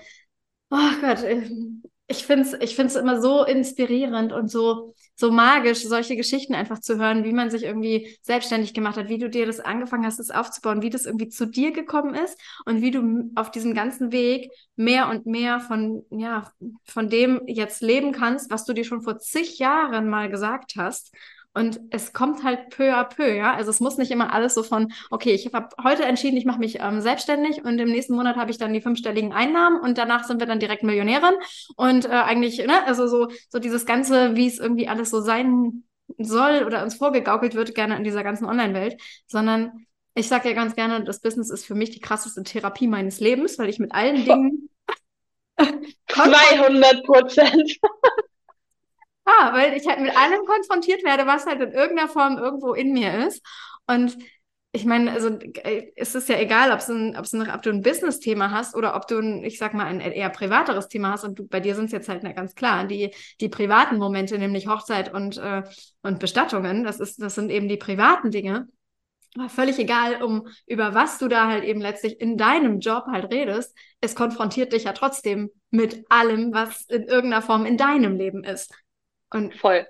oh 0.70 0.90
Gott, 1.00 1.22
äh, 1.22 1.48
ich 2.08 2.26
finde 2.26 2.42
es 2.44 2.52
ich 2.60 2.76
find's 2.76 2.96
immer 2.96 3.20
so 3.22 3.44
inspirierend 3.44 4.32
und 4.32 4.50
so, 4.50 4.94
so 5.20 5.30
magisch, 5.30 5.82
solche 5.84 6.16
Geschichten 6.16 6.54
einfach 6.54 6.80
zu 6.80 6.96
hören, 6.98 7.24
wie 7.24 7.34
man 7.34 7.50
sich 7.50 7.62
irgendwie 7.64 8.16
selbstständig 8.22 8.72
gemacht 8.72 8.96
hat, 8.96 9.10
wie 9.10 9.18
du 9.18 9.28
dir 9.28 9.44
das 9.44 9.60
angefangen 9.60 10.06
hast, 10.06 10.18
das 10.18 10.30
aufzubauen, 10.30 10.80
wie 10.80 10.88
das 10.88 11.04
irgendwie 11.04 11.28
zu 11.28 11.46
dir 11.46 11.72
gekommen 11.72 12.14
ist 12.14 12.40
und 12.64 12.80
wie 12.80 12.90
du 12.90 13.30
auf 13.34 13.50
diesem 13.50 13.74
ganzen 13.74 14.12
Weg 14.12 14.50
mehr 14.76 15.10
und 15.10 15.26
mehr 15.26 15.60
von, 15.60 16.04
ja, 16.10 16.50
von 16.86 17.10
dem 17.10 17.42
jetzt 17.46 17.82
leben 17.82 18.12
kannst, 18.12 18.50
was 18.50 18.64
du 18.64 18.72
dir 18.72 18.84
schon 18.84 19.02
vor 19.02 19.18
zig 19.18 19.58
Jahren 19.58 20.08
mal 20.08 20.30
gesagt 20.30 20.72
hast. 20.78 21.14
Und 21.52 21.80
es 21.90 22.12
kommt 22.12 22.44
halt 22.44 22.70
peu 22.70 22.94
à 22.94 23.04
peu, 23.04 23.34
ja. 23.34 23.54
Also 23.54 23.70
es 23.70 23.80
muss 23.80 23.98
nicht 23.98 24.12
immer 24.12 24.32
alles 24.32 24.54
so 24.54 24.62
von, 24.62 24.92
okay, 25.10 25.32
ich 25.32 25.52
habe 25.52 25.68
heute 25.82 26.04
entschieden, 26.04 26.36
ich 26.36 26.44
mache 26.44 26.60
mich 26.60 26.78
ähm, 26.80 27.00
selbstständig 27.00 27.64
und 27.64 27.78
im 27.78 27.88
nächsten 27.90 28.14
Monat 28.14 28.36
habe 28.36 28.50
ich 28.50 28.58
dann 28.58 28.72
die 28.72 28.80
fünfstelligen 28.80 29.32
Einnahmen 29.32 29.80
und 29.80 29.98
danach 29.98 30.24
sind 30.24 30.38
wir 30.40 30.46
dann 30.46 30.60
direkt 30.60 30.84
Millionärin. 30.84 31.34
Und 31.76 32.04
äh, 32.04 32.10
eigentlich, 32.10 32.58
ne, 32.58 32.84
also 32.86 33.08
so, 33.08 33.28
so 33.48 33.58
dieses 33.58 33.84
Ganze, 33.84 34.36
wie 34.36 34.46
es 34.46 34.58
irgendwie 34.58 34.86
alles 34.88 35.10
so 35.10 35.20
sein 35.20 35.84
soll 36.18 36.64
oder 36.64 36.82
uns 36.82 36.94
vorgegaukelt 36.94 37.54
wird, 37.54 37.74
gerne 37.74 37.96
in 37.96 38.04
dieser 38.04 38.22
ganzen 38.22 38.44
Online-Welt, 38.44 39.00
sondern 39.26 39.86
ich 40.14 40.28
sage 40.28 40.48
ja 40.48 40.54
ganz 40.54 40.74
gerne, 40.74 41.02
das 41.04 41.20
Business 41.20 41.50
ist 41.50 41.64
für 41.64 41.74
mich 41.74 41.90
die 41.90 42.00
krasseste 42.00 42.42
Therapie 42.42 42.86
meines 42.86 43.20
Lebens, 43.20 43.58
weil 43.58 43.68
ich 43.68 43.78
mit 43.78 43.92
allen 43.92 44.24
Dingen 44.24 44.68
200 46.08 47.04
Prozent. 47.04 47.78
Ah, 49.30 49.52
weil 49.54 49.74
ich 49.74 49.86
halt 49.86 50.00
mit 50.00 50.16
allem 50.16 50.44
konfrontiert 50.44 51.04
werde, 51.04 51.26
was 51.26 51.46
halt 51.46 51.60
in 51.60 51.72
irgendeiner 51.72 52.08
Form 52.08 52.38
irgendwo 52.38 52.74
in 52.74 52.92
mir 52.92 53.26
ist. 53.26 53.44
Und 53.86 54.16
ich 54.72 54.84
meine, 54.84 55.10
also 55.10 55.30
äh, 55.64 55.90
es 55.96 56.14
ist 56.14 56.28
ja 56.28 56.38
egal, 56.38 56.70
ob, 56.70 56.80
ein, 56.88 57.16
ob's 57.18 57.32
ein, 57.32 57.50
ob 57.50 57.62
du 57.62 57.70
ein 57.70 57.82
Business-Thema 57.82 58.52
hast 58.52 58.76
oder 58.76 58.94
ob 58.94 59.08
du 59.08 59.18
ein, 59.18 59.44
ich 59.44 59.58
sag 59.58 59.74
mal, 59.74 59.86
ein 59.86 60.00
eher 60.00 60.30
privateres 60.30 60.88
Thema 60.88 61.10
hast. 61.12 61.24
Und 61.24 61.38
du, 61.38 61.48
bei 61.48 61.58
dir 61.60 61.74
sind 61.74 61.86
es 61.86 61.92
jetzt 61.92 62.08
halt 62.08 62.22
ganz 62.36 62.54
klar, 62.54 62.86
die, 62.86 63.12
die 63.40 63.48
privaten 63.48 63.98
Momente, 63.98 64.38
nämlich 64.38 64.68
Hochzeit 64.68 65.12
und, 65.12 65.38
äh, 65.38 65.62
und 66.02 66.20
Bestattungen, 66.20 66.84
das, 66.84 67.00
ist, 67.00 67.20
das 67.20 67.34
sind 67.34 67.50
eben 67.50 67.68
die 67.68 67.78
privaten 67.78 68.30
Dinge. 68.30 68.68
Aber 69.36 69.48
völlig 69.48 69.78
egal, 69.78 70.22
um 70.22 70.48
über 70.66 70.94
was 70.94 71.18
du 71.18 71.28
da 71.28 71.48
halt 71.48 71.64
eben 71.64 71.80
letztlich 71.80 72.20
in 72.20 72.36
deinem 72.36 72.80
Job 72.80 73.04
halt 73.10 73.32
redest, 73.32 73.76
es 74.00 74.14
konfrontiert 74.14 74.72
dich 74.72 74.84
ja 74.84 74.92
trotzdem 74.92 75.50
mit 75.70 76.04
allem, 76.10 76.52
was 76.52 76.82
in 76.86 77.04
irgendeiner 77.04 77.42
Form 77.42 77.64
in 77.64 77.76
deinem 77.76 78.16
Leben 78.16 78.42
ist. 78.44 78.72
Und 79.30 79.54
voll. 79.54 79.86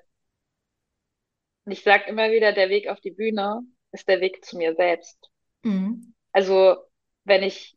Und 1.64 1.72
ich 1.72 1.82
sage 1.82 2.04
immer 2.08 2.30
wieder, 2.30 2.52
der 2.52 2.68
Weg 2.68 2.88
auf 2.88 3.00
die 3.00 3.10
Bühne 3.10 3.60
ist 3.92 4.08
der 4.08 4.20
Weg 4.20 4.44
zu 4.44 4.56
mir 4.56 4.74
selbst. 4.74 5.30
Mhm. 5.62 6.14
Also 6.32 6.76
wenn 7.24 7.42
ich 7.42 7.76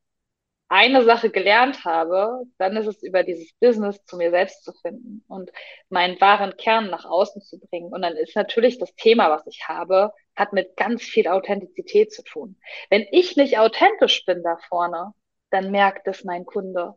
eine 0.67 1.03
Sache 1.03 1.29
gelernt 1.29 1.85
habe, 1.85 2.43
dann 2.57 2.75
ist 2.77 2.87
es 2.87 3.03
über 3.03 3.23
dieses 3.23 3.53
Business 3.59 4.03
zu 4.05 4.17
mir 4.17 4.31
selbst 4.31 4.63
zu 4.63 4.73
finden 4.73 5.23
und 5.27 5.51
meinen 5.89 6.19
wahren 6.19 6.57
Kern 6.57 6.89
nach 6.89 7.05
außen 7.05 7.41
zu 7.41 7.59
bringen. 7.59 7.93
Und 7.93 8.01
dann 8.01 8.15
ist 8.15 8.35
natürlich 8.35 8.79
das 8.79 8.95
Thema, 8.95 9.29
was 9.29 9.45
ich 9.45 9.67
habe, 9.67 10.11
hat 10.35 10.53
mit 10.53 10.75
ganz 10.75 11.03
viel 11.03 11.27
Authentizität 11.27 12.11
zu 12.11 12.23
tun. 12.23 12.59
Wenn 12.89 13.05
ich 13.11 13.35
nicht 13.35 13.59
authentisch 13.59 14.25
bin 14.25 14.41
da 14.41 14.57
vorne, 14.67 15.13
dann 15.51 15.69
merkt 15.69 16.07
es 16.07 16.23
mein 16.23 16.45
Kunde. 16.45 16.95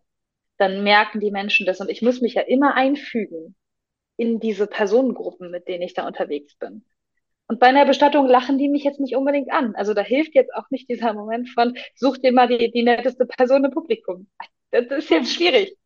Dann 0.57 0.83
merken 0.83 1.21
die 1.21 1.31
Menschen 1.31 1.67
das. 1.67 1.81
Und 1.81 1.91
ich 1.91 2.01
muss 2.01 2.23
mich 2.23 2.35
ja 2.35 2.43
immer 2.43 2.75
einfügen 2.75 3.55
in 4.17 4.41
diese 4.41 4.67
Personengruppen, 4.67 5.51
mit 5.51 5.69
denen 5.69 5.83
ich 5.83 5.95
da 5.95 6.07
unterwegs 6.07 6.57
bin. 6.57 6.85
Und 7.49 7.61
bei 7.61 7.69
einer 7.69 7.87
Bestattung 7.87 8.27
lachen 8.27 8.59
die 8.59 8.69
mich 8.69 8.83
jetzt 8.85 8.99
nicht 9.01 9.15
unbedingt 9.17 9.53
an. 9.53 9.75
Also 9.77 9.95
da 9.95 10.03
hilft 10.03 10.35
jetzt 10.35 10.53
auch 10.55 10.69
nicht 10.71 10.91
dieser 10.91 11.13
Moment 11.13 11.49
von, 11.51 11.77
such 11.95 12.19
dir 12.19 12.33
mal 12.33 12.49
die, 12.49 12.71
die 12.73 12.83
netteste 12.83 13.27
Person 13.27 13.65
im 13.65 13.71
Publikum. 13.71 14.29
Das 14.73 14.87
ist 14.87 15.11
jetzt 15.11 15.33
schwierig. 15.33 15.77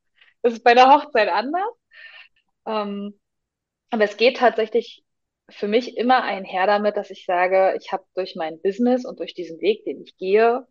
Das 0.42 0.54
ist 0.54 0.64
bei 0.64 0.74
der 0.74 0.88
Hochzeit 0.88 1.28
anders. 1.28 1.70
Ähm, 2.66 3.18
aber 3.90 4.04
es 4.04 4.16
geht 4.16 4.38
tatsächlich 4.38 5.04
für 5.50 5.68
mich 5.68 5.96
immer 5.96 6.22
einher 6.22 6.66
damit, 6.66 6.96
dass 6.96 7.10
ich 7.10 7.24
sage, 7.26 7.76
ich 7.80 7.92
habe 7.92 8.04
durch 8.14 8.36
mein 8.36 8.60
Business 8.62 9.04
und 9.04 9.18
durch 9.18 9.34
diesen 9.34 9.60
Weg, 9.60 9.84
den 9.84 10.02
ich 10.02 10.16
gehe, 10.16 10.66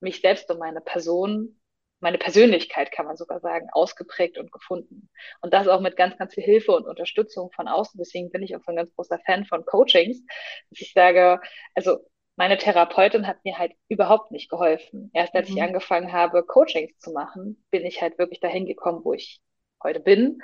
mich 0.00 0.20
selbst 0.20 0.50
und 0.50 0.58
meine 0.58 0.80
Person, 0.80 1.60
meine 2.02 2.18
Persönlichkeit, 2.18 2.92
kann 2.92 3.06
man 3.06 3.16
sogar 3.16 3.40
sagen, 3.40 3.68
ausgeprägt 3.72 4.38
und 4.38 4.52
gefunden. 4.52 5.08
Und 5.40 5.54
das 5.54 5.68
auch 5.68 5.80
mit 5.80 5.96
ganz, 5.96 6.16
ganz 6.18 6.34
viel 6.34 6.44
Hilfe 6.44 6.72
und 6.72 6.86
Unterstützung 6.86 7.50
von 7.52 7.68
außen. 7.68 7.98
Deswegen 7.98 8.30
bin 8.30 8.42
ich 8.42 8.54
auch 8.56 8.62
so 8.62 8.72
ein 8.72 8.76
ganz 8.76 8.94
großer 8.94 9.18
Fan 9.24 9.44
von 9.46 9.64
Coachings, 9.64 10.22
dass 10.70 10.80
ich 10.80 10.92
sage, 10.92 11.40
also 11.74 11.98
meine 12.36 12.58
Therapeutin 12.58 13.26
hat 13.26 13.44
mir 13.44 13.58
halt 13.58 13.72
überhaupt 13.88 14.30
nicht 14.32 14.50
geholfen. 14.50 15.10
Erst 15.14 15.34
als 15.34 15.48
mhm. 15.48 15.56
ich 15.56 15.62
angefangen 15.62 16.12
habe, 16.12 16.42
Coachings 16.42 16.98
zu 16.98 17.12
machen, 17.12 17.64
bin 17.70 17.84
ich 17.84 18.02
halt 18.02 18.18
wirklich 18.18 18.40
dahin 18.40 18.66
gekommen, 18.66 19.02
wo 19.04 19.12
ich 19.12 19.40
heute 19.82 20.00
bin. 20.00 20.38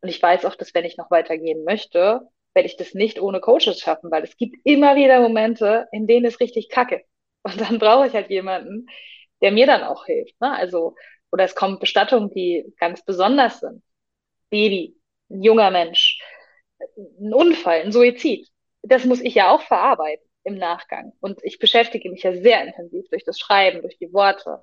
Und 0.00 0.08
ich 0.08 0.22
weiß 0.22 0.44
auch, 0.46 0.54
dass 0.54 0.74
wenn 0.74 0.84
ich 0.84 0.96
noch 0.96 1.10
weitergehen 1.10 1.64
möchte, 1.64 2.22
werde 2.54 2.66
ich 2.66 2.76
das 2.76 2.94
nicht 2.94 3.20
ohne 3.20 3.40
Coaches 3.40 3.80
schaffen, 3.80 4.10
weil 4.10 4.24
es 4.24 4.36
gibt 4.36 4.56
immer 4.64 4.96
wieder 4.96 5.20
Momente, 5.20 5.86
in 5.92 6.06
denen 6.06 6.26
es 6.26 6.40
richtig 6.40 6.68
kacke. 6.68 7.02
Und 7.42 7.60
dann 7.60 7.78
brauche 7.78 8.06
ich 8.06 8.12
halt 8.12 8.30
jemanden, 8.30 8.86
der 9.42 9.52
mir 9.52 9.66
dann 9.66 9.82
auch 9.82 10.06
hilft. 10.06 10.40
Ne? 10.40 10.50
Also, 10.56 10.94
oder 11.30 11.44
es 11.44 11.54
kommen 11.54 11.78
Bestattungen, 11.78 12.30
die 12.30 12.72
ganz 12.78 13.04
besonders 13.04 13.60
sind. 13.60 13.82
Baby, 14.50 14.96
ein 15.30 15.42
junger 15.42 15.70
Mensch, 15.70 16.20
ein 16.98 17.32
Unfall, 17.34 17.82
ein 17.82 17.92
Suizid. 17.92 18.48
Das 18.82 19.04
muss 19.04 19.20
ich 19.20 19.34
ja 19.34 19.50
auch 19.50 19.62
verarbeiten 19.62 20.26
im 20.44 20.56
Nachgang. 20.56 21.12
Und 21.20 21.40
ich 21.42 21.58
beschäftige 21.58 22.10
mich 22.10 22.22
ja 22.22 22.34
sehr 22.34 22.64
intensiv 22.64 23.08
durch 23.10 23.24
das 23.24 23.38
Schreiben, 23.38 23.82
durch 23.82 23.98
die 23.98 24.12
Worte, 24.12 24.62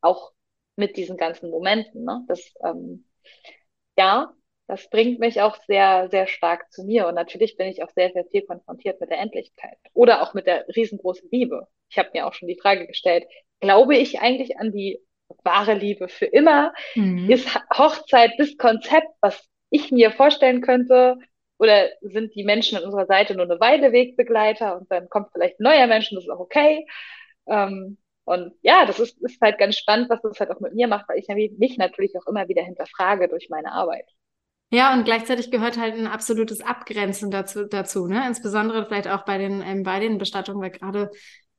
auch 0.00 0.32
mit 0.76 0.96
diesen 0.96 1.16
ganzen 1.16 1.50
Momenten. 1.50 2.04
Ne? 2.04 2.24
Das, 2.28 2.52
ähm, 2.64 3.06
ja, 3.96 4.32
das 4.70 4.88
bringt 4.88 5.18
mich 5.18 5.42
auch 5.42 5.56
sehr, 5.66 6.08
sehr 6.10 6.28
stark 6.28 6.70
zu 6.70 6.84
mir. 6.84 7.08
Und 7.08 7.16
natürlich 7.16 7.56
bin 7.56 7.66
ich 7.66 7.82
auch 7.82 7.90
sehr, 7.90 8.12
sehr 8.12 8.24
viel 8.26 8.42
konfrontiert 8.42 9.00
mit 9.00 9.10
der 9.10 9.18
Endlichkeit 9.18 9.76
oder 9.94 10.22
auch 10.22 10.32
mit 10.32 10.46
der 10.46 10.64
riesengroßen 10.68 11.28
Liebe. 11.32 11.66
Ich 11.88 11.98
habe 11.98 12.10
mir 12.14 12.24
auch 12.24 12.34
schon 12.34 12.46
die 12.46 12.58
Frage 12.60 12.86
gestellt, 12.86 13.24
glaube 13.58 13.96
ich 13.96 14.20
eigentlich 14.20 14.58
an 14.58 14.70
die 14.70 15.00
wahre 15.42 15.74
Liebe 15.74 16.06
für 16.08 16.26
immer? 16.26 16.72
Mhm. 16.94 17.28
Ist 17.28 17.52
Hochzeit 17.76 18.32
das 18.38 18.56
Konzept, 18.56 19.08
was 19.20 19.44
ich 19.70 19.90
mir 19.90 20.12
vorstellen 20.12 20.60
könnte? 20.60 21.16
Oder 21.58 21.88
sind 22.00 22.36
die 22.36 22.44
Menschen 22.44 22.78
an 22.78 22.84
unserer 22.84 23.06
Seite 23.06 23.34
nur 23.34 23.46
eine 23.46 23.58
Weile 23.58 23.90
Wegbegleiter 23.90 24.78
und 24.78 24.90
dann 24.90 25.08
kommt 25.08 25.30
vielleicht 25.32 25.58
ein 25.58 25.64
neuer 25.64 25.88
Mensch 25.88 26.12
und 26.12 26.16
das 26.16 26.24
ist 26.26 26.30
auch 26.30 26.38
okay? 26.38 26.86
Ähm, 27.48 27.98
und 28.24 28.54
ja, 28.62 28.86
das 28.86 29.00
ist, 29.00 29.20
ist 29.20 29.40
halt 29.40 29.58
ganz 29.58 29.76
spannend, 29.76 30.10
was 30.10 30.22
das 30.22 30.38
halt 30.38 30.52
auch 30.52 30.60
mit 30.60 30.74
mir 30.74 30.86
macht, 30.86 31.08
weil 31.08 31.18
ich 31.18 31.26
mich 31.58 31.76
natürlich 31.76 32.16
auch 32.16 32.26
immer 32.28 32.46
wieder 32.46 32.62
hinterfrage 32.62 33.26
durch 33.26 33.48
meine 33.50 33.72
Arbeit. 33.72 34.06
Ja, 34.72 34.94
und 34.94 35.04
gleichzeitig 35.04 35.50
gehört 35.50 35.78
halt 35.78 35.94
ein 35.96 36.06
absolutes 36.06 36.60
Abgrenzen 36.60 37.30
dazu, 37.30 37.64
dazu 37.64 38.06
ne? 38.06 38.24
Insbesondere 38.28 38.86
vielleicht 38.86 39.08
auch 39.08 39.24
bei 39.24 39.36
den, 39.36 39.62
ähm, 39.62 39.82
bei 39.82 39.98
den 39.98 40.18
Bestattungen, 40.18 40.62
weil 40.62 40.70
gerade, 40.70 41.10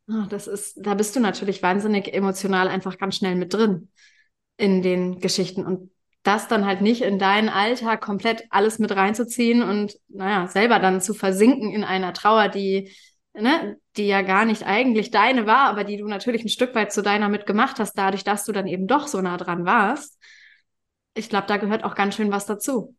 oh, 0.08 0.26
das 0.30 0.47
ist, 0.47 0.78
da 0.82 0.93
bist 0.93 1.15
du 1.15 1.19
natürlich 1.19 1.62
wahnsinnig 1.62 2.13
emotional 2.13 2.69
einfach 2.69 2.97
ganz 2.97 3.17
schnell 3.17 3.36
mit 3.36 3.54
drin 3.54 3.89
in 4.58 4.82
den 4.82 5.19
Geschichten 5.19 5.65
und 5.65 5.91
das 6.24 6.47
dann 6.47 6.65
halt 6.65 6.82
nicht 6.82 7.02
in 7.02 7.19
deinen 7.19 7.50
Alltag 7.50 8.02
komplett 8.02 8.45
alles 8.52 8.80
mit 8.80 8.95
reinzuziehen 8.95 9.63
und, 9.63 9.95
naja, 10.08 10.47
selber 10.47 10.80
dann 10.80 11.02
zu 11.02 11.13
versinken 11.13 11.71
in 11.71 11.84
einer 11.84 12.13
Trauer, 12.13 12.47
die, 12.47 12.91
ne, 13.34 13.78
die 13.97 14.08
ja 14.08 14.21
gar 14.21 14.45
nicht 14.45 14.65
eigentlich 14.65 15.12
deine 15.12 15.47
war, 15.47 15.67
aber 15.69 15.84
die 15.84 15.97
du 15.97 16.08
natürlich 16.08 16.43
ein 16.45 16.50
Stück 16.50 16.76
weit 16.76 16.93
zu 16.93 17.02
deiner 17.02 17.28
mitgemacht 17.28 17.80
hast, 17.80 17.93
dadurch, 17.97 18.24
dass 18.24 18.45
du 18.45 18.52
dann 18.52 18.67
eben 18.67 18.88
doch 18.88 19.08
so 19.08 19.19
nah 19.21 19.38
dran 19.38 19.65
warst. 19.65 20.17
Ich 21.15 21.30
glaube, 21.30 21.47
da 21.47 21.58
gehört 21.58 21.84
auch 21.84 21.95
ganz 21.95 22.15
schön 22.15 22.32
was 22.32 22.45
dazu. 22.45 22.95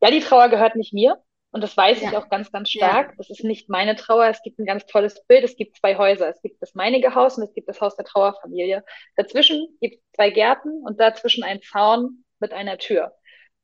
Ja, 0.00 0.10
die 0.10 0.20
Trauer 0.20 0.48
gehört 0.48 0.76
nicht 0.76 0.92
mir. 0.92 1.22
Und 1.52 1.62
das 1.62 1.76
weiß 1.76 2.00
ja. 2.00 2.10
ich 2.10 2.16
auch 2.16 2.28
ganz, 2.28 2.52
ganz 2.52 2.70
stark. 2.70 3.10
Ja. 3.10 3.14
Das 3.18 3.28
ist 3.28 3.42
nicht 3.42 3.68
meine 3.68 3.96
Trauer. 3.96 4.26
Es 4.26 4.42
gibt 4.42 4.58
ein 4.58 4.66
ganz 4.66 4.86
tolles 4.86 5.24
Bild. 5.26 5.42
Es 5.42 5.56
gibt 5.56 5.76
zwei 5.76 5.96
Häuser. 5.96 6.28
Es 6.28 6.40
gibt 6.42 6.62
das 6.62 6.74
meinige 6.74 7.14
Haus 7.14 7.38
und 7.38 7.44
es 7.44 7.52
gibt 7.54 7.68
das 7.68 7.80
Haus 7.80 7.96
der 7.96 8.04
Trauerfamilie. 8.04 8.84
Dazwischen 9.16 9.66
gibt 9.80 9.96
es 9.96 10.12
zwei 10.12 10.30
Gärten 10.30 10.82
und 10.84 11.00
dazwischen 11.00 11.42
ein 11.42 11.60
Zaun 11.60 12.24
mit 12.38 12.52
einer 12.52 12.78
Tür. 12.78 13.12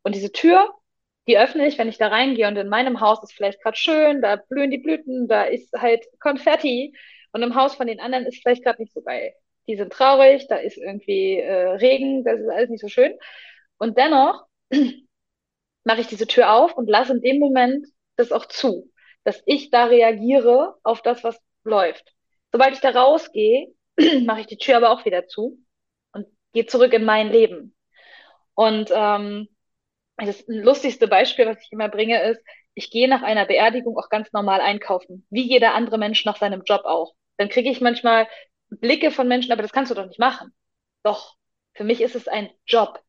Und 0.03 0.15
diese 0.15 0.33
Tür, 0.33 0.75
die 1.29 1.39
öffne 1.39 1.67
ich, 1.67 1.79
wenn 1.79 1.89
ich 1.89 1.99
da 1.99 2.09
reingehe. 2.09 2.49
Und 2.49 2.57
in 2.57 2.69
meinem 2.69 3.01
Haus 3.01 3.23
ist 3.23 3.33
vielleicht 3.33 3.63
gerade 3.63 3.77
schön, 3.77 4.21
da 4.21 4.37
blühen 4.37 4.71
die 4.71 4.79
Blüten, 4.79 5.29
da 5.29 5.45
ist 5.45 5.73
halt 5.73 6.05
Konfetti. 6.19 6.93
Und 7.33 7.43
im 7.43 7.55
Haus 7.55 7.77
von 7.77 7.87
den 7.87 8.01
anderen 8.01 8.27
ist 8.27 8.43
vielleicht 8.43 8.65
gerade 8.65 8.83
nicht 8.83 8.95
so 8.95 9.03
geil. 9.03 9.33
Die 9.69 9.77
sind 9.77 9.93
traurig, 9.93 10.47
da 10.49 10.57
ist 10.57 10.77
irgendwie 10.77 11.39
äh, 11.39 11.71
Regen, 11.77 12.25
das 12.25 12.41
ist 12.41 12.49
alles 12.49 12.71
nicht 12.71 12.81
so 12.81 12.89
schön. 12.89 13.15
Und 13.79 13.97
dennoch 13.99 14.45
mache 15.87 16.01
ich 16.01 16.09
diese 16.09 16.27
Tür 16.27 16.53
auf 16.53 16.77
und 16.77 16.91
lasse 16.91 17.13
in 17.13 17.23
dem 17.23 17.39
Moment 17.39 17.87
das 18.17 18.33
auch 18.33 18.47
zu, 18.47 18.93
dass 19.23 19.41
ich 19.47 19.71
da 19.71 19.85
reagiere 19.85 20.75
auf 20.83 21.01
das, 21.01 21.23
was 21.23 21.41
läuft. 21.63 22.13
Sobald 22.51 22.75
ich 22.75 22.81
da 22.81 22.91
rausgehe, 22.91 23.73
mache 24.25 24.41
ich 24.41 24.47
die 24.47 24.59
Tür 24.59 24.79
aber 24.79 24.91
auch 24.91 25.05
wieder 25.05 25.29
zu 25.29 25.59
und 26.13 26.27
gehe 26.53 26.67
zurück 26.67 26.93
in 26.93 27.05
mein 27.05 27.31
Leben. 27.31 27.77
Und 28.55 28.91
ähm, 28.93 29.49
das 30.17 30.43
lustigste 30.49 31.07
Beispiel, 31.07 31.47
was 31.47 31.63
ich 31.63 31.71
immer 31.71 31.89
bringe, 31.89 32.21
ist, 32.31 32.43
ich 32.75 32.91
gehe 32.91 33.09
nach 33.09 33.23
einer 33.23 33.47
Beerdigung 33.47 33.97
auch 33.97 34.09
ganz 34.09 34.33
normal 34.33 34.61
einkaufen, 34.61 35.25
wie 35.31 35.43
jeder 35.43 35.75
andere 35.75 35.99
Mensch 35.99 36.25
nach 36.25 36.37
seinem 36.37 36.63
Job 36.65 36.85
auch. 36.85 37.15
Dann 37.37 37.49
kriege 37.49 37.71
ich 37.71 37.81
manchmal 37.81 38.27
Blicke 38.71 39.13
von 39.13 39.29
Menschen, 39.29 39.53
aber 39.53 39.63
das 39.63 39.73
kannst 39.73 39.93
du 39.93 39.95
doch 39.95 40.07
nicht 40.07 40.19
machen. 40.19 40.53
Doch, 41.05 41.37
für 41.75 41.85
mich 41.85 42.01
ist 42.01 42.17
es 42.17 42.27
ein 42.27 42.51
Job 42.67 43.01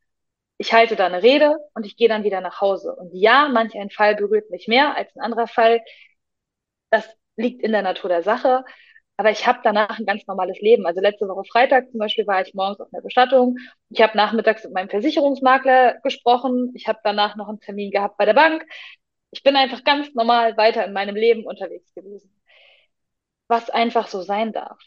ich 0.58 0.74
halte 0.74 0.95
da 0.95 1.05
eine 1.05 1.24
Rede 1.24 1.58
und 1.76 1.86
ich 1.86 1.95
gehe 1.97 2.10
dann 2.10 2.24
wieder 2.24 2.41
nach 2.41 2.62
Hause. 2.62 2.95
Und 2.95 3.12
ja, 3.14 3.47
manch 3.49 3.76
ein 3.76 3.91
Fall 3.91 4.16
berührt 4.16 4.49
mich 4.49 4.68
mehr 4.68 4.95
als 4.95 5.16
ein 5.16 5.22
anderer 5.22 5.47
Fall. 5.47 5.82
Das 6.89 7.08
liegt 7.36 7.62
in 7.62 7.72
der 7.72 7.84
Natur 7.84 8.10
der 8.10 8.24
Sache. 8.24 8.64
Aber 9.18 9.32
ich 9.32 9.47
habe 9.47 9.60
danach 9.64 9.97
ein 9.97 10.05
ganz 10.05 10.28
normales 10.28 10.60
Leben. 10.62 10.86
Also 10.86 11.01
letzte 11.01 11.28
Woche 11.28 11.43
Freitag 11.45 11.89
zum 11.89 11.99
Beispiel 11.99 12.28
war 12.28 12.41
ich 12.41 12.53
morgens 12.53 12.80
auf 12.80 12.93
einer 12.93 13.01
Bestattung. 13.01 13.58
Ich 13.89 14.01
habe 14.01 14.16
nachmittags 14.16 14.64
mit 14.64 14.74
meinem 14.74 14.89
Versicherungsmakler 14.89 15.99
gesprochen. 16.03 16.72
Ich 16.76 16.88
habe 16.88 16.99
danach 17.03 17.36
noch 17.36 17.49
einen 17.49 17.60
Termin 17.60 17.89
gehabt 17.91 18.18
bei 18.18 18.26
der 18.26 18.36
Bank. 18.36 18.64
Ich 19.32 19.43
bin 19.43 19.55
einfach 19.55 19.84
ganz 19.84 20.14
normal 20.14 20.55
weiter 20.58 20.86
in 20.86 20.93
meinem 20.93 21.16
Leben 21.16 21.45
unterwegs 21.45 21.93
gewesen. 21.95 22.32
Was 23.47 23.70
einfach 23.70 24.08
so 24.08 24.22
sein 24.22 24.53
darf. 24.53 24.80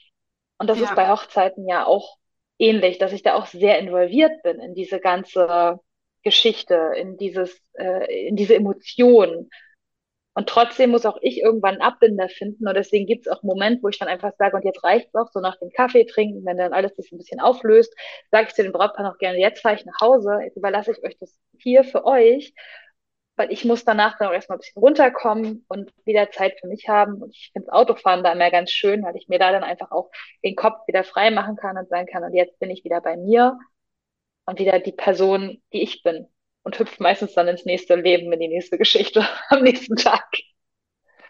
Und 0.58 0.68
das 0.68 0.78
ja. 0.78 0.84
ist 0.84 0.94
bei 0.94 1.08
Hochzeiten 1.08 1.68
ja 1.68 1.84
auch 1.86 2.19
ähnlich, 2.60 2.98
dass 2.98 3.12
ich 3.12 3.22
da 3.22 3.34
auch 3.34 3.46
sehr 3.46 3.78
involviert 3.78 4.42
bin 4.42 4.60
in 4.60 4.74
diese 4.74 5.00
ganze 5.00 5.80
Geschichte, 6.22 6.92
in 6.96 7.16
dieses, 7.16 7.60
äh, 7.74 8.28
in 8.28 8.36
diese 8.36 8.54
Emotionen. 8.54 9.50
Und 10.34 10.48
trotzdem 10.48 10.90
muss 10.90 11.06
auch 11.06 11.18
ich 11.22 11.40
irgendwann 11.40 11.74
einen 11.74 11.82
Abbinder 11.82 12.28
finden. 12.28 12.68
Und 12.68 12.74
deswegen 12.74 13.06
gibt 13.06 13.26
es 13.26 13.32
auch 13.32 13.42
einen 13.42 13.48
Moment, 13.48 13.82
wo 13.82 13.88
ich 13.88 13.98
dann 13.98 14.08
einfach 14.08 14.32
sage, 14.38 14.56
und 14.56 14.64
jetzt 14.64 14.84
reicht's 14.84 15.14
auch, 15.14 15.28
so 15.32 15.40
nach 15.40 15.58
dem 15.58 15.70
Kaffee 15.70 16.04
trinken, 16.04 16.44
wenn 16.44 16.56
dann 16.56 16.72
alles 16.72 16.94
sich 16.96 17.10
ein 17.10 17.18
bisschen 17.18 17.40
auflöst, 17.40 17.94
sage 18.30 18.46
ich 18.48 18.54
zu 18.54 18.62
dem 18.62 18.72
Brautpaar 18.72 19.04
noch 19.04 19.18
gerne, 19.18 19.38
jetzt 19.38 19.60
fahre 19.60 19.74
ich 19.74 19.84
nach 19.84 20.00
Hause, 20.00 20.38
jetzt 20.44 20.56
überlasse 20.56 20.92
ich 20.92 21.02
euch 21.02 21.18
das 21.18 21.36
hier 21.58 21.82
für 21.84 22.04
euch, 22.04 22.54
weil 23.40 23.50
ich 23.50 23.64
muss 23.64 23.86
danach 23.86 24.18
dann 24.18 24.28
auch 24.28 24.34
erstmal 24.34 24.58
ein 24.58 24.60
bisschen 24.60 24.82
runterkommen 24.82 25.64
und 25.66 25.90
wieder 26.04 26.30
Zeit 26.30 26.60
für 26.60 26.66
mich 26.66 26.90
haben. 26.90 27.22
Und 27.22 27.34
ich 27.34 27.48
finde 27.54 27.72
Autofahren 27.72 28.22
da 28.22 28.32
immer 28.32 28.50
ganz 28.50 28.70
schön, 28.70 29.02
weil 29.02 29.16
ich 29.16 29.28
mir 29.28 29.38
da 29.38 29.50
dann 29.50 29.64
einfach 29.64 29.90
auch 29.92 30.10
den 30.44 30.56
Kopf 30.56 30.86
wieder 30.86 31.04
frei 31.04 31.30
machen 31.30 31.56
kann 31.56 31.78
und 31.78 31.88
sagen 31.88 32.06
kann, 32.06 32.22
und 32.22 32.34
jetzt 32.34 32.58
bin 32.58 32.68
ich 32.68 32.84
wieder 32.84 33.00
bei 33.00 33.16
mir 33.16 33.58
und 34.44 34.58
wieder 34.58 34.78
die 34.78 34.92
Person, 34.92 35.62
die 35.72 35.82
ich 35.82 36.02
bin 36.02 36.28
und 36.64 36.78
hüpft 36.78 37.00
meistens 37.00 37.32
dann 37.32 37.48
ins 37.48 37.64
nächste 37.64 37.94
Leben, 37.94 38.30
in 38.30 38.40
die 38.40 38.48
nächste 38.48 38.76
Geschichte 38.76 39.26
am 39.48 39.62
nächsten 39.62 39.96
Tag. 39.96 40.28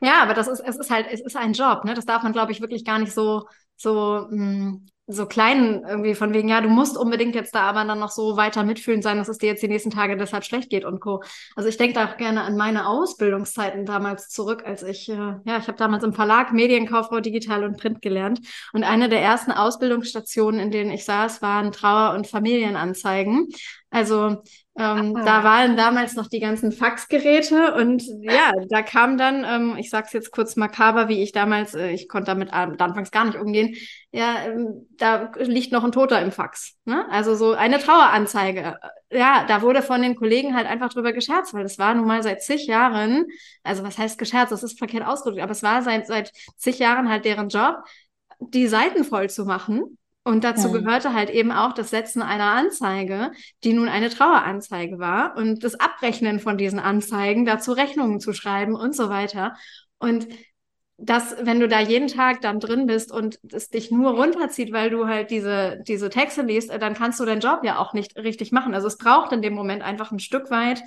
Ja, 0.00 0.20
aber 0.22 0.34
das 0.34 0.48
ist, 0.48 0.58
es 0.58 0.78
ist 0.78 0.90
halt, 0.90 1.06
es 1.12 1.20
ist 1.20 1.36
ein 1.36 1.52
Job, 1.52 1.84
ne? 1.84 1.94
Das 1.94 2.06
darf 2.06 2.24
man, 2.24 2.32
glaube 2.32 2.50
ich, 2.50 2.60
wirklich 2.60 2.84
gar 2.84 2.98
nicht 2.98 3.12
so, 3.12 3.46
so, 3.76 4.26
mh, 4.30 4.36
hm, 4.36 4.86
so 5.12 5.26
klein 5.26 5.84
irgendwie 5.86 6.14
von 6.14 6.32
wegen, 6.32 6.48
ja, 6.48 6.60
du 6.60 6.68
musst 6.68 6.96
unbedingt 6.96 7.34
jetzt 7.34 7.54
da 7.54 7.62
aber 7.62 7.84
dann 7.84 7.98
noch 7.98 8.10
so 8.10 8.36
weiter 8.36 8.62
mitfühlen 8.62 9.02
sein, 9.02 9.16
dass 9.16 9.28
es 9.28 9.38
dir 9.38 9.48
jetzt 9.48 9.62
die 9.62 9.68
nächsten 9.68 9.90
Tage 9.90 10.16
deshalb 10.16 10.44
schlecht 10.44 10.70
geht 10.70 10.84
und 10.84 11.00
Co. 11.00 11.22
Also 11.56 11.68
ich 11.68 11.76
denke 11.76 11.94
da 11.94 12.06
auch 12.06 12.16
gerne 12.16 12.42
an 12.42 12.56
meine 12.56 12.86
Ausbildungszeiten 12.86 13.86
damals 13.86 14.28
zurück, 14.28 14.62
als 14.64 14.82
ich, 14.82 15.08
äh, 15.08 15.14
ja, 15.14 15.58
ich 15.58 15.66
habe 15.66 15.78
damals 15.78 16.04
im 16.04 16.12
Verlag 16.12 16.52
Medienkauffrau 16.52 17.20
Digital 17.20 17.64
und 17.64 17.78
Print 17.78 18.02
gelernt 18.02 18.40
und 18.72 18.84
eine 18.84 19.08
der 19.08 19.20
ersten 19.20 19.52
Ausbildungsstationen, 19.52 20.60
in 20.60 20.70
denen 20.70 20.90
ich 20.90 21.04
saß, 21.04 21.42
waren 21.42 21.72
Trauer- 21.72 22.14
und 22.14 22.26
Familienanzeigen. 22.26 23.48
Also 23.90 24.42
ähm, 24.80 25.14
ah. 25.16 25.24
Da 25.24 25.44
waren 25.44 25.76
damals 25.76 26.14
noch 26.14 26.28
die 26.28 26.40
ganzen 26.40 26.72
Faxgeräte 26.72 27.74
und 27.74 28.02
ja, 28.22 28.52
da 28.70 28.82
kam 28.82 29.18
dann, 29.18 29.44
ähm, 29.44 29.76
ich 29.78 29.90
sag's 29.90 30.12
jetzt 30.12 30.30
kurz 30.30 30.56
makaber, 30.56 31.08
wie 31.08 31.22
ich 31.22 31.32
damals, 31.32 31.74
äh, 31.74 31.90
ich 31.90 32.08
konnte 32.08 32.26
damit 32.26 32.52
anfangs 32.52 33.10
gar 33.10 33.26
nicht 33.26 33.36
umgehen, 33.36 33.74
ja, 34.10 34.36
ähm, 34.46 34.86
da 34.96 35.32
liegt 35.38 35.72
noch 35.72 35.84
ein 35.84 35.92
Toter 35.92 36.22
im 36.22 36.32
Fax. 36.32 36.78
Ne? 36.84 37.04
Also 37.10 37.34
so 37.34 37.52
eine 37.52 37.78
Traueranzeige. 37.78 38.78
Ja, 39.10 39.44
da 39.46 39.60
wurde 39.60 39.82
von 39.82 40.00
den 40.00 40.14
Kollegen 40.14 40.56
halt 40.56 40.66
einfach 40.66 40.90
drüber 40.90 41.12
gescherzt, 41.12 41.52
weil 41.52 41.64
das 41.64 41.78
war 41.78 41.94
nun 41.94 42.06
mal 42.06 42.22
seit 42.22 42.42
zig 42.42 42.66
Jahren, 42.66 43.26
also 43.64 43.82
was 43.82 43.98
heißt 43.98 44.18
gescherzt, 44.18 44.52
das 44.52 44.62
ist 44.62 44.78
verkehrt 44.78 45.04
ausgedrückt, 45.04 45.42
aber 45.42 45.52
es 45.52 45.62
war 45.62 45.82
seit, 45.82 46.06
seit 46.06 46.32
zig 46.56 46.78
Jahren 46.78 47.10
halt 47.10 47.24
deren 47.24 47.48
Job, 47.48 47.76
die 48.38 48.66
Seiten 48.68 49.04
voll 49.04 49.28
zu 49.28 49.44
machen 49.44 49.98
und 50.22 50.44
dazu 50.44 50.68
ja. 50.68 50.78
gehörte 50.78 51.14
halt 51.14 51.30
eben 51.30 51.50
auch 51.50 51.72
das 51.72 51.90
Setzen 51.90 52.22
einer 52.22 52.52
Anzeige, 52.52 53.32
die 53.64 53.72
nun 53.72 53.88
eine 53.88 54.10
Traueranzeige 54.10 54.98
war 54.98 55.36
und 55.36 55.64
das 55.64 55.80
Abrechnen 55.80 56.40
von 56.40 56.58
diesen 56.58 56.78
Anzeigen, 56.78 57.46
dazu 57.46 57.72
Rechnungen 57.72 58.20
zu 58.20 58.32
schreiben 58.32 58.74
und 58.74 58.94
so 58.94 59.08
weiter. 59.08 59.54
Und 59.98 60.28
das, 60.98 61.34
wenn 61.40 61.60
du 61.60 61.68
da 61.68 61.80
jeden 61.80 62.08
Tag 62.08 62.42
dann 62.42 62.60
drin 62.60 62.86
bist 62.86 63.10
und 63.10 63.38
es 63.50 63.70
dich 63.70 63.90
nur 63.90 64.10
runterzieht, 64.12 64.72
weil 64.72 64.90
du 64.90 65.06
halt 65.06 65.30
diese, 65.30 65.82
diese 65.88 66.10
Texte 66.10 66.42
liest, 66.42 66.70
dann 66.70 66.94
kannst 66.94 67.18
du 67.18 67.24
deinen 67.24 67.40
Job 67.40 67.60
ja 67.64 67.78
auch 67.78 67.94
nicht 67.94 68.16
richtig 68.16 68.52
machen. 68.52 68.74
Also 68.74 68.86
es 68.86 68.98
braucht 68.98 69.32
in 69.32 69.40
dem 69.40 69.54
Moment 69.54 69.82
einfach 69.82 70.12
ein 70.12 70.18
Stück 70.18 70.50
weit, 70.50 70.82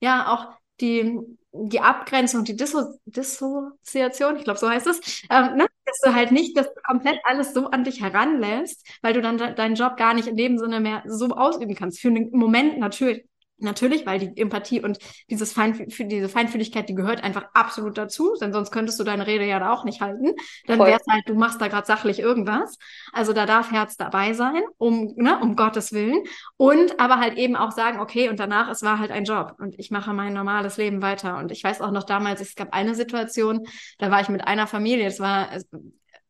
ja, 0.00 0.32
auch 0.32 0.48
die, 0.80 1.18
die 1.52 1.80
Abgrenzung, 1.80 2.44
die 2.44 2.56
Disso 2.56 2.98
Dissoziation, 3.04 4.36
ich 4.36 4.44
glaube, 4.44 4.58
so 4.58 4.70
heißt 4.70 4.86
es, 4.86 5.22
ähm, 5.30 5.56
ne? 5.56 5.66
Dass 6.00 6.12
du 6.12 6.14
halt 6.18 6.32
nicht 6.32 6.56
das 6.56 6.68
komplett 6.86 7.20
alles 7.24 7.52
so 7.54 7.70
an 7.70 7.84
dich 7.84 8.00
heranlässt, 8.00 8.86
weil 9.02 9.12
du 9.12 9.22
dann 9.22 9.38
de 9.38 9.54
deinen 9.54 9.74
Job 9.74 9.96
gar 9.96 10.14
nicht 10.14 10.28
in 10.28 10.36
dem 10.36 10.58
Sinne 10.58 10.80
mehr 10.80 11.02
so 11.06 11.28
ausüben 11.28 11.74
kannst. 11.74 12.00
Für 12.00 12.08
einen 12.08 12.30
Moment 12.32 12.78
natürlich, 12.78 13.24
Natürlich, 13.60 14.06
weil 14.06 14.20
die 14.20 14.40
Empathie 14.40 14.80
und 14.80 14.98
dieses 15.30 15.52
Feinf 15.52 15.82
diese 15.98 16.28
Feinfühligkeit, 16.28 16.88
die 16.88 16.94
gehört 16.94 17.24
einfach 17.24 17.46
absolut 17.54 17.98
dazu, 17.98 18.34
denn 18.40 18.52
sonst 18.52 18.70
könntest 18.70 19.00
du 19.00 19.04
deine 19.04 19.26
Rede 19.26 19.44
ja 19.46 19.58
da 19.58 19.72
auch 19.72 19.84
nicht 19.84 20.00
halten. 20.00 20.34
Dann 20.66 20.78
wäre 20.78 21.00
es 21.00 21.06
halt, 21.12 21.28
du 21.28 21.34
machst 21.34 21.60
da 21.60 21.66
gerade 21.66 21.86
sachlich 21.86 22.20
irgendwas. 22.20 22.78
Also 23.12 23.32
da 23.32 23.46
darf 23.46 23.72
Herz 23.72 23.96
dabei 23.96 24.32
sein, 24.32 24.62
um, 24.76 25.12
ne, 25.16 25.38
um 25.40 25.56
Gottes 25.56 25.92
Willen. 25.92 26.22
Und 26.56 27.00
aber 27.00 27.18
halt 27.18 27.36
eben 27.36 27.56
auch 27.56 27.72
sagen, 27.72 27.98
okay, 27.98 28.28
und 28.28 28.38
danach, 28.38 28.68
es 28.70 28.82
war 28.82 29.00
halt 29.00 29.10
ein 29.10 29.24
Job 29.24 29.56
und 29.58 29.76
ich 29.78 29.90
mache 29.90 30.12
mein 30.12 30.34
normales 30.34 30.76
Leben 30.76 31.02
weiter. 31.02 31.38
Und 31.38 31.50
ich 31.50 31.64
weiß 31.64 31.80
auch 31.80 31.90
noch 31.90 32.04
damals, 32.04 32.40
es 32.40 32.54
gab 32.54 32.72
eine 32.72 32.94
Situation, 32.94 33.66
da 33.98 34.10
war 34.10 34.20
ich 34.20 34.28
mit 34.28 34.46
einer 34.46 34.68
Familie, 34.68 35.06
es 35.06 35.18
war, 35.18 35.48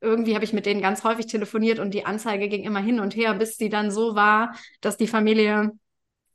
irgendwie 0.01 0.35
habe 0.35 0.45
ich 0.45 0.53
mit 0.53 0.67
denen 0.67 0.81
ganz 0.81 1.05
häufig 1.05 1.27
telefoniert 1.27 1.79
und 1.79 1.93
die 1.93 2.07
Anzeige 2.07 2.49
ging 2.49 2.65
immer 2.65 2.81
hin 2.81 3.01
und 3.01 3.17
her, 3.17 3.35
bis 3.35 3.57
sie 3.57 3.69
dann 3.69 3.91
so 3.91 4.15
war, 4.15 4.55
dass 4.81 4.97
die 4.97 5.09
Familie 5.09 5.73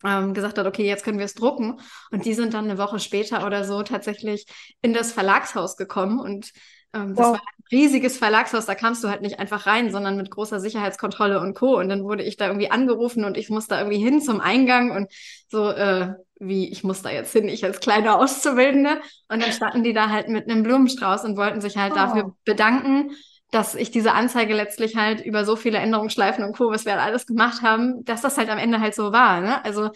ähm, 0.04 0.34
gesagt 0.34 0.58
hat, 0.58 0.66
okay, 0.66 0.86
jetzt 0.86 1.04
können 1.04 1.20
wir 1.20 1.26
es 1.26 1.36
drucken. 1.36 1.80
Und 2.12 2.26
die 2.26 2.34
sind 2.34 2.54
dann 2.54 2.66
eine 2.66 2.78
Woche 2.78 3.00
später 3.00 3.46
oder 3.46 3.64
so 3.64 3.84
tatsächlich 3.84 4.46
in 4.82 4.94
das 4.94 5.12
Verlagshaus 5.12 5.78
gekommen 5.78 6.20
und 6.20 6.52
ähm, 6.94 7.16
das 7.16 7.26
wow. 7.26 7.34
war 7.34 7.42
ein 7.42 7.64
riesiges 7.72 8.18
Verlagshaus, 8.18 8.66
da 8.66 8.76
kamst 8.76 9.04
du 9.04 9.10
halt 9.10 9.22
nicht 9.22 9.40
einfach 9.40 9.66
rein, 9.66 9.92
sondern 9.92 10.16
mit 10.16 10.30
großer 10.30 10.60
Sicherheitskontrolle 10.60 11.40
und 11.40 11.56
Co. 11.56 11.78
Und 11.78 11.90
dann 11.90 12.04
wurde 12.04 12.24
ich 12.24 12.38
da 12.38 12.48
irgendwie 12.48 12.72
angerufen 12.72 13.26
und 13.26 13.36
ich 13.36 13.50
musste 13.50 13.76
irgendwie 13.76 13.98
hin 13.98 14.22
zum 14.22 14.40
Eingang 14.40 14.92
und 14.92 15.12
so, 15.48 15.70
äh, 15.70 16.14
wie, 16.40 16.72
ich 16.72 16.84
muss 16.84 17.02
da 17.02 17.10
jetzt 17.10 17.34
hin, 17.34 17.48
ich 17.48 17.64
als 17.66 17.80
kleine 17.80 18.16
Auszubildende. 18.16 19.02
Und 19.28 19.42
dann 19.42 19.52
standen 19.52 19.84
die 19.84 19.94
da 19.94 20.10
halt 20.10 20.28
mit 20.28 20.50
einem 20.50 20.62
Blumenstrauß 20.64 21.24
und 21.26 21.38
wollten 21.38 21.62
sich 21.62 21.78
halt 21.78 21.94
oh. 21.94 21.96
dafür 21.96 22.36
bedanken 22.46 23.12
dass 23.54 23.76
ich 23.76 23.92
diese 23.92 24.14
Anzeige 24.14 24.56
letztlich 24.56 24.96
halt 24.96 25.24
über 25.24 25.46
so 25.46 25.56
viele 25.56 25.78
Änderungsschleifen 25.78 26.44
und 26.44 26.58
Co., 26.58 26.72
was 26.72 26.86
wir 26.86 26.94
halt 26.94 27.04
alles 27.04 27.28
gemacht 27.28 27.62
haben, 27.62 28.04
dass 28.04 28.22
das 28.22 28.38
halt 28.38 28.50
am 28.50 28.58
Ende 28.58 28.80
halt 28.80 28.96
so 28.96 29.12
war. 29.12 29.42
Ne? 29.42 29.64
Also 29.64 29.92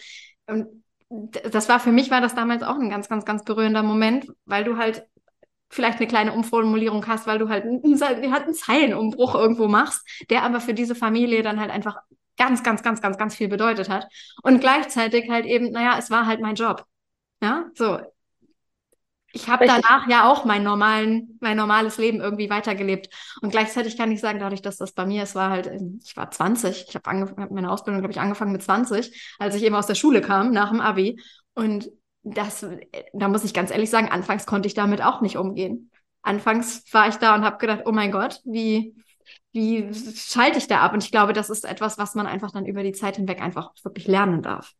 das 1.08 1.68
war 1.68 1.80
für 1.80 1.90
mich 1.90 2.10
war 2.12 2.20
das 2.20 2.36
damals 2.36 2.62
auch 2.62 2.76
ein 2.76 2.88
ganz, 2.88 3.08
ganz, 3.08 3.24
ganz 3.24 3.44
berührender 3.44 3.82
Moment, 3.82 4.26
weil 4.44 4.62
du 4.62 4.76
halt 4.76 5.06
vielleicht 5.70 5.98
eine 5.98 6.06
kleine 6.06 6.32
Umformulierung 6.32 7.04
hast, 7.08 7.26
weil 7.26 7.38
du 7.38 7.48
halt 7.48 7.64
einen, 7.64 8.00
halt 8.00 8.44
einen 8.44 8.54
Zeilenumbruch 8.54 9.34
irgendwo 9.34 9.66
machst, 9.66 10.06
der 10.30 10.44
aber 10.44 10.60
für 10.60 10.72
diese 10.72 10.94
Familie 10.94 11.42
dann 11.42 11.58
halt 11.58 11.70
einfach 11.70 11.96
ganz, 12.36 12.62
ganz, 12.62 12.84
ganz, 12.84 13.02
ganz, 13.02 13.18
ganz 13.18 13.34
viel 13.34 13.48
bedeutet 13.48 13.88
hat. 13.88 14.06
Und 14.42 14.60
gleichzeitig 14.60 15.28
halt 15.28 15.46
eben, 15.46 15.72
naja, 15.72 15.96
es 15.98 16.10
war 16.10 16.26
halt 16.26 16.40
mein 16.40 16.54
Job. 16.54 16.84
Ja, 17.42 17.66
so 17.74 17.98
ich 19.32 19.48
habe 19.48 19.66
danach 19.66 20.08
ja 20.08 20.30
auch 20.30 20.44
mein 20.44 20.62
normalen, 20.62 21.38
mein 21.40 21.56
normales 21.56 21.98
Leben 21.98 22.20
irgendwie 22.20 22.48
weitergelebt. 22.48 23.08
Und 23.42 23.50
gleichzeitig 23.50 23.96
kann 23.96 24.10
ich 24.10 24.20
sagen, 24.20 24.38
dadurch, 24.38 24.62
dass 24.62 24.78
das 24.78 24.92
bei 24.92 25.04
mir, 25.04 25.22
es 25.22 25.34
war 25.34 25.50
halt, 25.50 25.70
ich 26.02 26.16
war 26.16 26.30
20, 26.30 26.86
ich 26.88 26.94
habe 26.94 27.20
hab 27.20 27.50
meine 27.50 27.70
Ausbildung, 27.70 28.00
glaube 28.00 28.12
ich, 28.12 28.20
angefangen 28.20 28.52
mit 28.52 28.62
20, 28.62 29.36
als 29.38 29.54
ich 29.54 29.62
eben 29.62 29.74
aus 29.74 29.86
der 29.86 29.94
Schule 29.94 30.22
kam, 30.22 30.52
nach 30.52 30.70
dem 30.70 30.80
Abi. 30.80 31.20
Und 31.54 31.90
das, 32.22 32.66
da 33.12 33.28
muss 33.28 33.44
ich 33.44 33.52
ganz 33.52 33.70
ehrlich 33.70 33.90
sagen, 33.90 34.08
anfangs 34.08 34.46
konnte 34.46 34.66
ich 34.66 34.74
damit 34.74 35.02
auch 35.02 35.20
nicht 35.20 35.36
umgehen. 35.36 35.90
Anfangs 36.22 36.84
war 36.92 37.08
ich 37.08 37.16
da 37.16 37.34
und 37.34 37.44
habe 37.44 37.58
gedacht, 37.58 37.82
oh 37.84 37.92
mein 37.92 38.10
Gott, 38.10 38.40
wie, 38.44 38.94
wie 39.52 39.92
schalte 40.14 40.58
ich 40.58 40.68
da 40.68 40.80
ab? 40.80 40.94
Und 40.94 41.04
ich 41.04 41.10
glaube, 41.10 41.32
das 41.34 41.50
ist 41.50 41.64
etwas, 41.64 41.98
was 41.98 42.14
man 42.14 42.26
einfach 42.26 42.50
dann 42.50 42.66
über 42.66 42.82
die 42.82 42.92
Zeit 42.92 43.16
hinweg 43.16 43.42
einfach 43.42 43.72
wirklich 43.82 44.06
lernen 44.06 44.42
darf. 44.42 44.72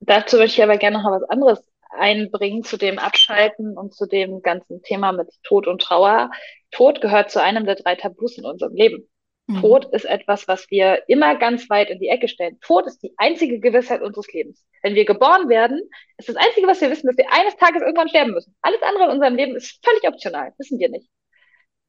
Dazu 0.00 0.36
möchte 0.36 0.60
ich 0.60 0.62
aber 0.62 0.76
gerne 0.76 0.98
noch 0.98 1.10
was 1.10 1.28
anderes 1.30 1.73
einbringen 1.94 2.62
zu 2.62 2.76
dem 2.76 2.98
Abschalten 2.98 3.76
und 3.76 3.94
zu 3.94 4.06
dem 4.06 4.42
ganzen 4.42 4.82
Thema 4.82 5.12
mit 5.12 5.28
Tod 5.42 5.66
und 5.66 5.82
Trauer. 5.82 6.30
Tod 6.70 7.00
gehört 7.00 7.30
zu 7.30 7.42
einem 7.42 7.66
der 7.66 7.76
drei 7.76 7.94
Tabus 7.94 8.38
in 8.38 8.44
unserem 8.44 8.74
Leben. 8.74 9.08
Mhm. 9.46 9.60
Tod 9.60 9.92
ist 9.92 10.04
etwas, 10.04 10.48
was 10.48 10.70
wir 10.70 11.02
immer 11.06 11.36
ganz 11.36 11.68
weit 11.68 11.90
in 11.90 12.00
die 12.00 12.08
Ecke 12.08 12.28
stellen. 12.28 12.58
Tod 12.60 12.86
ist 12.86 13.02
die 13.02 13.12
einzige 13.18 13.60
Gewissheit 13.60 14.00
unseres 14.02 14.32
Lebens. 14.32 14.64
Wenn 14.82 14.94
wir 14.94 15.04
geboren 15.04 15.48
werden, 15.48 15.82
ist 16.16 16.28
das 16.28 16.36
Einzige, 16.36 16.66
was 16.66 16.80
wir 16.80 16.90
wissen, 16.90 17.06
dass 17.06 17.16
wir 17.16 17.30
eines 17.30 17.56
Tages 17.56 17.82
irgendwann 17.82 18.08
sterben 18.08 18.32
müssen. 18.32 18.54
Alles 18.62 18.82
andere 18.82 19.04
in 19.04 19.10
unserem 19.10 19.36
Leben 19.36 19.54
ist 19.54 19.84
völlig 19.84 20.06
optional, 20.08 20.52
wissen 20.58 20.78
wir 20.78 20.88
nicht. 20.88 21.08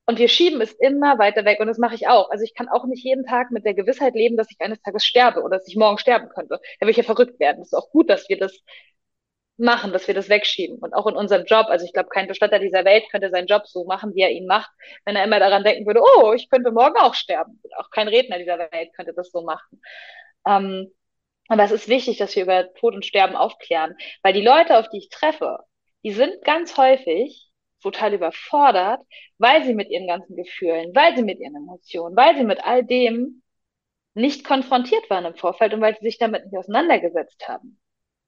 Und 0.08 0.20
wir 0.20 0.28
schieben 0.28 0.62
es 0.62 0.72
immer 0.74 1.18
weiter 1.18 1.46
weg 1.46 1.60
und 1.60 1.68
das 1.68 1.80
mache 1.80 1.96
ich 1.96 2.08
auch. 2.08 2.30
Also 2.30 2.44
ich 2.44 2.54
kann 2.54 2.70
auch 2.70 2.86
nicht 2.86 3.04
jeden 3.04 3.26
Tag 3.26 3.50
mit 3.50 3.66
der 3.66 3.74
Gewissheit 3.74 4.14
leben, 4.14 4.38
dass 4.38 4.52
ich 4.52 4.58
eines 4.60 4.80
Tages 4.82 5.04
sterbe 5.04 5.42
oder 5.42 5.58
dass 5.58 5.68
ich 5.68 5.76
morgen 5.76 5.98
sterben 5.98 6.30
könnte. 6.30 6.60
Da 6.80 6.86
würde 6.86 6.92
ich 6.92 6.98
ja 6.98 7.04
verrückt 7.04 7.40
werden. 7.40 7.62
Es 7.62 7.70
ist 7.70 7.74
auch 7.74 7.90
gut, 7.90 8.10
dass 8.10 8.30
wir 8.30 8.38
das 8.38 8.60
machen, 9.58 9.94
dass 9.94 10.08
wir 10.08 10.14
das 10.14 10.30
wegschieben. 10.30 10.78
Und 10.80 10.94
auch 10.94 11.08
in 11.08 11.16
unserem 11.16 11.46
Job, 11.46 11.68
also 11.70 11.86
ich 11.86 11.94
glaube, 11.94 12.10
kein 12.10 12.28
Bestatter 12.28 12.60
dieser 12.60 12.86
Welt 12.86 13.06
könnte 13.10 13.30
seinen 13.30 13.48
Job 13.48 13.68
so 13.68 13.86
machen, 13.86 14.14
wie 14.16 14.22
er 14.22 14.32
ihn 14.32 14.48
macht, 14.48 14.72
wenn 15.06 15.16
er 15.16 15.24
immer 15.24 15.40
daran 15.40 15.64
denken 15.64 15.86
würde, 15.86 16.02
oh, 16.02 16.34
ich 16.34 16.50
könnte 16.50 16.72
morgen 16.72 16.98
auch 16.98 17.14
sterben. 17.14 17.62
Auch 17.78 17.90
kein 17.90 18.08
Redner 18.08 18.38
dieser 18.38 18.58
Welt 18.60 18.94
könnte 18.96 19.14
das 19.14 19.32
so 19.32 19.44
machen. 19.44 19.82
Ähm, 20.46 20.92
aber 21.48 21.64
es 21.64 21.72
ist 21.72 21.88
wichtig, 21.88 22.18
dass 22.18 22.36
wir 22.36 22.44
über 22.44 22.74
Tod 22.74 22.96
und 22.96 23.06
Sterben 23.06 23.36
aufklären, 23.36 23.96
weil 24.24 24.34
die 24.34 24.42
Leute, 24.42 24.78
auf 24.78 24.90
die 24.90 24.98
ich 24.98 25.10
treffe, 25.10 25.60
die 26.04 26.12
sind 26.12 26.44
ganz 26.44 26.78
häufig 26.78 27.50
total 27.82 28.14
überfordert, 28.14 29.02
weil 29.38 29.64
sie 29.64 29.76
mit 29.76 29.90
ihren 29.90 30.08
ganzen 30.08 30.36
Gefühlen, 30.36 30.94
weil 30.96 31.16
sie 31.16 31.24
mit 31.24 31.40
ihren 31.40 31.56
Emotionen, 31.56 32.16
weil 32.16 32.36
sie 32.36 32.44
mit 32.44 32.64
all 32.66 32.84
dem 32.84 33.44
nicht 34.16 34.46
konfrontiert 34.46 35.10
waren 35.10 35.26
im 35.26 35.36
Vorfeld 35.36 35.74
und 35.74 35.82
weil 35.82 35.96
sie 35.98 36.06
sich 36.06 36.18
damit 36.18 36.46
nicht 36.46 36.58
auseinandergesetzt 36.58 37.48
haben 37.48 37.80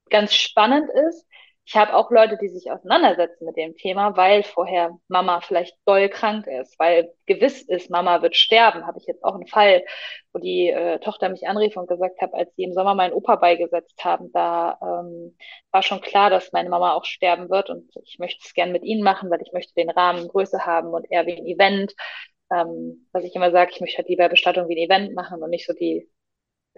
ganz 0.10 0.34
spannend 0.34 0.90
ist, 0.90 1.26
ich 1.68 1.76
habe 1.76 1.94
auch 1.96 2.10
Leute, 2.12 2.38
die 2.38 2.48
sich 2.48 2.72
auseinandersetzen 2.72 3.46
mit 3.46 3.58
dem 3.58 3.76
Thema, 3.76 4.16
weil 4.16 4.44
vorher 4.44 4.98
Mama 5.10 5.42
vielleicht 5.42 5.76
doll 5.86 6.08
krank 6.08 6.48
ist, 6.48 6.80
weil 6.80 7.14
gewiss 7.26 7.62
ist, 7.62 7.90
Mama 7.90 8.22
wird 8.22 8.38
sterben. 8.38 8.88
Habe 8.88 9.00
ich 9.00 9.06
jetzt 9.06 9.22
auch 9.22 9.36
einen 9.36 9.48
Fall, 9.48 9.84
wo 10.32 10.40
die 10.40 10.70
äh, 10.70 11.00
Tochter 11.00 11.28
mich 11.28 11.46
anrief 11.46 11.76
und 11.76 11.90
gesagt 11.90 12.22
hat, 12.22 12.34
als 12.34 12.56
sie 12.56 12.64
im 12.64 12.72
Sommer 12.72 12.96
meinen 12.96 13.12
Opa 13.12 13.36
beigesetzt 13.36 14.02
haben, 14.06 14.32
da 14.32 14.78
ähm, 14.82 15.36
war 15.72 15.84
schon 15.84 16.00
klar, 16.00 16.30
dass 16.30 16.54
meine 16.54 16.70
Mama 16.70 16.94
auch 16.94 17.04
sterben 17.04 17.50
wird 17.50 17.70
und 17.70 17.92
ich 18.06 18.18
möchte 18.18 18.40
es 18.46 18.54
gern 18.54 18.72
mit 18.72 18.84
ihnen 18.84 19.04
machen, 19.04 19.30
weil 19.30 19.42
ich 19.42 19.52
möchte 19.52 19.74
den 19.74 19.90
Rahmen 19.90 20.30
größer 20.30 20.66
haben 20.66 20.94
und 20.94 21.06
eher 21.12 21.26
wie 21.26 21.36
ein 21.36 21.46
Event. 21.46 21.94
Ähm, 22.50 23.10
was 23.12 23.26
ich 23.26 23.36
immer 23.36 23.52
sage, 23.52 23.72
ich 23.74 23.82
möchte 23.82 23.98
halt 23.98 24.08
lieber 24.08 24.30
Bestattung 24.30 24.70
wie 24.70 24.78
ein 24.78 24.90
Event 24.90 25.16
machen 25.16 25.44
und 25.44 25.50
nicht 25.50 25.68
so 25.68 25.74
die 25.74 26.10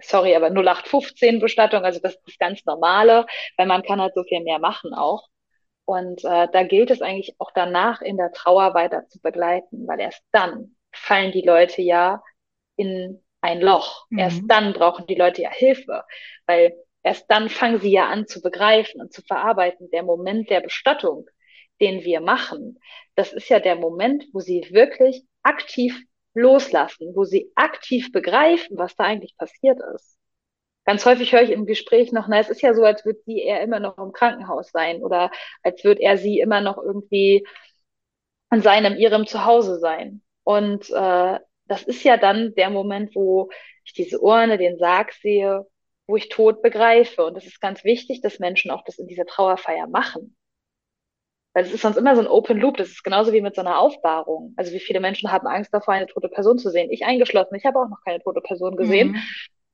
sorry, 0.02 0.34
aber 0.34 0.50
0815 0.50 1.40
Bestattung, 1.40 1.84
also 1.84 2.00
das 2.00 2.16
ist 2.26 2.38
ganz 2.38 2.64
Normale, 2.64 3.26
weil 3.56 3.66
man 3.66 3.82
kann 3.82 4.00
halt 4.00 4.14
so 4.14 4.22
viel 4.24 4.42
mehr 4.42 4.58
machen 4.58 4.94
auch. 4.94 5.28
Und 5.84 6.24
äh, 6.24 6.46
da 6.52 6.62
gilt 6.62 6.90
es 6.90 7.02
eigentlich 7.02 7.34
auch 7.38 7.50
danach 7.54 8.00
in 8.00 8.16
der 8.16 8.32
Trauer 8.32 8.74
weiter 8.74 9.06
zu 9.08 9.20
begleiten, 9.20 9.86
weil 9.88 10.00
erst 10.00 10.22
dann 10.30 10.76
fallen 10.92 11.32
die 11.32 11.42
Leute 11.42 11.82
ja 11.82 12.22
in 12.76 13.22
ein 13.40 13.60
Loch. 13.60 14.06
Mhm. 14.10 14.18
Erst 14.18 14.42
dann 14.46 14.72
brauchen 14.72 15.06
die 15.06 15.14
Leute 15.14 15.42
ja 15.42 15.50
Hilfe, 15.50 16.04
weil 16.46 16.74
erst 17.02 17.30
dann 17.30 17.48
fangen 17.48 17.80
sie 17.80 17.90
ja 17.90 18.08
an 18.08 18.26
zu 18.26 18.40
begreifen 18.40 19.00
und 19.00 19.12
zu 19.12 19.22
verarbeiten. 19.22 19.90
Der 19.90 20.02
Moment 20.02 20.50
der 20.50 20.60
Bestattung, 20.60 21.28
den 21.80 22.04
wir 22.04 22.20
machen, 22.20 22.78
das 23.14 23.32
ist 23.32 23.48
ja 23.48 23.58
der 23.58 23.76
Moment, 23.76 24.24
wo 24.32 24.40
sie 24.40 24.66
wirklich 24.70 25.24
aktiv 25.42 26.00
loslassen, 26.34 27.14
wo 27.14 27.24
sie 27.24 27.50
aktiv 27.54 28.12
begreifen, 28.12 28.78
was 28.78 28.96
da 28.96 29.04
eigentlich 29.04 29.36
passiert 29.36 29.78
ist. 29.94 30.18
Ganz 30.84 31.04
häufig 31.04 31.32
höre 31.32 31.42
ich 31.42 31.50
im 31.50 31.66
Gespräch 31.66 32.10
noch, 32.12 32.26
na, 32.28 32.40
es 32.40 32.48
ist 32.48 32.62
ja 32.62 32.74
so, 32.74 32.84
als 32.84 33.04
würde 33.04 33.20
sie 33.26 33.42
er 33.42 33.62
immer 33.62 33.80
noch 33.80 33.98
im 33.98 34.12
Krankenhaus 34.12 34.70
sein 34.70 35.02
oder 35.02 35.30
als 35.62 35.84
würde 35.84 36.02
er 36.02 36.16
sie 36.18 36.40
immer 36.40 36.60
noch 36.60 36.78
irgendwie 36.78 37.46
an 38.48 38.62
seinem, 38.62 38.96
ihrem 38.96 39.26
Zuhause 39.26 39.78
sein. 39.78 40.22
Und 40.42 40.90
äh, 40.90 41.38
das 41.66 41.82
ist 41.84 42.02
ja 42.02 42.16
dann 42.16 42.54
der 42.54 42.70
Moment, 42.70 43.14
wo 43.14 43.50
ich 43.84 43.92
diese 43.92 44.20
Urne, 44.20 44.58
den 44.58 44.78
Sarg 44.78 45.12
sehe, 45.12 45.66
wo 46.06 46.16
ich 46.16 46.28
Tod 46.28 46.62
begreife. 46.62 47.24
Und 47.24 47.36
es 47.36 47.46
ist 47.46 47.60
ganz 47.60 47.84
wichtig, 47.84 48.20
dass 48.22 48.40
Menschen 48.40 48.70
auch 48.70 48.82
das 48.84 48.98
in 48.98 49.06
dieser 49.06 49.26
Trauerfeier 49.26 49.86
machen. 49.86 50.36
Weil 51.52 51.64
es 51.64 51.72
ist 51.72 51.82
sonst 51.82 51.96
immer 51.96 52.14
so 52.14 52.22
ein 52.22 52.28
Open 52.28 52.58
Loop. 52.58 52.76
Das 52.76 52.88
ist 52.88 53.02
genauso 53.02 53.32
wie 53.32 53.40
mit 53.40 53.54
so 53.54 53.60
einer 53.60 53.78
Aufbahrung. 53.78 54.54
Also 54.56 54.72
wie 54.72 54.80
viele 54.80 55.00
Menschen 55.00 55.32
haben 55.32 55.46
Angst 55.46 55.74
davor, 55.74 55.94
eine 55.94 56.06
tote 56.06 56.28
Person 56.28 56.58
zu 56.58 56.70
sehen. 56.70 56.90
Ich 56.90 57.04
eingeschlossen. 57.04 57.54
Ich 57.56 57.64
habe 57.64 57.78
auch 57.78 57.88
noch 57.88 58.02
keine 58.04 58.20
tote 58.20 58.40
Person 58.40 58.76
gesehen. 58.76 59.12
Mhm. 59.12 59.22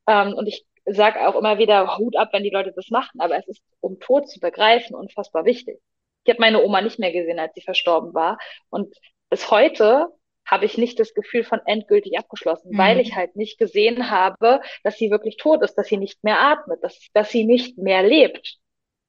Ähm, 0.09 0.35
und 0.35 0.47
ich 0.47 0.65
sage 0.87 1.27
auch 1.29 1.35
immer 1.37 1.59
wieder 1.59 1.99
Hut 1.99 2.17
ab, 2.17 2.31
wenn 2.33 2.45
die 2.45 2.51
Leute 2.51 2.73
das 2.75 2.89
machen. 2.91 3.21
Aber 3.21 3.37
es 3.37 3.47
ist, 3.49 3.63
um 3.81 4.01
Tod 4.01 4.29
zu 4.29 4.41
begreifen, 4.41 4.97
unfassbar 4.97 5.45
wichtig. 5.45 5.79
Ich 6.25 6.31
habe 6.31 6.41
meine 6.41 6.63
Oma 6.63 6.81
nicht 6.81 6.99
mehr 6.99 7.13
gesehen, 7.13 7.39
als 7.39 7.55
sie 7.55 7.61
verstorben 7.63 8.15
war. 8.15 8.39
Und 8.71 8.95
bis 9.29 9.51
heute 9.51 10.09
habe 10.47 10.65
ich 10.65 10.79
nicht 10.79 10.99
das 10.99 11.13
Gefühl 11.13 11.45
von 11.45 11.61
endgültig 11.67 12.19
abgeschlossen, 12.19 12.71
mhm. 12.71 12.79
weil 12.79 13.01
ich 13.01 13.15
halt 13.15 13.37
nicht 13.37 13.59
gesehen 13.59 14.11
habe, 14.11 14.61
dass 14.85 14.97
sie 14.97 15.11
wirklich 15.11 15.37
tot 15.37 15.63
ist, 15.63 15.75
dass 15.75 15.89
sie 15.89 15.99
nicht 15.99 16.23
mehr 16.25 16.41
atmet, 16.41 16.83
dass, 16.83 16.99
dass 17.13 17.31
sie 17.31 17.45
nicht 17.45 17.77
mehr 17.79 18.03
lebt. 18.03 18.59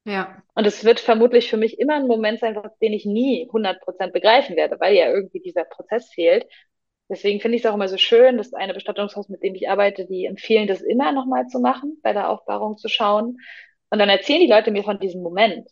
Ja. 0.08 0.42
Und 0.54 0.66
es 0.66 0.84
wird 0.84 1.00
vermutlich 1.00 1.50
für 1.50 1.58
mich 1.58 1.78
immer 1.78 1.96
ein 1.96 2.06
Moment 2.06 2.40
sein, 2.40 2.58
den 2.80 2.92
ich 2.94 3.04
nie 3.04 3.46
100% 3.50 4.10
begreifen 4.10 4.56
werde, 4.56 4.80
weil 4.80 4.94
ja 4.94 5.10
irgendwie 5.10 5.40
dieser 5.40 5.64
Prozess 5.64 6.08
fehlt. 6.08 6.46
Deswegen 7.10 7.40
finde 7.40 7.56
ich 7.56 7.64
es 7.64 7.70
auch 7.70 7.74
immer 7.74 7.88
so 7.88 7.98
schön, 7.98 8.38
dass 8.38 8.54
eine 8.54 8.72
Bestattungshaus, 8.72 9.28
mit 9.28 9.42
dem 9.42 9.54
ich 9.54 9.68
arbeite, 9.68 10.06
die 10.06 10.24
empfehlen, 10.24 10.66
das 10.66 10.80
immer 10.80 11.12
nochmal 11.12 11.46
zu 11.48 11.60
machen, 11.60 11.98
bei 12.02 12.14
der 12.14 12.30
Aufbahrung 12.30 12.78
zu 12.78 12.88
schauen. 12.88 13.36
Und 13.90 13.98
dann 13.98 14.08
erzählen 14.08 14.40
die 14.40 14.50
Leute 14.50 14.70
mir 14.70 14.82
von 14.82 14.98
diesem 14.98 15.22
Moment. 15.22 15.68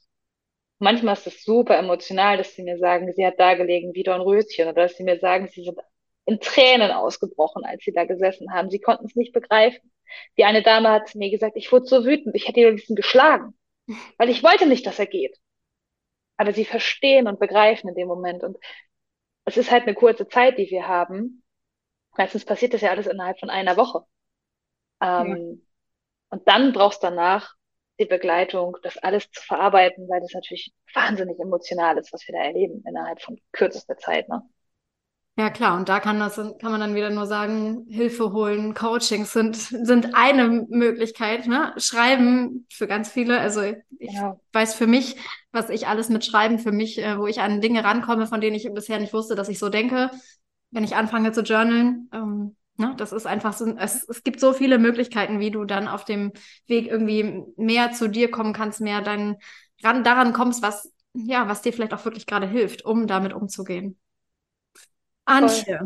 Manchmal 0.79 1.15
ist 1.15 1.27
es 1.27 1.43
super 1.43 1.79
emotional, 1.79 2.37
dass 2.37 2.55
sie 2.55 2.63
mir 2.63 2.77
sagen, 2.79 3.11
sie 3.15 3.25
hat 3.25 3.41
da 3.41 3.55
gelegen 3.55 3.95
wie 3.95 4.03
Dornröschen 4.03 4.69
oder 4.69 4.83
dass 4.83 4.97
sie 4.97 5.05
mir 5.05 5.19
sagen, 5.19 5.49
sie 5.49 5.65
sind 5.65 5.79
in 6.27 6.41
Tränen 6.41 6.91
ausgebrochen, 6.91 7.65
als 7.65 7.83
sie 7.85 7.93
da 7.93 8.05
gesessen 8.05 8.53
haben. 8.53 8.69
Sie 8.69 8.81
konnten 8.81 9.07
es 9.07 9.17
nicht 9.17 9.33
begreifen. 9.33 9.91
Die 10.37 10.45
eine 10.45 10.63
Dame 10.63 10.91
hat 10.91 11.15
mir 11.15 11.31
gesagt, 11.31 11.57
ich 11.57 11.73
wurde 11.73 11.87
so 11.87 12.05
wütend, 12.05 12.35
ich 12.35 12.49
hätte 12.49 12.61
ihn 12.61 12.81
am 12.89 12.95
geschlagen. 12.95 13.55
Weil 14.19 14.31
ich 14.31 14.43
wollte 14.43 14.67
nicht, 14.67 14.87
dass 14.87 14.99
er 14.99 15.07
geht. 15.07 15.37
Aber 16.37 16.53
sie 16.53 16.65
verstehen 16.65 17.29
und 17.29 17.41
begreifen 17.41 17.89
in 17.89 17.95
dem 17.95 18.09
Moment. 18.09 18.43
Und 18.43 18.59
es 19.45 19.57
ist 19.57 19.71
halt 19.71 19.85
eine 19.85 19.95
kurze 19.95 20.29
Zeit, 20.29 20.59
die 20.59 20.71
wir 20.71 20.87
haben. 20.87 21.43
Meistens 22.17 22.45
passiert 22.45 22.75
das 22.75 22.81
ja 22.81 22.91
alles 22.91 23.07
innerhalb 23.07 23.39
von 23.39 23.51
einer 23.51 23.77
Woche. 23.77 24.05
Ähm, 25.01 25.37
ja. 25.37 25.67
Und 26.31 26.49
dann 26.49 26.73
brauchst 26.73 27.03
du 27.03 27.09
danach 27.09 27.55
die 27.99 28.07
Begleitung, 28.07 28.77
das 28.83 28.99
alles 28.99 29.31
zu 29.31 29.43
verarbeiten, 29.43 30.09
weil 30.09 30.21
das 30.21 30.33
natürlich 30.35 30.75
wahnsinnig 30.93 31.39
emotional 31.39 31.97
ist, 31.99 32.13
was 32.13 32.27
wir 32.27 32.35
da 32.35 32.43
erleben 32.45 32.85
innerhalb 32.87 33.23
von 33.23 33.41
kürzester 33.53 33.97
Zeit. 33.97 34.29
Ne? 34.29 34.43
Ja, 35.39 35.51
klar. 35.51 35.77
Und 35.77 35.91
da 35.91 36.01
kann 36.01 36.19
das, 36.19 36.37
kann 36.37 36.71
man 36.71 36.81
dann 36.81 36.95
wieder 36.95 37.11
nur 37.11 37.27
sagen, 37.27 37.85
Hilfe 37.91 38.33
holen, 38.33 38.73
Coachings 38.73 39.35
sind, 39.35 39.55
sind 39.55 40.15
eine 40.15 40.67
Möglichkeit, 40.71 41.47
ne? 41.47 41.75
Schreiben 41.77 42.67
für 42.73 42.87
ganz 42.87 43.11
viele. 43.11 43.39
Also 43.39 43.61
ich 43.61 44.15
ja. 44.15 44.41
weiß 44.55 44.75
für 44.75 44.87
mich, 44.87 45.17
was 45.53 45.69
ich 45.69 45.89
alles 45.89 46.09
mit 46.09 46.25
Schreiben 46.25 46.59
für 46.59 46.73
mich, 46.73 46.99
äh, 46.99 47.19
wo 47.19 47.27
ich 47.27 47.41
an 47.43 47.61
Dinge 47.61 47.85
rankomme, 47.85 48.27
von 48.27 48.41
denen 48.41 48.57
ich 48.57 48.67
bisher 48.73 48.99
nicht 48.99 49.13
wusste, 49.13 49.35
dass 49.35 49.51
ich 49.51 49.59
so 49.59 49.69
denke, 49.69 50.11
wenn 50.71 50.85
ich 50.85 50.97
anfange 50.97 51.33
zu 51.33 51.43
journalen. 51.43 52.09
Ähm, 52.15 52.57
ne? 52.79 52.95
Das 52.97 53.13
ist 53.13 53.27
einfach 53.27 53.53
so, 53.53 53.67
es, 53.77 54.09
es 54.09 54.25
gibt 54.25 54.41
so 54.41 54.55
viele 54.55 54.79
Möglichkeiten, 54.79 55.39
wie 55.39 55.51
du 55.51 55.67
dann 55.67 55.87
auf 55.87 56.07
dem 56.07 56.33
Weg 56.67 56.87
irgendwie 56.87 57.43
mehr 57.59 57.93
zu 57.93 58.09
dir 58.09 58.31
kommen 58.31 58.55
kannst, 58.55 58.81
mehr 58.81 59.03
dein, 59.03 59.37
ran, 59.85 60.03
daran 60.03 60.33
kommst, 60.33 60.63
was, 60.63 60.91
ja, 61.13 61.47
was 61.47 61.61
dir 61.61 61.75
vielleicht 61.75 61.93
auch 61.93 62.07
wirklich 62.07 62.25
gerade 62.25 62.49
hilft, 62.49 62.87
um 62.87 63.07
damit 63.07 63.35
umzugehen. 63.35 63.99
Antje, 65.27 65.81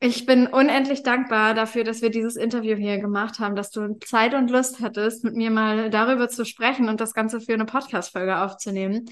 ich 0.00 0.26
bin 0.26 0.46
unendlich 0.46 1.02
dankbar 1.02 1.54
dafür, 1.54 1.84
dass 1.84 2.02
wir 2.02 2.10
dieses 2.10 2.36
Interview 2.36 2.76
hier 2.76 2.98
gemacht 2.98 3.38
haben, 3.38 3.56
dass 3.56 3.70
du 3.70 3.98
Zeit 3.98 4.34
und 4.34 4.50
Lust 4.50 4.80
hattest, 4.80 5.24
mit 5.24 5.34
mir 5.34 5.50
mal 5.50 5.90
darüber 5.90 6.28
zu 6.28 6.44
sprechen 6.44 6.88
und 6.88 7.00
das 7.00 7.14
Ganze 7.14 7.40
für 7.40 7.54
eine 7.54 7.64
Podcast-Folge 7.64 8.38
aufzunehmen. 8.38 9.06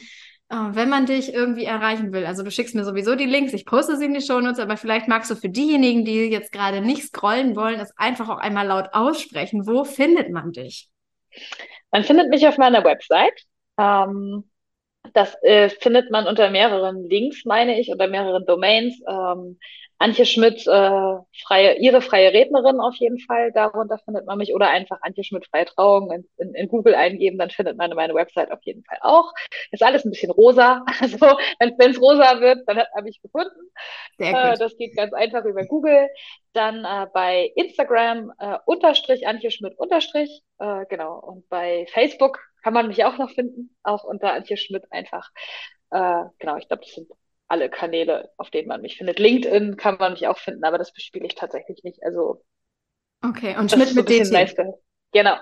Uh, 0.53 0.75
wenn 0.75 0.91
man 0.91 1.07
dich 1.07 1.33
irgendwie 1.33 1.65
erreichen 1.65 2.13
will, 2.13 2.27
also 2.27 2.43
du 2.43 2.51
schickst 2.51 2.75
mir 2.75 2.85
sowieso 2.85 3.15
die 3.15 3.25
Links, 3.25 3.55
ich 3.55 3.65
poste 3.65 3.97
sie 3.97 4.05
in 4.05 4.13
die 4.13 4.21
Shownotes, 4.21 4.59
aber 4.59 4.77
vielleicht 4.77 5.09
magst 5.09 5.31
du 5.31 5.35
für 5.35 5.49
diejenigen, 5.49 6.05
die 6.05 6.27
jetzt 6.27 6.53
gerade 6.53 6.83
nicht 6.83 7.05
scrollen 7.05 7.57
wollen, 7.57 7.81
es 7.81 7.97
einfach 7.97 8.29
auch 8.29 8.37
einmal 8.37 8.67
laut 8.67 8.91
aussprechen. 8.93 9.67
Wo 9.67 9.85
findet 9.85 10.31
man 10.31 10.53
dich? 10.53 10.91
Man 11.91 12.05
findet 12.05 12.29
mich 12.29 12.47
auf 12.47 12.59
meiner 12.59 12.85
Website. 12.85 13.47
Ähm, 13.79 14.45
das 15.15 15.37
äh, 15.43 15.69
findet 15.69 16.11
man 16.11 16.27
unter 16.27 16.51
mehreren 16.51 17.09
Links, 17.09 17.45
meine 17.45 17.79
ich, 17.79 17.91
unter 17.91 18.09
mehreren 18.09 18.47
Domains. 18.47 19.01
Ähm, 19.09 19.59
Antje 20.03 20.27
Schmidt, 20.27 20.67
äh, 20.67 21.15
freie, 21.47 21.79
ihre 21.79 22.03
freie 22.03 22.33
Rednerin 22.33 22.81
auf 22.81 22.97
jeden 22.97 23.21
Fall, 23.21 23.53
darunter 23.53 23.99
findet 23.99 24.27
man 24.27 24.37
mich. 24.37 24.53
Oder 24.53 24.69
einfach 24.69 24.99
Antje 25.03 25.23
Schmidt 25.23 25.47
freie 25.47 25.65
Trauung 25.65 26.11
in, 26.11 26.29
in, 26.39 26.55
in 26.55 26.69
Google 26.69 26.97
eingeben, 26.97 27.39
dann 27.39 27.51
findet 27.51 27.77
man 27.77 27.89
meine 27.93 28.13
Website 28.13 28.51
auf 28.51 28.59
jeden 28.65 28.83
Fall 28.83 28.99
auch. 29.01 29.33
Ist 29.71 29.85
alles 29.85 30.05
ein 30.05 30.11
bisschen 30.11 30.33
rosa. 30.33 30.85
Also 31.01 31.19
wenn 31.59 31.91
es 31.91 32.01
rosa 32.01 32.41
wird, 32.41 32.67
dann 32.67 32.79
hat 32.79 32.89
man 32.95 33.05
mich 33.05 33.23
gefunden. 33.23 33.71
Sehr 34.19 34.33
gut. 34.33 34.41
Äh, 34.41 34.59
das 34.59 34.77
geht 34.77 34.97
ganz 34.97 35.13
einfach 35.13 35.45
über 35.45 35.65
Google. 35.67 36.09
Dann 36.53 36.85
äh, 36.85 37.07
bei 37.13 37.53
Instagram 37.55 38.33
äh, 38.39 38.59
unterstrich 38.67 39.27
Antje 39.29 39.53
Schmidt 39.53 39.79
unterstrich, 39.79 40.43
äh, 40.59 40.85
genau. 40.89 41.21
Und 41.21 41.49
bei 41.49 41.87
Facebook 41.93 42.41
kann 42.63 42.75
man 42.75 42.89
mich 42.89 43.05
auch 43.05 43.19
noch 43.19 43.31
finden, 43.31 43.77
auch 43.83 44.05
unter 44.05 44.33
Antje 44.33 44.57
Schmidt 44.57 44.85
einfach. 44.91 45.31
Äh, 45.91 46.25
genau, 46.39 46.57
ich 46.57 46.69
glaube, 46.69 46.83
das 46.85 46.95
sind 46.95 47.09
alle 47.49 47.69
Kanäle, 47.69 48.31
auf 48.39 48.51
denen 48.51 48.69
man 48.69 48.81
mich 48.81 48.97
findet. 48.97 49.19
LinkedIn 49.19 49.77
kann 49.77 49.97
man 49.99 50.13
mich 50.13 50.27
auch 50.27 50.39
finden, 50.39 50.65
aber 50.65 50.79
das 50.79 50.93
bespiele 50.93 51.27
ich 51.27 51.35
tatsächlich 51.35 51.83
nicht. 51.85 52.03
Also 52.03 52.43
Okay, 53.23 53.57
und 53.57 53.71
Schmidt 53.71 53.95
mit 53.95 54.09
DT. 54.09 54.33
Meiste. 54.33 54.75
Genau. 55.13 55.37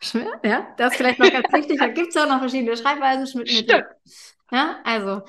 Schmidt, 0.00 0.28
ja, 0.44 0.74
das 0.76 0.92
ist 0.92 0.98
vielleicht 0.98 1.18
noch 1.18 1.30
ganz 1.30 1.52
wichtig. 1.52 1.78
Da 1.78 1.88
gibt 1.88 2.08
es 2.08 2.14
ja 2.14 2.24
auch 2.24 2.28
noch 2.28 2.38
verschiedene 2.38 2.76
Schreibweisen. 2.76 3.26
Schmidt 3.26 3.52
mit 3.52 3.70
DT. 3.70 3.84
Ja, 4.52 4.80
also 4.84 5.22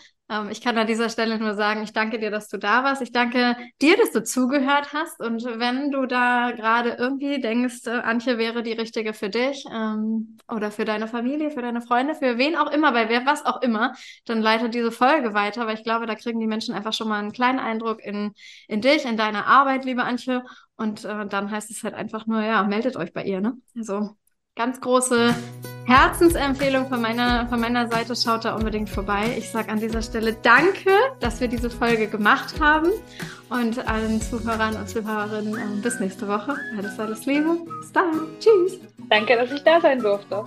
ich 0.49 0.61
kann 0.61 0.77
an 0.77 0.87
dieser 0.87 1.09
Stelle 1.09 1.39
nur 1.39 1.55
sagen, 1.55 1.83
ich 1.83 1.93
danke 1.93 2.19
dir, 2.19 2.29
dass 2.29 2.49
du 2.49 2.57
da 2.57 2.83
warst. 2.83 3.01
Ich 3.01 3.13
danke 3.13 3.55
dir, 3.81 3.95
dass 3.95 4.11
du 4.11 4.23
zugehört 4.23 4.91
hast. 4.91 5.21
Und 5.21 5.43
wenn 5.45 5.89
du 5.91 6.05
da 6.05 6.51
gerade 6.51 6.97
irgendwie 6.99 7.39
denkst, 7.39 7.87
äh, 7.87 7.91
Antje 7.91 8.37
wäre 8.37 8.61
die 8.61 8.73
richtige 8.73 9.13
für 9.13 9.29
dich 9.29 9.65
ähm, 9.71 10.37
oder 10.49 10.69
für 10.71 10.83
deine 10.83 11.07
Familie, 11.07 11.49
für 11.49 11.61
deine 11.61 11.81
Freunde, 11.81 12.13
für 12.13 12.37
wen 12.37 12.57
auch 12.57 12.69
immer, 12.71 12.91
bei 12.91 13.07
wer 13.07 13.25
was 13.25 13.45
auch 13.45 13.61
immer, 13.61 13.93
dann 14.25 14.41
leite 14.41 14.69
diese 14.69 14.91
Folge 14.91 15.33
weiter, 15.33 15.65
weil 15.65 15.75
ich 15.75 15.83
glaube, 15.83 16.05
da 16.07 16.15
kriegen 16.15 16.41
die 16.41 16.47
Menschen 16.47 16.75
einfach 16.75 16.93
schon 16.93 17.07
mal 17.07 17.19
einen 17.19 17.31
kleinen 17.31 17.59
Eindruck 17.59 18.03
in, 18.03 18.33
in 18.67 18.81
dich, 18.81 19.05
in 19.05 19.15
deine 19.15 19.45
Arbeit, 19.45 19.85
liebe 19.85 20.03
Antje. 20.03 20.43
Und 20.75 21.05
äh, 21.05 21.25
dann 21.27 21.51
heißt 21.51 21.71
es 21.71 21.83
halt 21.83 21.93
einfach 21.93 22.27
nur, 22.27 22.41
ja, 22.41 22.63
meldet 22.63 22.97
euch 22.97 23.13
bei 23.13 23.23
ihr. 23.23 23.39
Ne? 23.39 23.53
Also 23.77 24.17
ganz 24.57 24.81
große 24.81 25.33
Herzensempfehlung 25.85 26.89
von 26.89 26.99
meiner, 26.99 27.47
von 27.47 27.61
meiner 27.61 27.87
Seite. 27.87 28.15
Schaut 28.15 28.43
da 28.43 28.55
unbedingt 28.55 28.89
vorbei. 28.89 29.35
Ich 29.37 29.49
sage 29.51 29.69
an 29.69 29.79
dieser 29.79 30.01
Stelle 30.01 30.33
Danke, 30.41 30.91
dass 31.21 31.39
wir 31.39 31.47
diese 31.47 31.69
Folge 31.69 32.07
gemacht 32.07 32.59
haben. 32.59 32.89
Und 33.49 33.87
allen 33.87 34.19
Zuhörern 34.19 34.75
und 34.75 34.89
Zuhörerinnen 34.89 35.53
ähm, 35.53 35.81
bis 35.81 35.99
nächste 36.01 36.27
Woche. 36.27 36.55
Alles, 36.77 36.99
alles 36.99 37.25
Liebe. 37.25 37.55
Bis 37.79 37.93
dann. 37.93 38.27
Tschüss. 38.39 38.79
Danke, 39.09 39.37
dass 39.37 39.51
ich 39.51 39.63
da 39.63 39.79
sein 39.79 39.99
durfte. 39.99 40.43